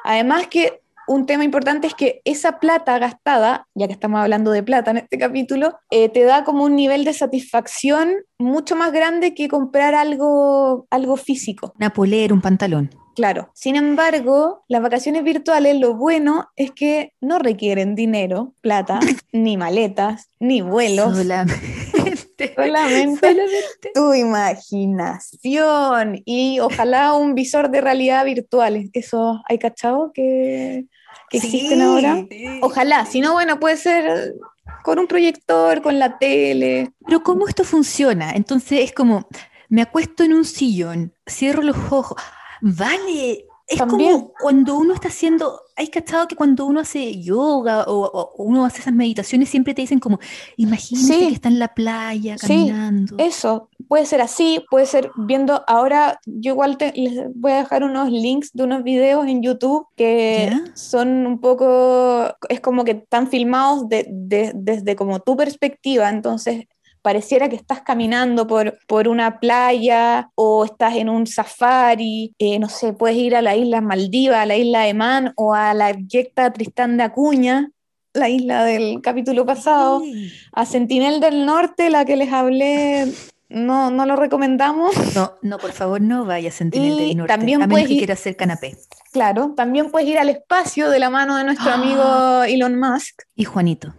Además 0.05 0.47
que 0.47 0.81
un 1.09 1.27
tema 1.27 1.45
importante 1.45 1.89
es 1.89 1.95
que 1.95 2.21
esa 2.25 2.61
plata 2.61 2.99
gastada, 2.99 3.67
ya 3.75 3.89
que 3.89 3.93
estamos 3.93 4.21
hablando 4.21 4.53
de 4.53 4.63
plata 4.63 4.93
en 4.93 4.99
este 4.99 5.19
capítulo, 5.19 5.79
eh, 5.91 6.09
te 6.09 6.23
da 6.23 6.45
como 6.45 6.65
un 6.65 6.77
nivel 6.77 7.05
de 7.05 7.13
satisfacción 7.13 8.15
mucho 8.39 8.77
más 8.77 8.93
grande 8.93 9.35
que 9.35 9.49
comprar 9.49 9.95
algo, 9.95 10.87
algo 10.91 11.17
físico. 11.17 11.73
Una 11.77 11.93
polera, 11.93 12.33
un 12.33 12.41
pantalón. 12.41 13.01
Claro. 13.15 13.51
Sin 13.55 13.77
embargo, 13.77 14.65
las 14.69 14.83
vacaciones 14.83 15.25
virtuales, 15.25 15.79
lo 15.79 15.95
bueno 15.95 16.49
es 16.57 16.71
que 16.71 17.13
no 17.21 17.39
requieren 17.39 17.95
dinero, 17.95 18.55
plata, 18.61 19.01
ni 19.33 19.57
maletas, 19.57 20.31
ni 20.41 20.63
vuelos. 20.63 21.17
Solamente. 21.17 21.83
Solamente 22.57 23.21
Solamente. 23.21 23.91
tu 23.95 24.15
imaginación 24.15 26.23
y 26.25 26.59
ojalá 26.61 27.13
un 27.13 27.35
visor 27.35 27.71
de 27.71 27.81
realidad 27.81 28.25
virtual. 28.25 28.91
Eso, 28.93 29.41
¿hay 29.49 29.59
cachado 29.59 30.11
que, 30.13 30.87
que 31.31 31.37
existen 31.37 31.83
ahora? 31.83 32.27
sí. 32.29 32.59
Ojalá, 32.63 33.07
si 33.07 33.21
no, 33.21 33.33
bueno, 33.33 33.61
puede 33.61 33.77
ser 33.77 34.35
con 34.83 34.99
un 34.99 35.07
proyector, 35.07 35.83
con 35.83 35.99
la 35.99 36.19
tele. 36.19 36.93
Pero 37.07 37.23
¿cómo 37.23 37.47
esto 37.47 37.65
funciona? 37.65 38.33
Entonces 38.33 38.81
es 38.81 38.93
como, 38.93 39.29
me 39.69 39.83
acuesto 39.83 40.25
en 40.25 40.33
un 40.33 40.45
sillón, 40.45 41.15
cierro 41.27 41.63
los 41.63 41.77
ojos. 41.91 42.21
Vale, 42.63 43.45
es 43.67 43.79
También. 43.79 44.13
como 44.13 44.33
cuando 44.41 44.77
uno 44.77 44.95
está 44.95 45.09
haciendo, 45.09 45.61
hay 45.77 45.89
cachado 45.89 46.29
que 46.29 46.37
cuando 46.37 46.65
uno 46.67 46.81
hace 46.81 47.21
yoga 47.21 47.85
o, 47.89 48.05
o 48.05 48.43
uno 48.45 48.65
hace 48.65 48.81
esas 48.81 48.93
meditaciones 48.95 49.49
siempre 49.49 49.75
te 49.75 49.83
dicen 49.83 49.99
como, 49.99 50.19
imagínate 50.57 51.07
Sí. 51.15 51.29
que 51.29 51.35
está 51.35 51.49
en 51.49 51.59
la 51.59 51.75
playa 51.75 52.37
Sí, 52.39 52.47
caminando. 52.49 53.17
Eso, 53.19 53.69
puede 53.89 54.07
ser 54.07 54.21
así, 54.21 54.65
puede 54.71 54.87
ser 54.87 55.11
viendo, 55.17 55.65
ahora 55.67 56.21
yo 56.27 56.53
igual 56.53 56.77
te- 56.77 56.93
les 56.95 57.29
voy 57.35 57.53
a 57.53 57.57
dejar 57.59 57.83
unos 57.85 58.11
links 58.11 58.53
de 58.53 58.63
unos 58.65 58.83
videos 58.85 59.27
en 59.27 59.43
YouTube 59.43 59.87
que 59.97 60.49
¿Ya? 60.51 60.77
son 60.77 61.27
un 61.27 61.41
poco, 61.41 62.35
es 62.49 62.61
como 62.61 62.85
que 62.85 62.93
están 62.93 63.29
filmados 63.29 63.89
de- 63.89 64.07
de- 64.09 64.53
desde 64.55 64.95
como 64.97 65.19
tu 65.21 65.37
perspectiva, 65.37 66.09
entonces 66.11 66.67
pareciera 67.03 67.48
que 67.48 67.57
estás 67.57 67.82
caminando 67.82 68.46
por, 68.46 68.78
por 68.86 69.09
una 69.09 69.40
playa 69.40 70.30
o 70.34 70.64
estás 70.64 70.94
en 70.96 71.09
un 71.09 71.26
safari, 71.26 72.34
eh, 72.38 72.59
no 72.59 72.68
sé, 72.68 72.92
puedes 72.92 73.16
ir 73.16 73.34
a 73.36 73.42
la 73.42 73.57
isla 73.57 73.80
Maldiva, 73.80 74.42
a 74.42 74.46
la 74.46 74.57
isla 74.57 74.82
de 74.82 74.94
Man 74.94 75.32
o 75.36 75.55
a 75.55 75.74
la 75.74 75.88
abyecta 75.88 76.53
Tristán 76.53 76.96
de 76.96 77.03
Acuña, 77.03 77.70
la 78.14 78.28
isla 78.28 78.64
del 78.64 79.00
capítulo 79.03 79.44
pasado. 79.44 80.00
Sí. 80.00 80.30
A 80.53 80.64
Sentinel 80.66 81.20
del 81.20 81.44
Norte, 81.46 81.90
la 81.90 82.05
que 82.05 82.16
les 82.16 82.32
hablé, 82.32 83.11
no, 83.48 83.90
no 83.90 84.07
lo 84.07 84.16
recomendamos. 84.16 84.94
No, 85.14 85.32
no, 85.42 85.59
por 85.59 85.72
favor, 85.72 86.00
no 86.00 86.24
vayas 86.24 86.55
a 86.55 86.59
Sentinel 86.59 86.96
del 86.98 87.16
Norte. 87.16 87.32
también 87.32 87.57
a 87.62 87.66
menos 87.66 87.74
puedes 87.74 87.88
que 87.88 87.94
ir- 87.94 87.98
quieras 87.98 88.20
hacer 88.20 88.36
canapé. 88.36 88.76
Claro, 89.12 89.53
también 89.57 89.90
puedes 89.90 90.09
ir 90.09 90.18
al 90.18 90.28
espacio 90.28 90.88
de 90.88 90.98
la 90.98 91.11
mano 91.11 91.36
de 91.36 91.44
nuestro 91.44 91.70
Ah. 91.70 91.74
amigo 91.74 92.42
Elon 92.44 92.78
Musk. 92.78 93.22
Y 93.34 93.44
Juanito. 93.44 93.92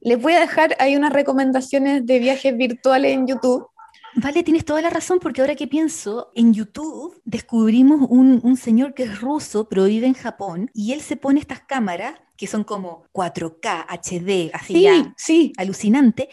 Les 0.00 0.20
voy 0.20 0.34
a 0.34 0.40
dejar 0.40 0.76
ahí 0.78 0.96
unas 0.96 1.12
recomendaciones 1.12 2.04
de 2.06 2.18
viajes 2.18 2.56
virtuales 2.56 3.12
en 3.14 3.26
YouTube. 3.26 3.66
Vale, 4.14 4.42
tienes 4.42 4.64
toda 4.64 4.80
la 4.80 4.88
razón, 4.90 5.18
porque 5.20 5.40
ahora 5.42 5.54
que 5.56 5.66
pienso, 5.66 6.30
en 6.34 6.54
YouTube 6.54 7.20
descubrimos 7.24 8.06
un, 8.08 8.40
un 8.42 8.56
señor 8.56 8.94
que 8.94 9.02
es 9.02 9.20
ruso, 9.20 9.68
pero 9.68 9.84
vive 9.84 10.06
en 10.06 10.14
Japón, 10.14 10.70
y 10.72 10.92
él 10.92 11.02
se 11.02 11.16
pone 11.16 11.38
estas 11.40 11.60
cámaras 11.60 12.14
que 12.36 12.46
son 12.46 12.64
como 12.64 13.04
4K, 13.12 13.86
HD, 13.88 14.50
así 14.54 14.74
Sí, 14.74 14.82
ya 14.82 15.14
sí. 15.16 15.52
alucinante, 15.58 16.28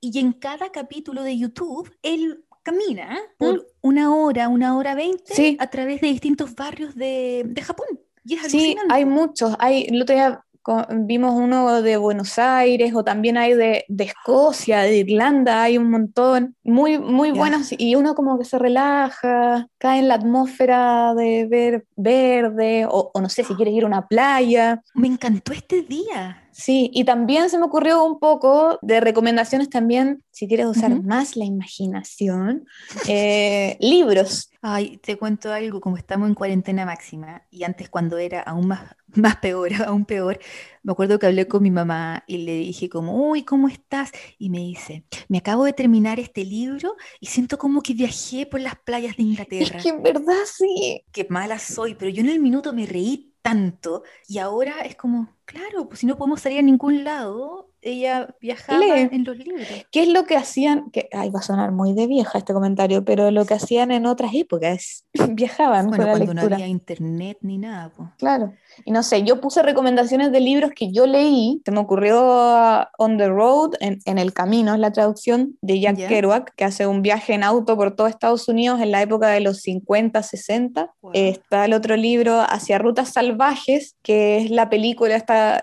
y 0.00 0.18
en 0.18 0.32
cada 0.32 0.70
capítulo 0.72 1.22
de 1.22 1.36
YouTube 1.38 1.92
él 2.02 2.44
camina 2.64 3.18
por 3.38 3.54
Mm. 3.54 3.62
una 3.82 4.14
hora, 4.16 4.48
una 4.48 4.76
hora 4.76 4.94
veinte 4.94 5.32
Sí. 5.34 5.56
a 5.60 5.68
través 5.68 6.00
de 6.00 6.08
distintos 6.08 6.54
barrios 6.54 6.94
de, 6.96 7.44
de 7.46 7.62
Japón. 7.62 7.86
Y 8.24 8.34
es 8.34 8.42
Sí, 8.50 8.76
hay 8.90 9.04
muchos. 9.04 9.54
Hay, 9.58 9.84
el 9.88 10.02
otro 10.02 10.14
día 10.14 10.44
vimos 10.90 11.34
uno 11.34 11.82
de 11.82 11.96
Buenos 11.96 12.38
Aires 12.38 12.92
o 12.94 13.04
también 13.04 13.36
hay 13.36 13.54
de, 13.54 13.84
de 13.88 14.04
Escocia, 14.04 14.80
de 14.80 14.98
Irlanda, 14.98 15.62
hay 15.62 15.78
un 15.78 15.90
montón. 15.90 16.56
Muy, 16.64 16.98
muy 16.98 17.30
buenos. 17.30 17.72
Y 17.76 17.94
uno 17.94 18.14
como 18.14 18.38
que 18.38 18.44
se 18.44 18.58
relaja, 18.58 19.66
cae 19.78 20.00
en 20.00 20.08
la 20.08 20.14
atmósfera 20.14 21.14
de 21.14 21.46
ver 21.46 21.86
verde 21.96 22.86
o, 22.86 23.10
o 23.12 23.20
no 23.20 23.28
sé 23.28 23.44
si 23.44 23.54
quieres 23.54 23.74
ir 23.74 23.84
a 23.84 23.86
una 23.86 24.06
playa. 24.06 24.82
Me 24.94 25.08
encantó 25.08 25.52
este 25.52 25.82
día. 25.82 26.47
Sí, 26.58 26.90
y 26.92 27.04
también 27.04 27.48
se 27.50 27.56
me 27.56 27.66
ocurrió 27.66 28.02
un 28.02 28.18
poco 28.18 28.80
de 28.82 28.98
recomendaciones 28.98 29.70
también, 29.70 30.24
si 30.32 30.48
quieres 30.48 30.66
usar 30.66 31.00
más 31.04 31.36
la 31.36 31.44
imaginación, 31.44 32.66
eh, 33.06 33.76
libros. 33.80 34.50
Ay, 34.60 34.96
te 34.96 35.16
cuento 35.16 35.52
algo, 35.52 35.80
como 35.80 35.96
estamos 35.96 36.28
en 36.28 36.34
cuarentena 36.34 36.84
máxima 36.84 37.46
y 37.52 37.62
antes 37.62 37.88
cuando 37.88 38.18
era 38.18 38.40
aún 38.40 38.66
más, 38.66 38.92
más 39.14 39.36
peor, 39.36 39.70
aún 39.86 40.04
peor, 40.04 40.40
me 40.82 40.90
acuerdo 40.90 41.20
que 41.20 41.26
hablé 41.26 41.46
con 41.46 41.62
mi 41.62 41.70
mamá 41.70 42.24
y 42.26 42.38
le 42.38 42.56
dije 42.56 42.88
como, 42.88 43.30
uy, 43.30 43.44
¿cómo 43.44 43.68
estás? 43.68 44.10
Y 44.36 44.50
me 44.50 44.58
dice, 44.58 45.04
me 45.28 45.38
acabo 45.38 45.64
de 45.64 45.74
terminar 45.74 46.18
este 46.18 46.44
libro 46.44 46.96
y 47.20 47.26
siento 47.26 47.56
como 47.56 47.82
que 47.82 47.94
viajé 47.94 48.46
por 48.46 48.60
las 48.60 48.74
playas 48.80 49.16
de 49.16 49.22
Es 49.22 49.28
Inglaterra. 49.28 49.78
que 49.80 49.90
en 49.90 50.02
verdad 50.02 50.42
sí. 50.44 51.04
Qué 51.12 51.24
mala 51.30 51.60
soy, 51.60 51.94
pero 51.94 52.10
yo 52.10 52.20
en 52.20 52.30
el 52.30 52.40
minuto 52.40 52.72
me 52.72 52.84
reí 52.84 53.27
tanto 53.48 54.02
y 54.28 54.38
ahora 54.38 54.80
es 54.82 54.96
como, 54.96 55.36
claro, 55.44 55.88
pues 55.88 56.00
si 56.00 56.06
no 56.06 56.16
podemos 56.18 56.40
salir 56.40 56.58
a 56.58 56.62
ningún 56.62 57.04
lado, 57.04 57.67
ella 57.82 58.34
viajaba 58.40 58.78
Lee. 58.80 59.08
en 59.12 59.24
los 59.24 59.36
libros. 59.36 59.66
¿Qué 59.90 60.02
es 60.02 60.08
lo 60.08 60.24
que 60.24 60.36
hacían? 60.36 60.90
Que, 60.90 61.08
ay, 61.12 61.30
va 61.30 61.40
a 61.40 61.42
sonar 61.42 61.72
muy 61.72 61.94
de 61.94 62.06
vieja 62.06 62.38
este 62.38 62.52
comentario, 62.52 63.04
pero 63.04 63.30
lo 63.30 63.44
que 63.44 63.54
hacían 63.54 63.90
en 63.90 64.06
otras 64.06 64.32
épocas, 64.34 65.04
viajaban 65.30 65.88
Bueno, 65.88 66.04
con 66.04 66.12
la 66.12 66.24
cuando 66.24 66.34
no 66.34 66.54
había 66.54 66.66
internet 66.66 67.38
ni 67.42 67.58
nada, 67.58 67.92
pues. 67.96 68.08
Claro. 68.18 68.54
Y 68.84 68.90
no 68.90 69.02
sé, 69.02 69.22
yo 69.22 69.40
puse 69.40 69.62
recomendaciones 69.62 70.32
de 70.32 70.40
libros 70.40 70.72
que 70.74 70.92
yo 70.92 71.06
leí. 71.06 71.60
Se 71.64 71.70
me 71.70 71.80
ocurrió 71.80 72.20
ah, 72.22 72.90
On 72.98 73.16
the 73.18 73.28
Road, 73.28 73.72
en, 73.80 73.98
en 74.04 74.18
el 74.18 74.32
camino, 74.32 74.74
es 74.74 74.80
la 74.80 74.92
traducción 74.92 75.56
de 75.60 75.80
Jack. 75.80 76.08
Kerouac, 76.08 76.54
que 76.54 76.64
hace 76.64 76.86
un 76.86 77.02
viaje 77.02 77.34
en 77.34 77.42
auto 77.42 77.76
por 77.76 77.94
todo 77.94 78.06
Estados 78.06 78.48
Unidos 78.48 78.80
en 78.80 78.90
la 78.90 79.02
época 79.02 79.28
de 79.28 79.40
los 79.40 79.60
50, 79.62 80.22
60. 80.22 80.94
Wow. 81.00 81.12
Eh, 81.14 81.28
está 81.30 81.64
el 81.64 81.72
otro 81.72 81.96
libro, 81.96 82.40
Hacia 82.40 82.78
Rutas 82.78 83.12
Salvajes, 83.12 83.96
que 84.02 84.38
es 84.38 84.50
la 84.50 84.70
película, 84.70 85.16
esta, 85.16 85.62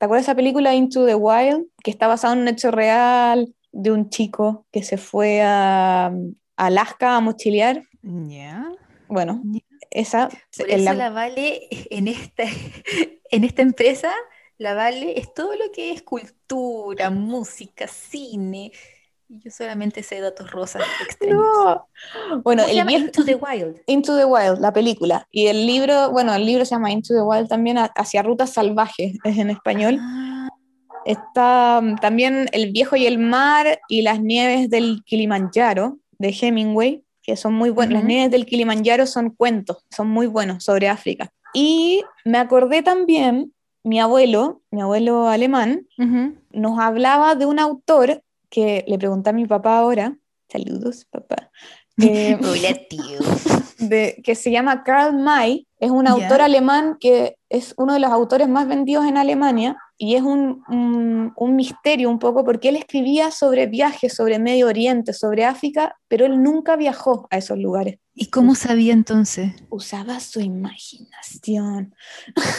¿te 0.00 0.06
acuerdas 0.06 0.26
de 0.26 0.32
esa 0.32 0.36
película 0.36 0.74
Into 0.74 1.06
the 1.06 1.14
Wild? 1.14 1.66
Que 1.84 1.92
está 1.92 2.08
basada 2.08 2.34
en 2.34 2.40
un 2.40 2.48
hecho 2.48 2.72
real 2.72 3.54
de 3.72 3.92
un 3.92 4.10
chico 4.10 4.66
que 4.72 4.82
se 4.82 4.98
fue 4.98 5.42
a, 5.42 6.06
a 6.06 6.12
Alaska 6.56 7.16
a 7.16 7.20
mochilear. 7.20 7.84
Ya. 8.02 8.68
Bueno, 9.08 9.42
esa... 9.90 10.28
Por 10.56 10.70
eso 10.70 10.84
la- 10.84 10.94
la 10.94 11.10
Vale 11.10 11.68
en 11.90 12.08
esta, 12.08 12.44
en 13.30 13.44
esta 13.44 13.62
empresa, 13.62 14.12
la 14.58 14.74
Vale 14.74 15.18
es 15.20 15.32
todo 15.34 15.54
lo 15.56 15.70
que 15.72 15.92
es 15.92 16.02
cultura, 16.02 17.10
música, 17.10 17.86
cine. 17.86 18.72
Yo 19.32 19.50
solamente 19.52 20.02
sé 20.02 20.20
datos 20.20 20.50
rosas 20.50 20.82
extraños. 21.04 21.38
No. 21.38 21.86
Bueno, 22.42 22.62
¿Cómo 22.62 22.64
se 22.64 22.70
el 22.70 22.76
llama? 22.76 22.92
Into 22.92 23.24
the 23.24 23.36
Wild. 23.36 23.80
Into 23.86 24.16
the 24.16 24.24
Wild, 24.24 24.58
la 24.58 24.72
película. 24.72 25.26
Y 25.30 25.46
el 25.46 25.66
libro, 25.66 26.10
bueno, 26.10 26.34
el 26.34 26.44
libro 26.44 26.64
se 26.64 26.74
llama 26.74 26.90
Into 26.90 27.14
the 27.14 27.22
Wild 27.22 27.48
también, 27.48 27.78
Hacia 27.78 28.22
Rutas 28.22 28.52
Salvajes, 28.52 29.18
es 29.22 29.38
en 29.38 29.50
español. 29.50 29.98
Ah, 30.00 30.48
Está 31.04 31.80
mm, 31.80 31.96
también 31.96 32.48
El 32.52 32.72
viejo 32.72 32.96
y 32.96 33.06
el 33.06 33.18
mar 33.18 33.80
y 33.88 34.02
las 34.02 34.20
nieves 34.20 34.68
del 34.68 35.02
Kilimanjaro, 35.04 35.98
de 36.18 36.36
Hemingway, 36.38 37.04
que 37.22 37.36
son 37.36 37.54
muy 37.54 37.70
buenos. 37.70 37.94
Las 37.94 38.04
nieves 38.04 38.32
del 38.32 38.46
Kilimanjaro 38.46 39.06
son 39.06 39.30
cuentos, 39.30 39.86
son 39.90 40.08
muy 40.08 40.26
buenos 40.26 40.64
sobre 40.64 40.88
África. 40.88 41.30
Y 41.54 42.02
me 42.24 42.38
acordé 42.38 42.82
también, 42.82 43.54
mi 43.84 44.00
abuelo, 44.00 44.60
mi 44.72 44.80
abuelo 44.82 45.28
alemán, 45.28 45.86
ujú. 45.98 46.34
nos 46.50 46.78
hablaba 46.80 47.36
de 47.36 47.46
un 47.46 47.60
autor 47.60 48.22
que 48.50 48.84
le 48.86 48.98
pregunté 48.98 49.30
a 49.30 49.32
mi 49.32 49.46
papá 49.46 49.78
ahora, 49.78 50.16
saludos 50.48 51.06
papá, 51.10 51.50
eh, 52.02 52.36
Hola, 52.42 52.74
tío. 52.88 53.20
de- 53.78 54.20
que 54.24 54.34
se 54.34 54.50
llama 54.50 54.82
Karl 54.84 55.16
May, 55.16 55.66
es 55.78 55.90
un 55.90 56.06
autor 56.06 56.40
alemán 56.42 56.96
que 57.00 57.36
es 57.48 57.74
uno 57.78 57.94
de 57.94 58.00
los 58.00 58.10
autores 58.10 58.48
más 58.48 58.66
vendidos 58.68 59.06
en 59.06 59.16
Alemania 59.16 59.76
y 59.96 60.14
es 60.16 60.22
un, 60.22 60.62
un- 60.68 61.32
un 61.36 61.56
misterio 61.56 62.10
un 62.10 62.18
poco 62.18 62.44
porque 62.44 62.68
él 62.70 62.76
escribía 62.76 63.30
sobre 63.30 63.66
viajes, 63.66 64.14
sobre 64.14 64.38
Medio 64.38 64.66
Oriente, 64.66 65.12
sobre 65.14 65.44
África, 65.44 65.96
pero 66.08 66.26
él 66.26 66.42
nunca 66.42 66.76
viajó 66.76 67.26
a 67.30 67.38
esos 67.38 67.58
lugares. 67.58 67.98
¿Y 68.14 68.26
cómo 68.26 68.54
sabía 68.54 68.92
entonces? 68.92 69.52
Usaba 69.70 70.20
su 70.20 70.40
imaginación. 70.40 71.94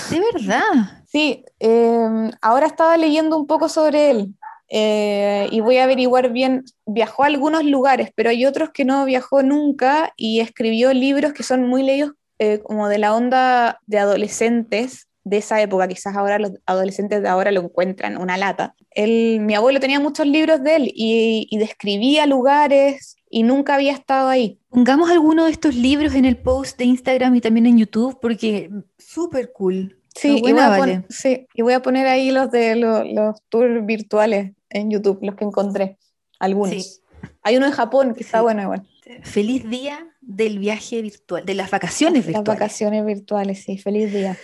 De 0.10 0.22
verdad. 0.34 0.62
Sí, 1.12 1.44
eh, 1.60 2.32
ahora 2.42 2.68
estaba 2.68 2.96
leyendo 2.96 3.38
un 3.38 3.46
poco 3.46 3.68
sobre 3.68 4.12
él 4.12 4.34
eh, 4.74 5.48
y 5.52 5.60
voy 5.60 5.78
a 5.78 5.84
averiguar 5.84 6.32
bien. 6.32 6.64
Viajó 6.86 7.24
a 7.24 7.28
algunos 7.28 7.64
lugares, 7.66 8.10
pero 8.16 8.30
hay 8.30 8.46
otros 8.46 8.70
que 8.72 8.86
no 8.86 9.04
viajó 9.06 9.44
nunca 9.44 10.14
y 10.16 10.40
escribió 10.40 10.94
libros 10.94 11.34
que 11.34 11.44
son 11.44 11.68
muy 11.68 11.84
leídos 11.84 12.14
eh, 12.40 12.60
como 12.64 12.88
de 12.88 12.98
la 12.98 13.14
onda 13.14 13.80
de 13.86 14.00
adolescentes 14.00 15.08
de 15.24 15.38
esa 15.38 15.62
época. 15.62 15.88
Quizás 15.88 16.16
ahora 16.16 16.40
los 16.40 16.52
adolescentes 16.66 17.22
de 17.22 17.28
ahora 17.30 17.52
lo 17.52 17.62
encuentran 17.62 18.18
una 18.18 18.38
lata. 18.38 18.74
Él, 18.92 19.40
mi 19.42 19.54
abuelo 19.56 19.80
tenía 19.80 20.00
muchos 20.00 20.26
libros 20.26 20.64
de 20.64 20.76
él 20.78 20.92
y, 20.96 21.48
y 21.52 21.58
describía 21.58 22.26
lugares 22.26 23.16
y 23.30 23.44
nunca 23.44 23.76
había 23.76 23.92
estado 23.92 24.30
ahí. 24.30 24.58
Pongamos 24.70 25.10
alguno 25.12 25.46
de 25.46 25.52
estos 25.52 25.76
libros 25.76 26.16
en 26.16 26.26
el 26.26 26.38
post 26.38 26.78
de 26.78 26.86
Instagram 26.86 27.36
y 27.36 27.42
también 27.42 27.66
en 27.68 27.78
YouTube 27.78 28.18
porque 28.22 28.70
súper 28.98 29.52
cool. 29.52 29.98
Sí, 30.16 30.28
Está 30.28 30.40
y 30.40 30.42
voy, 30.42 30.52
buena, 30.54 30.66
a 30.76 30.80
vale. 30.80 31.04
sí, 31.10 31.48
y 31.54 31.62
voy 31.62 31.74
a 31.74 31.82
poner 31.82 32.08
ahí 32.08 32.32
los 32.32 32.52
de 32.52 32.76
lo- 32.76 33.04
los 33.06 33.42
tours 33.48 33.86
virtuales 33.86 34.52
en 34.72 34.90
YouTube, 34.90 35.20
los 35.22 35.36
que 35.36 35.46
encontré, 35.46 35.98
algunos. 36.40 36.84
Sí. 36.84 37.02
Hay 37.44 37.58
uno 37.58 37.68
en 37.68 37.72
Japón 37.72 38.14
que 38.16 38.24
está 38.24 38.40
Sí. 38.40 38.44
bueno 38.44 38.62
igual. 38.64 38.88
Feliz 39.24 39.70
día 39.70 40.08
del 40.22 40.58
viaje 40.60 41.02
virtual, 41.02 41.46
de 41.46 41.54
las 41.54 41.70
vacaciones 41.70 42.20
Las 42.20 42.28
virtuales. 42.28 42.60
vacaciones 42.60 43.06
virtuales, 43.06 43.64
sí, 43.64 43.78
feliz 43.78 44.12
día. 44.14 44.38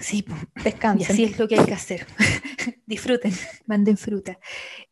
Sí, 0.00 0.22
po. 0.22 0.34
y 0.56 0.62
Descansen. 0.62 1.12
así 1.12 1.24
es 1.24 1.38
lo 1.38 1.46
que 1.48 1.58
hay 1.58 1.66
que 1.66 1.74
hacer. 1.74 2.06
Disfruten, 2.86 3.32
manden 3.66 3.96
fruta. 3.96 4.38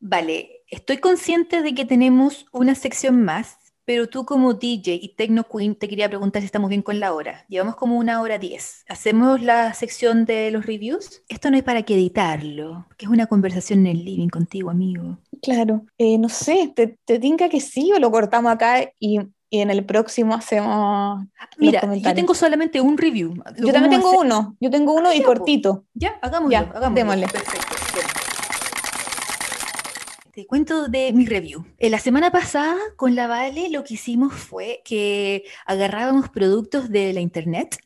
Vale, 0.01 0.63
estoy 0.69 0.99
consciente 0.99 1.63
de 1.63 1.75
que 1.75 1.85
tenemos 1.85 2.47
una 2.53 2.75
sección 2.75 3.23
más, 3.25 3.57
pero 3.89 4.07
tú 4.07 4.27
como 4.27 4.53
DJ 4.53 4.99
y 5.01 5.15
Techno 5.17 5.45
Queen 5.45 5.75
te 5.75 5.89
quería 5.89 6.11
preguntar 6.11 6.43
si 6.43 6.47
estamos 6.47 6.69
bien 6.69 6.83
con 6.83 7.01
la 7.01 7.15
hora. 7.15 7.47
Llevamos 7.49 7.75
como 7.77 7.97
una 7.97 8.21
hora 8.21 8.37
diez. 8.37 8.85
¿Hacemos 8.87 9.41
la 9.41 9.73
sección 9.73 10.27
de 10.27 10.51
los 10.51 10.67
reviews? 10.67 11.23
Esto 11.27 11.49
no 11.49 11.57
hay 11.57 11.63
para 11.63 11.83
que 11.85 11.95
editarlo, 11.95 12.87
que 12.99 13.07
es 13.07 13.11
una 13.11 13.27
conversación 13.29 13.87
en 13.87 13.97
el 13.97 14.05
living 14.05 14.29
contigo, 14.29 14.69
amigo. 14.69 15.17
Claro. 15.41 15.87
Eh, 15.97 16.19
no 16.19 16.29
sé, 16.29 16.71
¿te, 16.77 16.99
te 17.07 17.19
tinca 17.19 17.49
que 17.49 17.61
sí 17.61 17.91
o 17.97 17.99
lo 17.99 18.11
cortamos 18.11 18.53
acá 18.53 18.83
y, 19.01 19.21
y 19.49 19.61
en 19.61 19.71
el 19.71 19.83
próximo 19.87 20.35
hacemos... 20.35 21.25
Mira, 21.57 21.81
yo 21.97 22.13
tengo 22.15 22.35
solamente 22.35 22.83
un 22.83 22.99
review. 22.99 23.37
Yo 23.57 23.73
también 23.73 23.89
tengo 23.89 24.09
hacer- 24.11 24.21
uno, 24.27 24.55
yo 24.61 24.69
tengo 24.71 24.93
uno 24.93 25.15
y 25.15 25.21
ya, 25.21 25.23
po. 25.23 25.29
cortito. 25.29 25.85
Ya, 25.95 26.19
hagámoslo, 26.21 26.53
Ya, 26.53 26.59
hagámoslo. 26.59 26.95
démosle. 26.95 27.27
Perfecto. 27.29 27.78
Te 30.39 30.47
cuento 30.47 30.87
de 30.87 31.13
mi 31.13 31.27
review. 31.27 31.67
Eh, 31.79 31.91
la 31.91 31.99
semana 31.99 32.31
pasada 32.31 32.77
con 32.95 33.17
la 33.17 33.27
Vale 33.27 33.71
lo 33.71 33.83
que 33.83 33.95
hicimos 33.95 34.33
fue 34.35 34.83
que 34.85 35.43
agarrábamos 35.67 36.29
productos 36.29 36.91
de 36.91 37.13
la 37.13 37.19
internet 37.19 37.77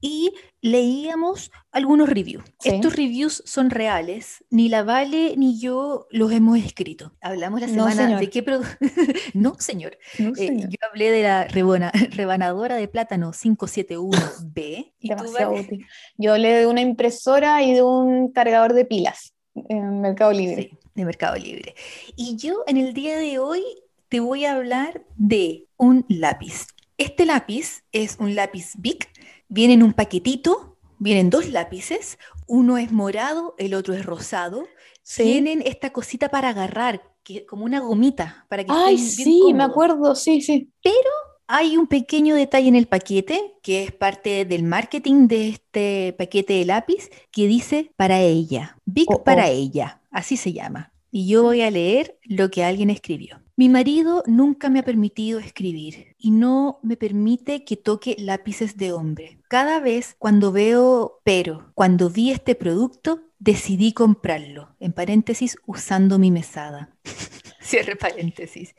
y 0.00 0.32
leíamos 0.62 1.50
algunos 1.70 2.08
reviews. 2.08 2.42
Sí. 2.58 2.70
Estos 2.70 2.96
reviews 2.96 3.42
son 3.44 3.68
reales, 3.68 4.42
ni 4.48 4.70
la 4.70 4.82
Vale 4.82 5.34
ni 5.36 5.60
yo 5.60 6.06
los 6.10 6.32
hemos 6.32 6.56
escrito. 6.56 7.12
Hablamos 7.20 7.60
la 7.60 7.66
No, 7.66 7.72
semana 7.74 8.04
señor. 8.06 8.20
de 8.20 8.30
qué 8.30 8.42
producto. 8.42 8.70
no, 9.34 9.56
señor. 9.58 9.98
No, 10.18 10.30
Eh, 10.30 10.46
señor. 10.46 10.70
yo 10.70 10.78
hablé 10.90 11.10
de 11.10 11.22
la 11.22 11.48
rebona- 11.48 11.92
rebanadora 12.16 12.76
de 12.76 12.88
plátano 12.88 13.34
571B. 13.34 14.94
y 15.00 15.08
Demasiado 15.10 15.50
Vale, 15.50 15.64
útil. 15.66 15.86
Yo 16.16 16.32
hablé 16.32 16.52
de 16.60 16.66
una 16.66 16.80
impresora 16.80 17.62
y 17.62 17.74
de 17.74 17.82
un 17.82 18.32
cargador 18.32 18.72
de 18.72 18.86
pilas 18.86 19.34
en 19.68 20.00
Mercado 20.00 20.32
Libre. 20.32 20.62
Sí, 20.70 20.78
de 20.94 21.04
Mercado 21.04 21.36
Libre. 21.36 21.74
Y 22.16 22.36
yo 22.36 22.64
en 22.66 22.76
el 22.76 22.94
día 22.94 23.18
de 23.18 23.38
hoy 23.38 23.62
te 24.08 24.20
voy 24.20 24.44
a 24.44 24.54
hablar 24.54 25.04
de 25.16 25.66
un 25.76 26.04
lápiz. 26.08 26.66
Este 26.98 27.24
lápiz 27.24 27.84
es 27.92 28.16
un 28.18 28.34
lápiz 28.34 28.72
Bic, 28.76 29.08
viene 29.48 29.74
en 29.74 29.82
un 29.82 29.92
paquetito, 29.92 30.76
vienen 30.98 31.30
dos 31.30 31.48
lápices, 31.48 32.18
uno 32.46 32.76
es 32.78 32.92
morado, 32.92 33.54
el 33.58 33.74
otro 33.74 33.94
es 33.94 34.04
rosado. 34.04 34.64
Sí. 35.02 35.22
Tienen 35.22 35.62
esta 35.64 35.92
cosita 35.92 36.28
para 36.28 36.50
agarrar 36.50 37.02
que 37.22 37.46
como 37.46 37.64
una 37.64 37.80
gomita 37.80 38.46
para 38.48 38.64
que 38.64 38.72
Ay, 38.72 38.96
estén 38.96 39.24
bien 39.26 39.46
sí, 39.46 39.54
me 39.54 39.64
acuerdo, 39.64 40.14
sí, 40.14 40.40
sí. 40.40 40.70
Hay 41.52 41.76
un 41.76 41.88
pequeño 41.88 42.36
detalle 42.36 42.68
en 42.68 42.76
el 42.76 42.86
paquete, 42.86 43.56
que 43.60 43.82
es 43.82 43.90
parte 43.90 44.44
del 44.44 44.62
marketing 44.62 45.26
de 45.26 45.48
este 45.48 46.14
paquete 46.16 46.52
de 46.52 46.64
lápiz, 46.64 47.10
que 47.32 47.48
dice 47.48 47.90
para 47.96 48.20
ella, 48.20 48.78
Big 48.84 49.08
Oh, 49.08 49.24
para 49.24 49.46
oh. 49.46 49.50
ella, 49.50 50.00
así 50.12 50.36
se 50.36 50.52
llama. 50.52 50.92
Y 51.10 51.26
yo 51.26 51.42
voy 51.42 51.62
a 51.62 51.70
leer 51.72 52.16
lo 52.22 52.52
que 52.52 52.62
alguien 52.62 52.88
escribió. 52.88 53.42
Mi 53.56 53.68
marido 53.68 54.22
nunca 54.28 54.70
me 54.70 54.78
ha 54.78 54.84
permitido 54.84 55.40
escribir 55.40 56.14
y 56.18 56.30
no 56.30 56.78
me 56.84 56.96
permite 56.96 57.64
que 57.64 57.76
toque 57.76 58.14
lápices 58.16 58.76
de 58.76 58.92
hombre. 58.92 59.40
Cada 59.48 59.80
vez 59.80 60.14
cuando 60.20 60.52
veo, 60.52 61.20
pero 61.24 61.72
cuando 61.74 62.10
vi 62.10 62.30
este 62.30 62.54
producto, 62.54 63.22
decidí 63.40 63.92
comprarlo, 63.92 64.76
en 64.78 64.92
paréntesis, 64.92 65.56
usando 65.66 66.20
mi 66.20 66.30
mesada. 66.30 66.94
Cierre 67.62 67.94
paréntesis. 67.96 68.74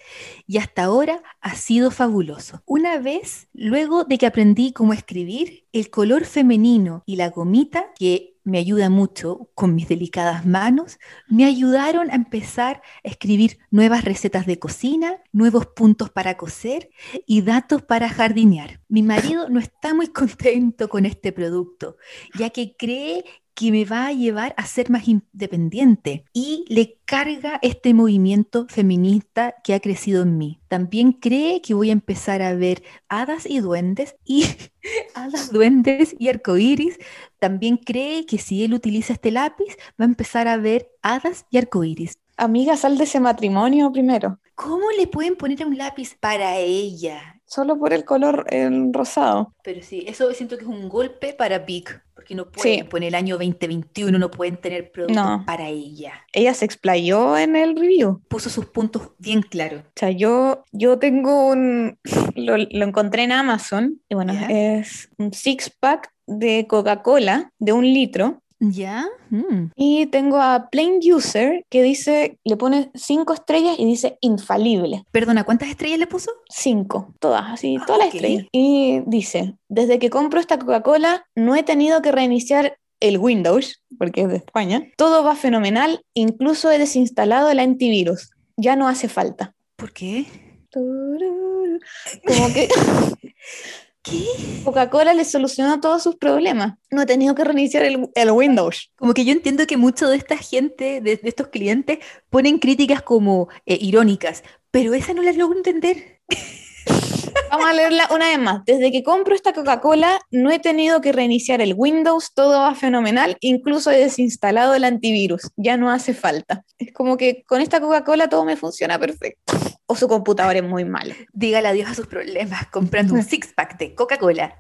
Y 0.48 0.58
hasta 0.58 0.84
ahora 0.84 1.22
ha 1.40 1.56
sido 1.56 1.92
fabuloso. 1.92 2.64
Una 2.66 2.98
vez, 2.98 3.48
luego 3.54 4.04
de 4.04 4.18
que 4.18 4.26
aprendí 4.26 4.74
cómo 4.74 4.94
escribir, 4.94 5.66
el 5.72 5.90
color 5.90 6.26
femenino 6.26 7.04
y 7.06 7.16
la 7.16 7.30
gomita, 7.30 7.94
que 7.98 8.32
me 8.44 8.58
ayuda 8.58 8.90
mucho 8.90 9.50
con 9.54 9.76
mis 9.76 9.88
delicadas 9.88 10.46
manos, 10.46 11.00
me 11.28 11.46
ayudaron 11.46 12.10
a 12.10 12.16
empezar 12.16 12.82
a 13.04 13.08
escribir 13.08 13.60
nuevas 13.70 14.04
recetas 14.04 14.46
de 14.48 14.58
cocina, 14.58 15.22
nuevos 15.32 15.68
puntos 15.68 16.10
para 16.10 16.38
coser 16.38 16.90
y 17.28 17.44
datos 17.44 17.84
para 17.84 18.10
jardinear. 18.10 18.82
Mi 18.88 19.04
marido 19.04 19.48
no 19.50 19.60
está 19.60 19.94
muy 19.94 20.08
contento 20.08 20.90
con 20.90 21.06
este 21.06 21.32
producto, 21.32 21.98
ya 22.36 22.50
que 22.50 22.76
cree 22.76 23.26
que 23.54 23.72
me 23.72 23.86
va 23.86 24.08
a 24.08 24.14
llevar 24.14 24.54
a 24.58 24.66
ser 24.66 24.90
más 24.90 25.08
independiente 25.08 26.26
y 26.34 26.66
le 26.68 27.00
carga 27.06 27.60
este 27.62 27.94
movimiento 27.94 28.66
feminista 28.70 29.56
que 29.64 29.74
ha 29.74 29.80
crecido 29.80 30.24
en 30.24 30.38
mí. 30.38 30.60
También 30.68 31.12
cree 31.12 31.62
que 31.62 31.74
voy 31.74 31.90
a 31.90 31.94
empezar 31.94 32.42
a 32.42 32.56
ver 32.56 32.84
hadas 33.10 33.46
y 33.46 33.60
duendes 33.60 34.16
y 34.24 34.46
hadas, 35.16 35.52
duendes 35.52 36.16
y 36.18 36.30
arcoíris. 36.30 36.98
También 37.40 37.78
cree 37.78 38.26
que 38.26 38.38
si 38.38 38.64
él 38.64 38.74
utiliza 38.74 39.14
este 39.14 39.32
lápiz 39.32 39.76
va 40.00 40.06
a 40.06 40.06
empezar 40.06 40.48
a 40.48 40.58
ver 40.58 40.90
hadas 41.02 41.46
y 41.50 41.58
arcoíris. 41.58 42.18
Amiga, 42.38 42.76
sal 42.76 42.98
de 42.98 43.04
ese 43.04 43.20
matrimonio 43.20 43.92
primero. 43.92 44.40
¿Cómo 44.56 44.90
le 44.98 45.08
pueden 45.08 45.36
poner 45.36 45.66
un 45.66 45.78
lápiz 45.78 46.16
para 46.20 46.58
ella? 46.58 47.42
Solo 47.46 47.78
por 47.78 47.94
el 47.94 48.06
color 48.06 48.46
el 48.50 48.94
rosado. 48.94 49.54
Pero 49.64 49.82
sí, 49.84 50.06
eso 50.08 50.32
siento 50.34 50.58
que 50.58 50.64
es 50.64 50.70
un 50.70 50.88
golpe 50.88 51.34
para 51.34 51.60
Vic, 51.60 52.02
porque 52.22 52.36
no 52.36 52.50
pueden, 52.52 52.80
Sí. 52.80 52.84
por 52.84 53.04
el 53.04 53.16
año 53.16 53.38
2021 53.38 54.18
no 54.20 54.30
pueden 54.32 54.58
tener 54.58 54.92
productos 54.92 55.16
No. 55.26 55.44
para 55.46 55.68
ella. 55.70 56.14
Ella 56.34 56.54
se 56.54 56.66
explayó 56.66 57.36
en 57.38 57.56
el 57.56 57.76
review. 57.76 58.22
Puso 58.28 58.50
sus 58.50 58.68
puntos 58.68 59.10
bien 59.18 59.42
claros. 59.42 59.82
O 59.88 59.92
sea, 59.96 60.12
yo, 60.12 60.64
yo 60.72 61.00
tengo 61.00 61.48
un... 61.48 61.98
Lo, 62.36 62.58
lo 62.58 62.86
encontré 62.86 63.24
en 63.24 63.32
Amazon. 63.32 64.00
Y 64.10 64.16
bueno, 64.16 64.34
Ya. 64.34 64.48
es 64.48 65.10
un 65.18 65.34
six-pack 65.34 66.12
de 66.28 66.66
Coca-Cola 66.68 67.52
de 67.60 67.74
un 67.74 67.84
litro. 67.86 68.42
¿Ya? 68.64 69.08
Mm. 69.32 69.72
Y 69.76 70.06
tengo 70.06 70.38
a 70.38 70.70
Plain 70.70 71.00
User 71.04 71.66
que 71.70 71.82
dice, 71.82 72.38
le 72.44 72.58
pone 72.58 72.92
cinco 72.94 73.34
estrellas 73.34 73.76
y 73.80 73.86
dice 73.86 74.18
infalible. 74.22 75.04
Perdona, 75.12 75.44
¿cuántas 75.44 75.70
estrellas 75.70 75.98
le 75.98 76.06
puso? 76.06 76.32
Cinco, 76.48 77.14
todas, 77.20 77.46
así, 77.50 77.78
Ah, 77.82 77.84
todas 77.88 78.00
las 78.00 78.08
ok. 78.10 78.14
estrellas. 78.16 78.46
Y 78.52 79.02
dice, 79.08 79.56
desde 79.68 79.98
que 79.98 80.12
compro 80.12 80.40
esta 80.40 80.60
Coca-Cola 80.60 81.26
no 81.36 81.56
he 81.56 81.64
tenido 81.64 82.04
que 82.04 82.12
reiniciar 82.12 82.78
el 83.00 83.18
Windows, 83.18 83.82
porque 83.98 84.22
es 84.22 84.28
de 84.30 84.36
España. 84.38 84.84
Todo 84.96 85.24
va 85.24 85.36
fenomenal, 85.36 86.06
incluso 86.14 86.70
he 86.70 86.78
desinstalado 86.78 87.50
el 87.50 87.58
antivirus. 87.58 88.30
Ya 88.58 88.76
no 88.76 88.88
hace 88.88 89.10
falta. 89.10 89.56
¿Por 89.76 89.92
qué? 89.92 90.26
Como 90.72 92.54
que 92.54 92.70
¿Qué? 94.04 94.26
Coca-Cola 94.64 95.14
le 95.14 95.26
solucionó 95.26 95.80
todos 95.80 96.02
sus 96.02 96.16
problemas. 96.16 96.76
No 96.90 97.04
he 97.04 97.06
tenido 97.06 97.36
que 97.36 97.44
reiniciar 97.44 97.84
el, 97.84 98.10
el 98.16 98.32
Windows. 98.32 98.92
Como 98.96 99.14
que 99.14 99.26
yo 99.26 99.32
entiendo 99.32 99.68
que 99.68 99.78
mucho 99.78 100.10
de 100.10 100.18
esta 100.18 100.38
gente, 100.38 101.02
de, 101.02 101.18
de 101.18 101.30
estos 101.30 101.48
clientes, 101.50 102.00
ponen 102.30 102.58
críticas 102.58 103.04
como 103.04 103.50
eh, 103.66 103.78
irónicas, 103.80 104.44
pero 104.72 104.94
esa 104.94 105.14
no 105.14 105.22
las 105.22 105.38
logro 105.38 105.58
entender. 105.58 106.22
Vamos 107.52 107.68
a 107.68 107.74
leerla 107.74 108.08
una 108.12 108.28
vez 108.28 108.40
más. 108.40 108.64
Desde 108.64 108.94
que 108.94 109.04
compro 109.04 109.36
esta 109.36 109.52
Coca-Cola 109.52 110.22
no 110.32 110.52
he 110.52 110.60
tenido 110.60 111.02
que 111.02 111.12
reiniciar 111.12 111.60
el 111.60 111.74
Windows, 111.76 112.34
todo 112.34 112.62
va 112.62 112.74
fenomenal, 112.76 113.36
incluso 113.42 113.92
he 113.92 113.98
desinstalado 113.98 114.74
el 114.74 114.86
antivirus, 114.86 115.52
ya 115.58 115.76
no 115.76 115.92
hace 115.92 116.14
falta. 116.14 116.64
Es 116.80 116.94
como 116.94 117.18
que 117.18 117.44
con 117.46 117.60
esta 117.60 117.82
Coca-Cola 117.82 118.30
todo 118.30 118.46
me 118.46 118.56
funciona 118.56 118.98
perfecto. 118.98 119.54
O 119.86 119.98
su 119.98 120.08
computador 120.08 120.56
es 120.56 120.64
muy 120.64 120.86
malo. 120.86 121.14
Dígale 121.34 121.68
adiós 121.68 121.90
a 121.90 121.94
sus 121.94 122.08
problemas 122.08 122.68
comprando 122.68 123.16
un 123.16 123.24
six-pack 123.26 123.78
de 123.78 123.96
Coca-Cola. 123.96 124.56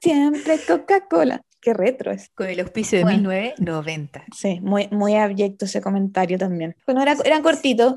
Siempre 0.00 0.58
Coca-Cola. 0.66 1.42
Qué 1.60 1.74
retro 1.74 2.10
es. 2.10 2.30
Con 2.34 2.46
el 2.48 2.58
auspicio 2.60 2.96
de 2.98 3.04
Bueno. 3.04 3.28
1990. 3.28 4.24
Sí, 4.34 4.60
muy, 4.62 4.88
muy 4.90 5.14
abyecto 5.16 5.66
ese 5.66 5.82
comentario 5.82 6.38
también. 6.38 6.74
Bueno, 6.86 7.02
era, 7.02 7.16
eran 7.24 7.42
cortitos. 7.42 7.96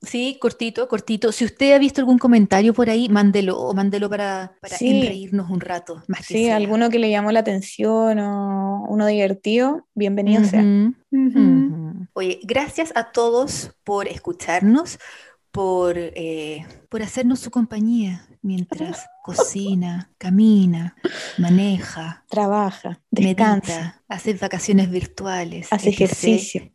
Sí, 0.00 0.38
cortito, 0.40 0.86
cortito. 0.86 1.32
Si 1.32 1.44
usted 1.44 1.72
ha 1.74 1.78
visto 1.78 2.00
algún 2.00 2.18
comentario 2.18 2.72
por 2.74 2.88
ahí, 2.88 3.08
mándelo, 3.08 3.72
mándelo 3.74 4.08
para, 4.08 4.52
para 4.60 4.76
Sí. 4.76 5.28
un 5.32 5.60
rato. 5.60 6.02
Más 6.06 6.20
que 6.26 6.34
Sí, 6.34 6.44
sea. 6.44 6.56
alguno 6.56 6.90
que 6.90 6.98
le 7.00 7.10
llamó 7.10 7.32
la 7.32 7.40
atención 7.40 8.18
o 8.20 8.86
uno 8.88 9.06
divertido, 9.06 9.86
bienvenido 9.94 10.44
sea. 10.44 10.62
Oye, 12.14 12.40
gracias 12.44 12.92
a 12.94 13.10
todos 13.12 13.72
por 13.84 14.06
escucharnos, 14.06 14.98
por, 15.50 15.94
eh, 15.98 16.64
por 16.88 17.02
hacernos 17.02 17.40
su 17.40 17.50
compañía 17.50 18.26
mientras 18.42 19.06
cocina, 19.22 20.10
camina, 20.18 20.96
maneja, 21.38 22.24
Trabaja, 22.28 23.00
descansa, 23.10 24.02
hace 24.08 24.34
vacaciones 24.34 24.90
virtuales. 24.90 25.68
hace 25.72 25.90
ejercicio. 25.90 26.70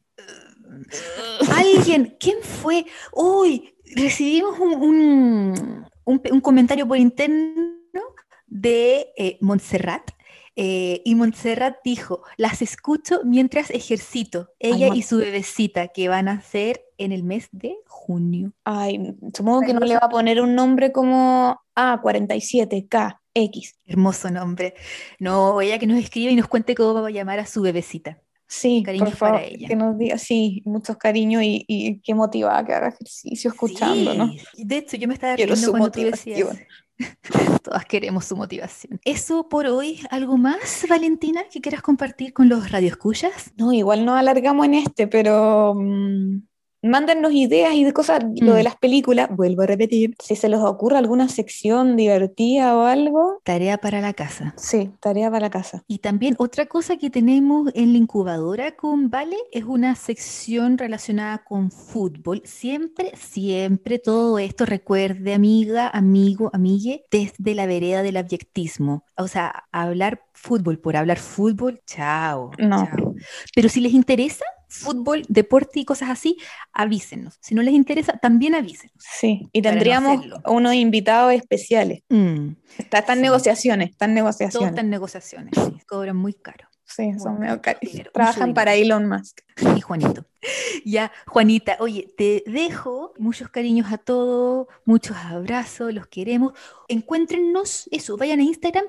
Alguien, 1.56 2.16
¿quién 2.20 2.38
fue? 2.42 2.86
Hoy 3.12 3.76
recibimos 3.96 4.60
un, 4.60 5.86
un- 6.06 6.22
un 6.32 6.42
comentario 6.42 6.88
por 6.88 6.98
interno 6.98 8.02
de 8.48 9.08
eh, 9.18 9.38
Montserrat. 9.42 10.12
eh, 10.56 11.02
y 11.06 11.14
Montserrat 11.16 11.76
dijo, 11.84 12.24
las 12.38 12.62
escucho 12.62 13.22
mientras 13.24 13.70
ejercito, 13.70 14.50
ella 14.60 14.90
y 14.96 15.04
su 15.04 15.18
bebecita, 15.18 15.90
que 15.90 16.08
van 16.10 16.28
a 16.28 16.34
hacer 16.34 16.82
en 16.98 17.12
el 17.12 17.24
mes 17.24 17.50
de 17.52 17.76
junio. 17.88 18.54
Ay, 18.64 19.16
supongo 19.36 19.62
que 19.62 19.74
no 19.74 19.82
le 19.82 19.94
va 19.94 20.02
a 20.04 20.10
poner 20.10 20.42
un 20.42 20.56
nombre 20.56 20.92
como 20.92 21.60
A47, 21.76 22.88
X. 23.34 23.76
Hermoso 23.86 24.32
nombre. 24.32 24.74
No, 25.20 25.62
ella 25.62 25.80
que 25.80 25.88
nos 25.88 26.00
escribe 26.00 26.32
y 26.32 26.36
nos 26.36 26.48
cuente 26.48 26.76
cómo 26.76 27.02
va 27.02 27.08
a 27.08 27.12
llamar 27.12 27.40
a 27.40 27.46
su 27.46 27.62
bebecita. 27.62 28.20
Sí, 28.50 28.82
Cariños 28.86 29.10
por 29.10 29.20
para 29.20 29.40
favor, 29.40 29.52
ella. 29.52 29.68
que 29.68 29.76
nos 29.76 29.98
diga, 29.98 30.18
sí, 30.18 30.62
muchos 30.66 30.96
cariños 30.96 31.44
y, 31.44 31.66
y 31.68 32.00
qué 32.00 32.16
motivada 32.16 32.66
que 32.66 32.74
haga 32.74 32.88
ejercicio 32.90 33.52
escuchando, 33.52 34.14
¿no? 34.14 34.32
Sí, 34.32 34.64
De 34.64 34.78
hecho, 34.78 34.96
yo 34.96 35.08
me 35.08 35.16
estaba 35.16 35.36
Quiero 35.36 35.54
riendo 35.54 35.66
su 35.66 35.72
cuando 35.72 35.92
tú 35.92 36.02
decías, 36.02 36.58
todas 37.64 37.86
queremos 37.86 38.24
su 38.24 38.38
motivación. 38.38 39.02
Eso 39.04 39.50
por 39.50 39.68
hoy, 39.68 40.00
¿algo 40.10 40.38
más, 40.38 40.86
Valentina, 40.90 41.44
que 41.52 41.60
quieras 41.60 41.82
compartir 41.82 42.32
con 42.32 42.48
los 42.48 42.72
radioescuchas? 42.72 43.52
No, 43.58 43.74
igual 43.74 44.06
nos 44.06 44.18
alargamos 44.18 44.66
en 44.66 44.76
este, 44.76 45.08
pero 45.08 45.76
mm, 45.76 46.47
mándennos 46.82 47.32
ideas 47.34 47.74
y 47.74 47.84
de 47.84 47.94
cosas, 47.94 48.24
lo 48.42 48.54
de 48.54 48.62
Mm. 48.62 48.64
las 48.64 48.76
películas, 48.78 49.30
vuelvo 49.36 49.64
a 49.64 49.66
repetir, 49.68 50.16
si 50.24 50.36
se 50.36 50.48
les 50.50 50.60
ocurre 50.60 50.98
alguna 50.98 51.28
sección 51.30 51.96
divertida 51.96 52.76
o 52.78 52.84
algo, 52.84 53.42
Tarea 53.44 53.78
para 53.78 54.02
la 54.02 54.14
casa. 54.14 54.54
sí, 54.58 54.92
tarea 55.00 55.30
para 55.30 55.46
la 55.48 55.50
casa. 55.50 55.84
Y 55.88 56.00
también 56.00 56.36
otra 56.38 56.66
cosa 56.68 56.98
que 56.98 57.10
tenemos 57.10 57.72
en 57.76 57.92
la 57.94 57.98
incubadora 58.00 58.76
con 58.76 59.10
Vale 59.10 59.38
es 59.52 59.64
una 59.64 59.96
sección 59.96 60.78
relacionada 60.78 61.44
con 61.44 61.72
fútbol. 61.72 62.42
Siempre, 62.46 63.12
siempre 63.16 64.00
todo 64.00 64.38
esto, 64.40 64.66
recuerde, 64.66 65.34
amiga, 65.34 65.90
amigo, 65.90 66.50
amigue, 66.54 67.06
desde 67.12 67.56
la 67.56 67.66
vereda 67.66 68.04
del 68.04 68.18
abyectismo. 68.18 69.04
O 69.18 69.28
sea, 69.28 69.64
hablar 69.72 70.22
fútbol 70.34 70.80
por 70.80 70.96
hablar 70.96 71.18
fútbol, 71.20 71.82
chao, 71.88 72.52
No. 72.60 72.86
chao. 72.86 73.16
Pero 73.56 73.70
si 73.70 73.82
les 73.82 73.94
interesa 73.94 74.46
fútbol, 74.68 75.24
deporte 75.30 75.80
y 75.80 75.86
cosas 75.86 76.10
así, 76.10 76.38
avísenos. 76.74 77.38
Si 77.42 77.56
no 77.56 77.62
les 77.62 77.74
interesa, 77.74 78.14
también 78.18 78.54
avísenos. 78.56 78.96
Sí, 79.00 79.48
y 79.52 79.62
no 79.62 79.70
tendríamos 79.70 80.26
unos 80.46 80.74
invitados 80.76 81.34
especiales. 81.34 82.02
Mm, 82.10 82.50
Está, 82.78 83.00
están 83.00 83.18
Sí. 83.18 83.22
negociaciones, 83.24 83.90
están 83.92 84.10
todo 84.10 84.16
negociaciones. 84.16 84.70
está 84.70 84.82
en 84.82 84.90
negociaciones, 84.90 85.54
sí, 85.56 85.80
cobran 85.88 86.16
muy 86.18 86.34
caro. 86.34 86.68
Sí, 86.90 87.12
son 87.20 87.38
Bueno, 87.38 87.40
medio 87.40 87.62
caros. 87.62 87.82
Trabajan 88.14 88.54
para 88.54 88.74
Elon 88.76 89.08
Musk. 89.10 89.40
y 89.76 89.82
Juanito. 89.82 90.26
Ya, 90.86 91.12
Juanita, 91.26 91.76
oye, 91.82 92.08
te 92.18 92.44
dejo 92.46 93.14
muchos 93.18 93.50
cariños 93.50 93.92
a 93.92 93.98
todos, 93.98 94.68
muchos 94.86 95.18
abrazos, 95.18 95.94
los 95.94 96.08
queremos. 96.08 96.54
Encuéntrennos, 96.88 97.90
eso, 97.92 98.16
vayan 98.18 98.40
a 98.40 98.44
Instagram 98.44 98.86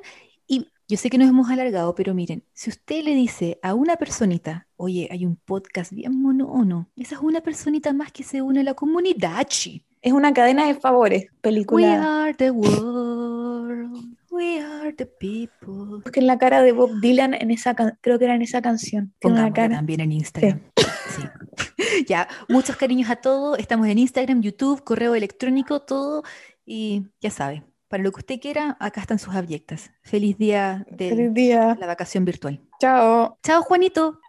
y 0.46 0.68
Yo 0.90 0.96
sé 0.96 1.10
que 1.10 1.18
nos 1.18 1.28
hemos 1.28 1.50
alargado, 1.50 1.94
pero 1.94 2.14
miren, 2.14 2.42
si 2.54 2.70
usted 2.70 3.04
le 3.04 3.14
dice 3.14 3.58
a 3.62 3.74
una 3.74 3.96
personita, 3.96 4.66
oye, 4.76 5.06
hay 5.10 5.26
un 5.26 5.36
podcast 5.36 5.92
bien 5.92 6.18
monono, 6.18 6.88
esa 6.96 7.16
es 7.16 7.20
una 7.20 7.42
personita 7.42 7.92
más 7.92 8.10
que 8.10 8.22
se 8.22 8.40
une 8.40 8.60
a 8.60 8.62
la 8.64 8.72
comunidad, 8.72 9.46
chi. 9.46 9.84
Es 10.00 10.14
una 10.14 10.32
cadena 10.32 10.66
de 10.66 10.74
favores, 10.74 11.24
We 11.24 11.38
película. 11.42 12.22
are 12.24 12.32
the 12.32 12.50
world, 12.50 14.16
we 14.30 14.60
are 14.62 14.92
the 14.94 15.04
people. 15.04 16.00
Busquen 16.04 16.26
la 16.26 16.38
cara 16.38 16.62
de 16.62 16.72
Bob 16.72 17.00
Dylan 17.02 17.34
en 17.34 17.50
esa, 17.50 17.74
creo 18.00 18.18
que 18.18 18.24
era 18.24 18.34
en 18.34 18.42
esa 18.42 18.62
canción. 18.62 19.12
Pongámosla 19.20 19.52
cara. 19.52 19.74
también 19.76 20.00
en 20.00 20.12
Instagram. 20.12 20.62
Sí. 20.76 21.22
Ya, 22.06 22.28
muchos 22.48 22.76
cariños 22.76 23.10
a 23.10 23.16
todos. 23.16 23.58
Estamos 23.58 23.88
en 23.88 23.98
Instagram, 23.98 24.40
YouTube, 24.40 24.84
correo 24.84 25.14
electrónico, 25.14 25.80
todo. 25.80 26.22
Y 26.64 27.06
ya 27.20 27.30
sabe, 27.30 27.64
para 27.88 28.02
lo 28.02 28.12
que 28.12 28.20
usted 28.20 28.40
quiera, 28.40 28.76
acá 28.80 29.00
están 29.00 29.18
sus 29.18 29.34
abyectas. 29.34 29.90
Feliz 30.02 30.36
día 30.38 30.86
de 30.90 31.08
Feliz 31.08 31.34
día. 31.34 31.76
la 31.80 31.86
vacación 31.86 32.24
virtual. 32.24 32.60
Chao. 32.80 33.38
Chao, 33.42 33.62
Juanito. 33.62 34.20